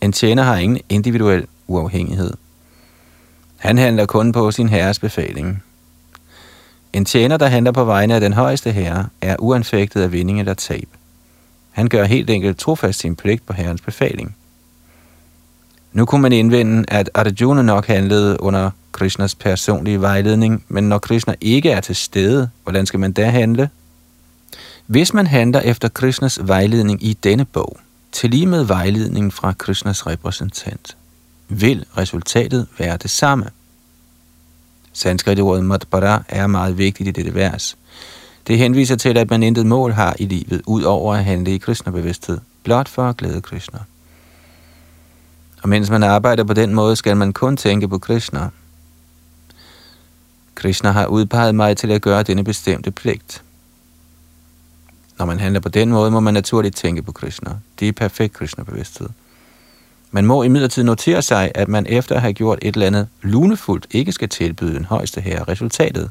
En 0.00 0.12
tjener 0.12 0.42
har 0.42 0.56
ingen 0.56 0.80
individuel 0.88 1.46
uafhængighed. 1.66 2.32
Han 3.56 3.78
handler 3.78 4.06
kun 4.06 4.32
på 4.32 4.50
sin 4.50 4.68
herres 4.68 4.98
befaling. 4.98 5.62
En 6.92 7.04
tjener, 7.04 7.36
der 7.36 7.46
handler 7.46 7.72
på 7.72 7.84
vegne 7.84 8.14
af 8.14 8.20
den 8.20 8.32
højeste 8.32 8.72
herre, 8.72 9.08
er 9.20 9.36
uanfægtet 9.38 10.02
af 10.02 10.12
vinding 10.12 10.40
eller 10.40 10.54
tab. 10.54 10.88
Han 11.70 11.88
gør 11.88 12.04
helt 12.04 12.30
enkelt 12.30 12.58
trofast 12.58 12.98
sin 12.98 13.16
pligt 13.16 13.46
på 13.46 13.52
herrens 13.52 13.80
befaling. 13.80 14.36
Nu 15.92 16.04
kunne 16.04 16.22
man 16.22 16.32
indvende, 16.32 16.84
at 16.88 17.10
Arjuna 17.14 17.62
nok 17.62 17.86
handlede 17.86 18.42
under 18.42 18.70
Krishnas 18.92 19.34
personlige 19.34 20.00
vejledning, 20.00 20.64
men 20.68 20.88
når 20.88 20.98
Krishna 20.98 21.34
ikke 21.40 21.70
er 21.70 21.80
til 21.80 21.96
stede, 21.96 22.50
hvordan 22.62 22.86
skal 22.86 23.00
man 23.00 23.12
da 23.12 23.30
handle? 23.30 23.70
Hvis 24.90 25.14
man 25.14 25.26
handler 25.26 25.60
efter 25.60 25.88
Krishnas 25.88 26.38
vejledning 26.42 27.04
i 27.04 27.12
denne 27.12 27.44
bog, 27.44 27.76
til 28.12 28.30
lige 28.30 28.46
med 28.46 28.64
vejledningen 28.64 29.30
fra 29.30 29.52
Krishnas 29.52 30.06
repræsentant, 30.06 30.96
vil 31.48 31.86
resultatet 31.96 32.66
være 32.78 32.96
det 32.96 33.10
samme. 33.10 33.46
Sanskrit-ordet 34.92 35.64
matpara 35.64 36.22
er 36.28 36.46
meget 36.46 36.78
vigtigt 36.78 37.08
i 37.08 37.10
dette 37.10 37.34
vers. 37.34 37.76
Det 38.46 38.58
henviser 38.58 38.96
til, 38.96 39.18
at 39.18 39.30
man 39.30 39.42
intet 39.42 39.66
mål 39.66 39.92
har 39.92 40.16
i 40.18 40.24
livet, 40.24 40.62
ud 40.66 40.82
over 40.82 41.14
at 41.14 41.24
handle 41.24 41.54
i 41.54 41.58
Krishna-bevidsthed, 41.58 42.38
blot 42.62 42.88
for 42.88 43.08
at 43.08 43.16
glæde 43.16 43.40
Krishna. 43.40 43.78
Og 45.62 45.68
mens 45.68 45.90
man 45.90 46.02
arbejder 46.02 46.44
på 46.44 46.54
den 46.54 46.74
måde, 46.74 46.96
skal 46.96 47.16
man 47.16 47.32
kun 47.32 47.56
tænke 47.56 47.88
på 47.88 47.98
Krishna. 47.98 48.48
Krishna 50.54 50.90
har 50.90 51.06
udpeget 51.06 51.54
mig 51.54 51.76
til 51.76 51.90
at 51.90 52.02
gøre 52.02 52.22
denne 52.22 52.44
bestemte 52.44 52.90
pligt– 52.90 53.42
når 55.20 55.26
man 55.26 55.40
handler 55.40 55.60
på 55.60 55.68
den 55.68 55.90
måde, 55.90 56.10
må 56.10 56.20
man 56.20 56.34
naturligt 56.34 56.76
tænke 56.76 57.02
på 57.02 57.12
Krishna. 57.12 57.50
Det 57.80 57.88
er 57.88 57.92
perfekt 57.92 58.32
Krishna-bevidsthed. 58.32 59.08
Man 60.10 60.26
må 60.26 60.42
imidlertid 60.42 60.82
notere 60.82 61.22
sig, 61.22 61.52
at 61.54 61.68
man 61.68 61.86
efter 61.88 62.14
at 62.14 62.20
have 62.20 62.32
gjort 62.32 62.58
et 62.62 62.74
eller 62.74 62.86
andet 62.86 63.08
lunefuldt 63.22 63.86
ikke 63.90 64.12
skal 64.12 64.28
tilbyde 64.28 64.74
den 64.74 64.84
højeste 64.84 65.20
herre 65.20 65.44
resultatet. 65.44 66.10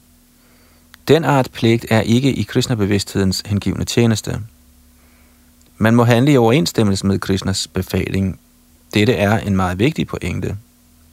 Den 1.07 1.24
art 1.24 1.49
pligt 1.53 1.86
er 1.89 2.01
ikke 2.01 2.34
i 2.34 2.43
Krishna-bevidsthedens 2.43 3.43
hengivne 3.45 3.86
tjeneste. 3.86 4.39
Man 5.78 5.95
må 5.95 6.03
handle 6.03 6.32
i 6.32 6.38
overensstemmelse 6.38 7.07
med 7.07 7.20
Krishnas 7.20 7.68
befaling. 7.68 8.39
Dette 8.93 9.14
er 9.14 9.39
en 9.39 9.55
meget 9.55 9.80
vigtig 9.80 10.07
pointe. 10.07 10.57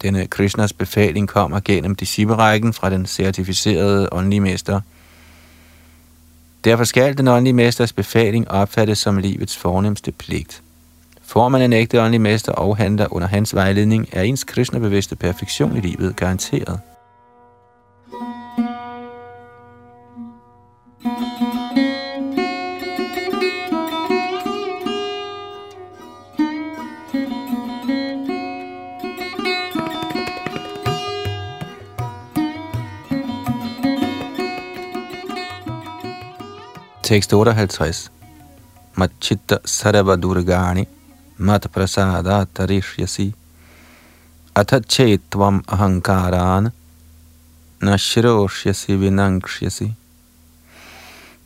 Denne 0.03 0.27
Krishnas 0.27 0.73
befaling 0.73 1.29
kommer 1.29 1.61
gennem 1.65 1.95
disciplerækken 1.95 2.73
fra 2.73 2.91
den 2.91 3.07
certificerede 3.07 4.09
åndelige 4.13 4.41
mester– 4.41 4.81
Derfor 6.67 6.85
skal 6.85 7.19
den 7.19 7.29
åndelige 7.29 7.53
mesters 7.53 7.93
befaling 7.93 8.51
opfattes 8.51 8.99
som 8.99 9.19
livets 9.19 9.57
fornemmeste 9.57 10.13
pligt. 10.13 10.63
Får 11.23 11.49
man 11.49 11.63
en 11.63 11.73
ægte 11.73 12.01
åndelig 12.01 12.21
mester 12.21 12.53
og 12.53 12.77
handler 12.77 13.07
under 13.11 13.29
hans 13.29 13.55
vejledning, 13.55 14.09
er 14.13 14.23
ens 14.23 14.45
kristnebevidste 14.45 15.17
perfektion 15.17 15.77
i 15.77 15.81
livet 15.81 16.17
garanteret. 16.17 16.81
Tekst 37.07 37.33
58. 37.33 38.11
Machitta 38.97 39.59
sarva 39.65 40.17
durgani 40.17 40.85
mat 41.39 41.69
prasada 41.73 42.47
tarishyasi 42.55 43.33
atachetvam 44.55 45.63
ahankaran 45.69 46.73
nashroshyasi 47.83 48.97
vinangshyasi. 48.97 49.93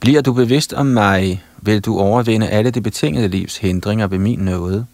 Bliver 0.01 0.23
du 0.23 0.33
bevidst 0.33 0.73
om 0.73 0.87
mig, 0.87 1.45
vil 1.63 1.81
du 1.81 1.99
overvinde 1.99 2.49
alle 2.49 2.71
de 2.71 2.81
betingede 2.81 3.29
livs 3.29 3.57
hindringer 3.57 4.07
ved 4.07 4.19
min 4.19 4.39
nåde. 4.39 4.87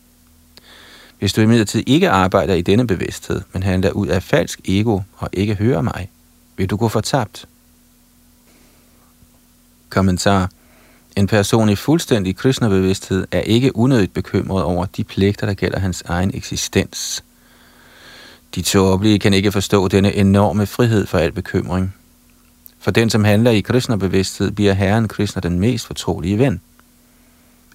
Hvis 1.19 1.33
du 1.33 1.41
imidlertid 1.41 1.83
ikke 1.87 2.11
arbejder 2.11 2.55
i 2.55 2.63
denne 2.63 2.87
bevidsthed, 2.87 3.41
men 3.53 3.63
handler 3.63 3.91
ud 3.91 4.07
af 4.07 4.23
falsk 4.23 4.61
ego 4.65 5.01
og 5.17 5.29
ikke 5.33 5.55
hører 5.55 5.83
mig, 5.83 6.11
vil 6.57 6.71
du 6.71 6.77
gå 6.77 6.89
fortabt. 6.89 7.47
Kommentar. 9.97 10.51
En 11.17 11.27
person 11.27 11.69
i 11.69 11.75
fuldstændig 11.77 12.37
Krishna-bevidsthed 12.37 13.27
er 13.31 13.41
ikke 13.41 13.77
unødigt 13.77 14.15
bekymret 14.15 14.65
over 14.65 14.87
de 14.87 15.05
pligter, 15.05 15.47
der 15.47 15.55
gælder 15.55 15.79
hans 15.79 16.03
egen 16.07 16.31
eksistens. 16.35 17.25
De 18.55 18.63
tåbelige 18.63 19.19
kan 19.19 19.35
ikke 19.35 19.53
forstå 19.53 19.89
denne 19.89 20.15
enorme 20.15 20.67
frihed 20.67 21.07
for 21.07 21.19
al 21.19 21.33
bekymring. 21.33 21.95
For 22.79 22.91
den, 22.91 23.11
som 23.11 23.25
handler 23.25 23.51
i 23.51 23.61
Krishna-bevidsthed, 23.61 24.51
bliver 24.51 24.73
Herren 24.73 25.09
Krishna 25.09 25.41
den 25.41 25.61
mest 25.61 25.87
fortrolige 25.87 26.39
ven. 26.39 26.61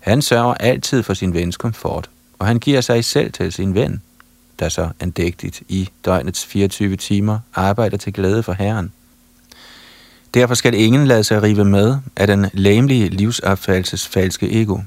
Han 0.01 0.21
sørger 0.21 0.53
altid 0.53 1.03
for 1.03 1.13
sin 1.13 1.33
vens 1.33 1.57
komfort, 1.57 2.09
og 2.39 2.47
han 2.47 2.59
giver 2.59 2.81
sig 2.81 3.05
selv 3.05 3.31
til 3.31 3.51
sin 3.51 3.73
ven, 3.73 4.01
der 4.59 4.69
så 4.69 4.89
andægtigt 4.99 5.61
i 5.67 5.89
døgnets 6.05 6.45
24 6.45 6.95
timer 6.95 7.39
arbejder 7.53 7.97
til 7.97 8.13
glæde 8.13 8.43
for 8.43 8.53
Herren. 8.53 8.91
Derfor 10.33 10.53
skal 10.53 10.73
ingen 10.73 11.07
lade 11.07 11.23
sig 11.23 11.43
rive 11.43 11.65
med 11.65 11.97
af 12.15 12.27
den 12.27 12.45
læmelige 12.53 13.09
livsopfattelses 13.09 14.07
falske 14.07 14.61
ego. 14.61 14.77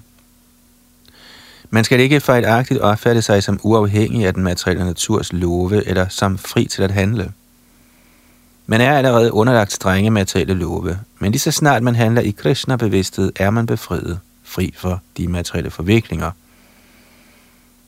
Man 1.70 1.84
skal 1.84 2.00
ikke 2.00 2.20
fejlagtigt 2.20 2.80
opfatte 2.80 3.22
sig 3.22 3.42
som 3.42 3.60
uafhængig 3.62 4.26
af 4.26 4.34
den 4.34 4.42
materielle 4.42 4.84
naturs 4.84 5.32
love 5.32 5.86
eller 5.86 6.08
som 6.08 6.38
fri 6.38 6.64
til 6.64 6.82
at 6.82 6.90
handle. 6.90 7.32
Man 8.66 8.80
er 8.80 8.96
allerede 8.96 9.32
underlagt 9.32 9.72
strenge 9.72 10.10
materielle 10.10 10.54
love, 10.54 10.98
men 11.18 11.32
lige 11.32 11.40
så 11.40 11.50
snart 11.50 11.82
man 11.82 11.94
handler 11.94 12.22
i 12.22 12.30
Krishna-bevidsthed, 12.30 13.32
er 13.36 13.50
man 13.50 13.66
befriet, 13.66 14.20
fri 14.42 14.74
for 14.76 15.00
de 15.16 15.28
materielle 15.28 15.70
forviklinger. 15.70 16.30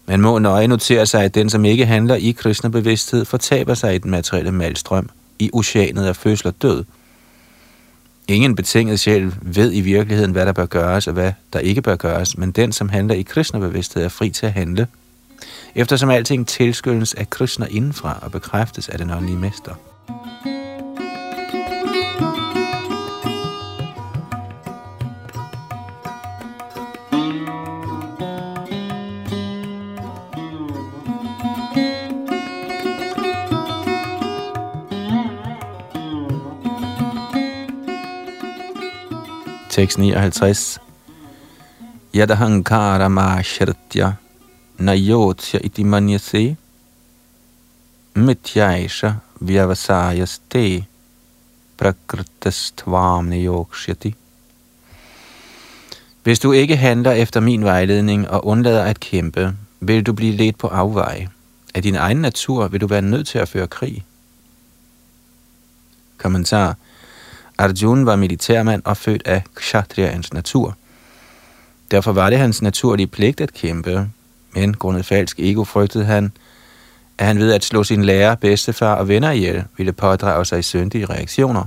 Man 0.06 0.20
må 0.20 0.38
nøje 0.38 0.66
notere 0.66 1.06
sig, 1.06 1.24
at 1.24 1.34
den, 1.34 1.50
som 1.50 1.64
ikke 1.64 1.86
handler 1.86 2.14
i 2.14 2.30
Krishna-bevidsthed, 2.30 3.24
fortaber 3.24 3.74
sig 3.74 3.94
i 3.94 3.98
den 3.98 4.10
materielle 4.10 4.52
malstrøm, 4.52 5.10
i 5.38 5.50
oceanet 5.52 6.06
af 6.06 6.16
fødsel 6.16 6.46
og 6.46 6.54
død– 6.62 6.84
Ingen 8.28 8.54
betinget 8.54 9.00
sjæl 9.00 9.34
ved 9.42 9.72
i 9.74 9.80
virkeligheden, 9.80 10.32
hvad 10.32 10.46
der 10.46 10.52
bør 10.52 10.66
gøres 10.66 11.06
og 11.06 11.12
hvad 11.12 11.32
der 11.52 11.58
ikke 11.58 11.82
bør 11.82 11.96
gøres, 11.96 12.38
men 12.38 12.50
den, 12.50 12.72
som 12.72 12.88
handler 12.88 13.14
i 13.14 13.22
Krishna-bevidsthed, 13.22 14.04
er 14.04 14.08
fri 14.08 14.30
til 14.30 14.46
at 14.46 14.52
handle, 14.52 14.86
eftersom 15.74 16.10
alting 16.10 16.48
tilskyndes 16.48 17.14
af 17.14 17.30
kristner 17.30 17.66
indenfra 17.66 18.18
og 18.22 18.32
bekræftes 18.32 18.88
af 18.88 18.98
den 18.98 19.10
åndelige 19.10 19.38
mester. 19.38 19.74
Tekst 39.76 39.98
59. 39.98 40.78
Yadahankara 42.14 43.08
ma 43.08 43.42
shritya 43.42 44.16
nayotya 44.78 45.60
iti 45.60 45.84
manyase 45.84 46.56
mityaisha 48.14 49.20
vyavasayaste 49.40 50.84
prakritastvam 51.76 53.28
niyokshyati. 53.28 54.14
Hvis 56.22 56.38
du 56.38 56.52
ikke 56.52 56.76
handler 56.76 57.12
efter 57.12 57.40
min 57.40 57.64
vejledning 57.64 58.28
og 58.28 58.46
undlader 58.46 58.82
at 58.82 59.00
kæmpe, 59.00 59.56
vil 59.80 60.02
du 60.02 60.12
blive 60.12 60.36
ledt 60.36 60.58
på 60.58 60.68
afveje. 60.68 61.28
Af 61.74 61.82
din 61.82 61.94
egen 61.94 62.16
natur 62.16 62.68
vil 62.68 62.80
du 62.80 62.86
være 62.86 63.02
nødt 63.02 63.28
til 63.28 63.38
at 63.38 63.48
føre 63.48 63.68
krig. 63.68 64.04
Kommentar 66.18 66.76
Arjun 67.58 68.06
var 68.06 68.16
militærmand 68.16 68.82
og 68.84 68.96
født 68.96 69.22
af 69.24 69.42
kshatriyans 69.54 70.32
natur. 70.32 70.76
Derfor 71.90 72.12
var 72.12 72.30
det 72.30 72.38
hans 72.38 72.62
naturlige 72.62 73.06
pligt 73.06 73.40
at 73.40 73.52
kæmpe, 73.52 74.08
men 74.54 74.74
grundet 74.74 75.06
falsk 75.06 75.40
ego 75.40 75.64
frygtede 75.64 76.04
han, 76.04 76.32
at 77.18 77.26
han 77.26 77.38
ved 77.38 77.52
at 77.52 77.64
slå 77.64 77.84
sin 77.84 78.04
lærer, 78.04 78.34
bedstefar 78.34 78.94
og 78.94 79.08
venner 79.08 79.30
ihjel, 79.30 79.64
ville 79.76 79.92
pådrage 79.92 80.44
sig 80.44 80.64
syndige 80.64 81.06
reaktioner. 81.06 81.64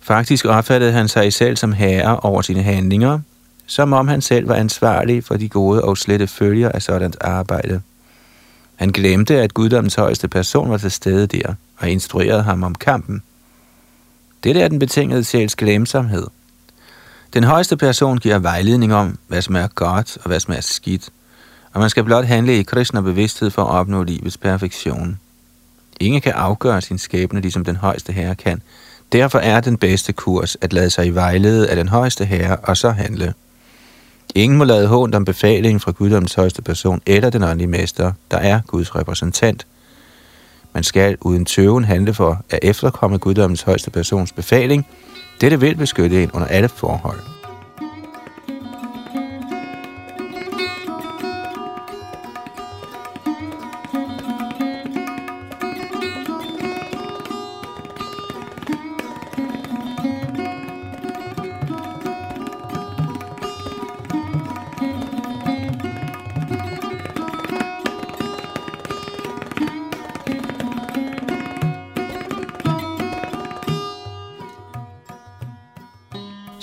Faktisk 0.00 0.44
opfattede 0.44 0.92
han 0.92 1.08
sig 1.08 1.32
selv 1.32 1.56
som 1.56 1.72
herre 1.72 2.20
over 2.20 2.42
sine 2.42 2.62
handlinger, 2.62 3.18
som 3.66 3.92
om 3.92 4.08
han 4.08 4.20
selv 4.20 4.48
var 4.48 4.54
ansvarlig 4.54 5.24
for 5.24 5.36
de 5.36 5.48
gode 5.48 5.84
og 5.84 5.98
slette 5.98 6.26
følger 6.26 6.68
af 6.68 6.82
sådan 6.82 7.12
arbejde. 7.20 7.80
Han 8.76 8.88
glemte, 8.88 9.40
at 9.40 9.54
guddommens 9.54 9.94
højeste 9.94 10.28
person 10.28 10.70
var 10.70 10.78
til 10.78 10.90
stede 10.90 11.26
der 11.26 11.54
og 11.78 11.90
instruerede 11.90 12.42
ham 12.42 12.62
om 12.62 12.74
kampen. 12.74 13.22
Dette 14.44 14.60
er 14.60 14.68
den 14.68 14.78
betingede 14.78 15.24
sjæls 15.24 15.56
glemsomhed. 15.56 16.26
Den 17.34 17.44
højeste 17.44 17.76
person 17.76 18.18
giver 18.18 18.38
vejledning 18.38 18.94
om, 18.94 19.18
hvad 19.28 19.42
som 19.42 19.56
er 19.56 19.66
godt 19.74 20.16
og 20.16 20.26
hvad 20.26 20.40
som 20.40 20.54
er 20.54 20.60
skidt, 20.60 21.08
og 21.72 21.80
man 21.80 21.90
skal 21.90 22.04
blot 22.04 22.24
handle 22.24 22.58
i 22.58 22.62
Krishna 22.62 23.00
bevidsthed 23.00 23.50
for 23.50 23.62
at 23.62 23.70
opnå 23.70 24.02
livets 24.02 24.36
perfektion. 24.36 25.18
Ingen 26.00 26.20
kan 26.20 26.32
afgøre 26.32 26.80
sin 26.80 26.98
skæbne, 26.98 27.40
ligesom 27.40 27.64
den 27.64 27.76
højeste 27.76 28.12
herre 28.12 28.34
kan. 28.34 28.62
Derfor 29.12 29.38
er 29.38 29.60
den 29.60 29.76
bedste 29.76 30.12
kurs 30.12 30.56
at 30.60 30.72
lade 30.72 30.90
sig 30.90 31.06
i 31.06 31.10
vejlede 31.10 31.68
af 31.68 31.76
den 31.76 31.88
højeste 31.88 32.24
herre 32.24 32.56
og 32.56 32.76
så 32.76 32.90
handle. 32.90 33.34
Ingen 34.34 34.58
må 34.58 34.64
lade 34.64 34.86
hånd 34.86 35.14
om 35.14 35.24
befalingen 35.24 35.80
fra 35.80 35.92
guddommens 35.92 36.34
højeste 36.34 36.62
person 36.62 37.02
eller 37.06 37.30
den 37.30 37.42
åndelige 37.42 37.68
mester, 37.68 38.12
der 38.30 38.38
er 38.38 38.60
Guds 38.66 38.94
repræsentant– 38.94 39.66
man 40.78 40.84
skal 40.84 41.16
uden 41.20 41.44
tøven 41.44 41.84
handle 41.84 42.14
for 42.14 42.44
at 42.50 42.58
efterkomme 42.62 43.18
guddommens 43.18 43.62
højeste 43.62 43.90
persons 43.90 44.32
befaling. 44.32 44.86
Dette 45.40 45.60
vil 45.60 45.76
beskytte 45.76 46.22
en 46.22 46.30
under 46.30 46.48
alle 46.48 46.68
forhold. 46.68 47.37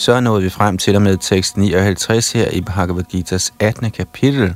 Så 0.06 0.20
nåede 0.20 0.44
vi 0.44 0.50
frem 0.50 0.78
til 0.78 0.96
og 0.96 1.02
med 1.02 1.18
tekst 1.18 1.58
59 1.58 2.32
her 2.32 2.50
i 2.50 2.62
Bhagavad 2.62 3.04
Gita's 3.14 3.54
18. 3.60 3.92
kapitel. 3.92 4.56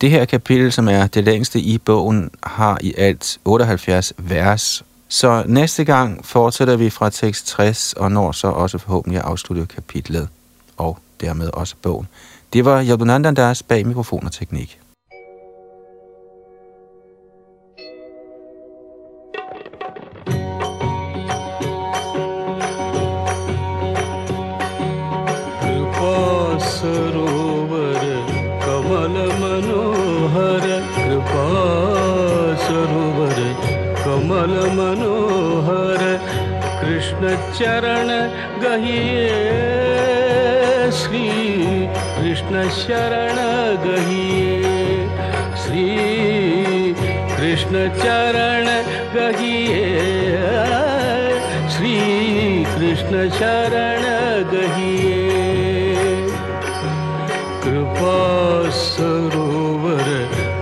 Det 0.00 0.10
her 0.10 0.24
kapitel, 0.24 0.72
som 0.72 0.88
er 0.88 1.06
det 1.06 1.24
længste 1.24 1.60
i 1.60 1.78
bogen, 1.78 2.30
har 2.42 2.78
i 2.80 2.94
alt 2.96 3.38
78 3.44 4.12
vers. 4.18 4.84
Så 5.08 5.42
næste 5.46 5.84
gang 5.84 6.24
fortsætter 6.26 6.76
vi 6.76 6.90
fra 6.90 7.10
tekst 7.10 7.46
60 7.46 7.92
og 7.92 8.12
når 8.12 8.32
så 8.32 8.48
også 8.48 8.78
forhåbentlig 8.78 9.18
at 9.18 9.24
afslutte 9.24 9.66
kapitlet 9.66 10.28
og 10.76 10.98
dermed 11.20 11.50
også 11.52 11.74
bogen. 11.82 12.08
Det 12.52 12.64
var 12.64 12.80
Jadunandandas 12.80 13.62
bag 13.62 13.86
mikrofon 13.86 14.24
og 14.24 14.32
teknik. 14.32 14.78
चरण 37.20 38.08
गहिए 38.62 39.28
श्री 40.92 41.28
कृष्ण 42.18 42.68
शरण 42.70 43.38
गहिए 43.84 44.62
श्री 45.62 46.94
कृष्ण 47.36 47.88
चरण 47.98 48.66
गहिए 49.14 49.96
श्री 51.68 51.96
कृष्ण 52.64 53.28
शरण 53.30 54.06
गहिए 54.52 55.26
कृपा 57.64 58.16
सरोवर 58.70 60.06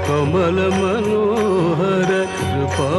कमल 0.09 0.61
मनोहर, 0.81 2.13
कृपा 2.41 2.91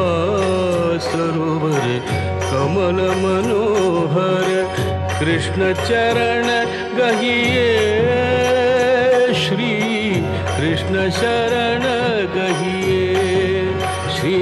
सरोवर 1.10 2.27
कमल 2.68 2.98
मनोहर 3.20 4.48
कृष्ण 5.20 5.74
चरण 5.74 6.48
गहिए 6.98 7.70
श्री 9.44 9.70
कृष्ण 10.58 11.10
शरण 11.20 11.86
गहिए 12.36 13.00
श्री 14.18 14.36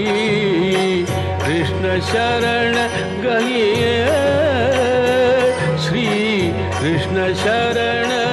कृष्ण 1.46 2.00
शरण 2.10 2.76
गहिए 3.28 3.94
श्री 5.86 6.08
कृष्ण 6.80 7.34
शरण 7.44 8.25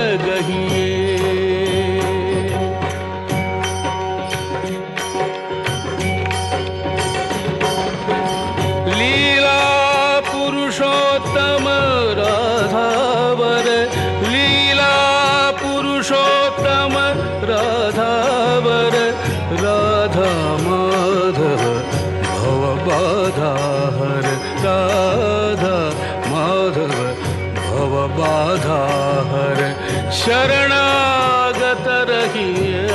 शरणागत 30.24 31.86
रहिए। 31.88 32.88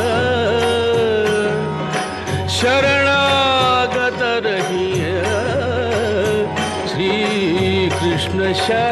शरणागत 2.50 4.22
रहिए। 4.22 5.24
श्री 6.88 7.90
कृष्ण 7.90 8.54
शरण 8.54 8.87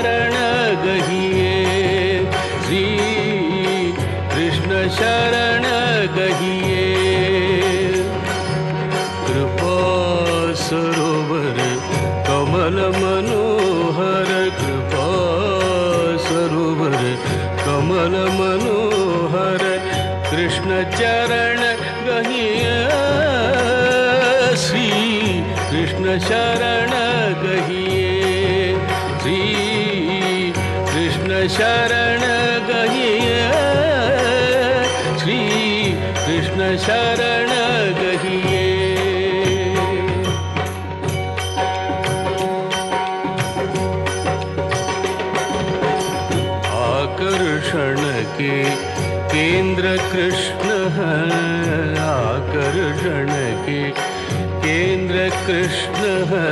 कृष्ण 55.48 56.04
है 56.30 56.52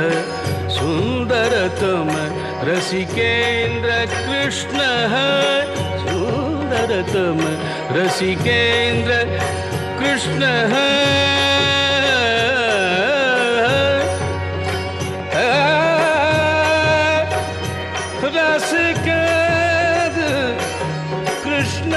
सुंदरतम 0.70 2.10
रसिकेंद्र 2.68 3.90
कृष्ण 4.10 4.84
है 5.12 5.32
सुंदरतम 6.04 7.40
रसिकेंद्र 7.96 9.18
कृष्ण 10.00 10.52
है। 10.74 10.92
कृष्ण 21.44 21.92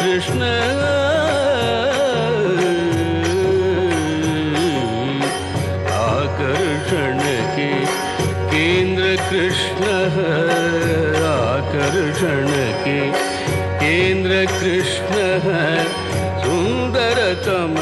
कृष्ण 0.00 0.40
आकर्षण 12.20 12.48
के 12.84 13.00
केंद्र 13.80 14.44
कृष्ण 14.50 15.20
है 15.44 15.84
सुंदरतम 16.42 17.74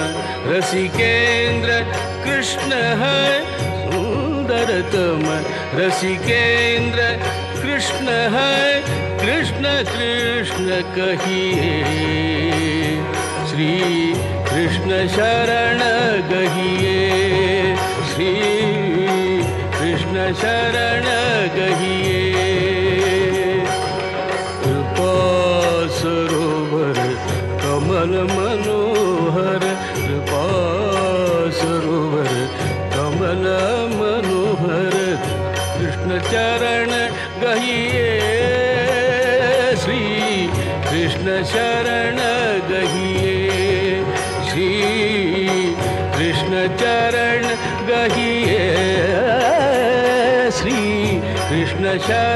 रसिकेंद्र 0.51 1.79
कृष्ण 2.25 2.79
है 3.01 3.25
सुंदरतम 3.93 5.25
रसिकेंद्र 5.79 7.09
कृष्ण 7.63 8.15
है, 8.37 8.81
कृष्ण 9.23 9.75
कृष्ण 9.91 10.81
कहिए, 10.97 11.75
श्री 13.51 13.75
कृष्ण 14.51 15.07
शरण 15.17 15.83
गहिए 16.33 17.77
श्री 18.11 18.33
कृष्ण 19.79 20.33
शरण 20.43 21.07
गहिए 21.59 22.78
कमल 27.99 28.19
मनोहर, 28.31 29.65
कृपा 29.95 30.43
सरोवर, 31.59 32.29
कमल 32.93 33.43
मनोहर, 33.95 34.95
कृष्ण 35.79 36.19
चरण 36.29 36.93
गहिए 37.43 38.05
श्री 39.83 39.99
कृष्ण 40.87 41.43
शरण 41.55 42.21
गहिए 42.71 43.35
श्री 44.51 44.71
कृष्ण 46.17 46.67
चरण 46.77 47.49
गहिए 47.91 48.63
श्री 50.61 50.81
कृष्ण 51.51 51.99
शरण 51.99 52.28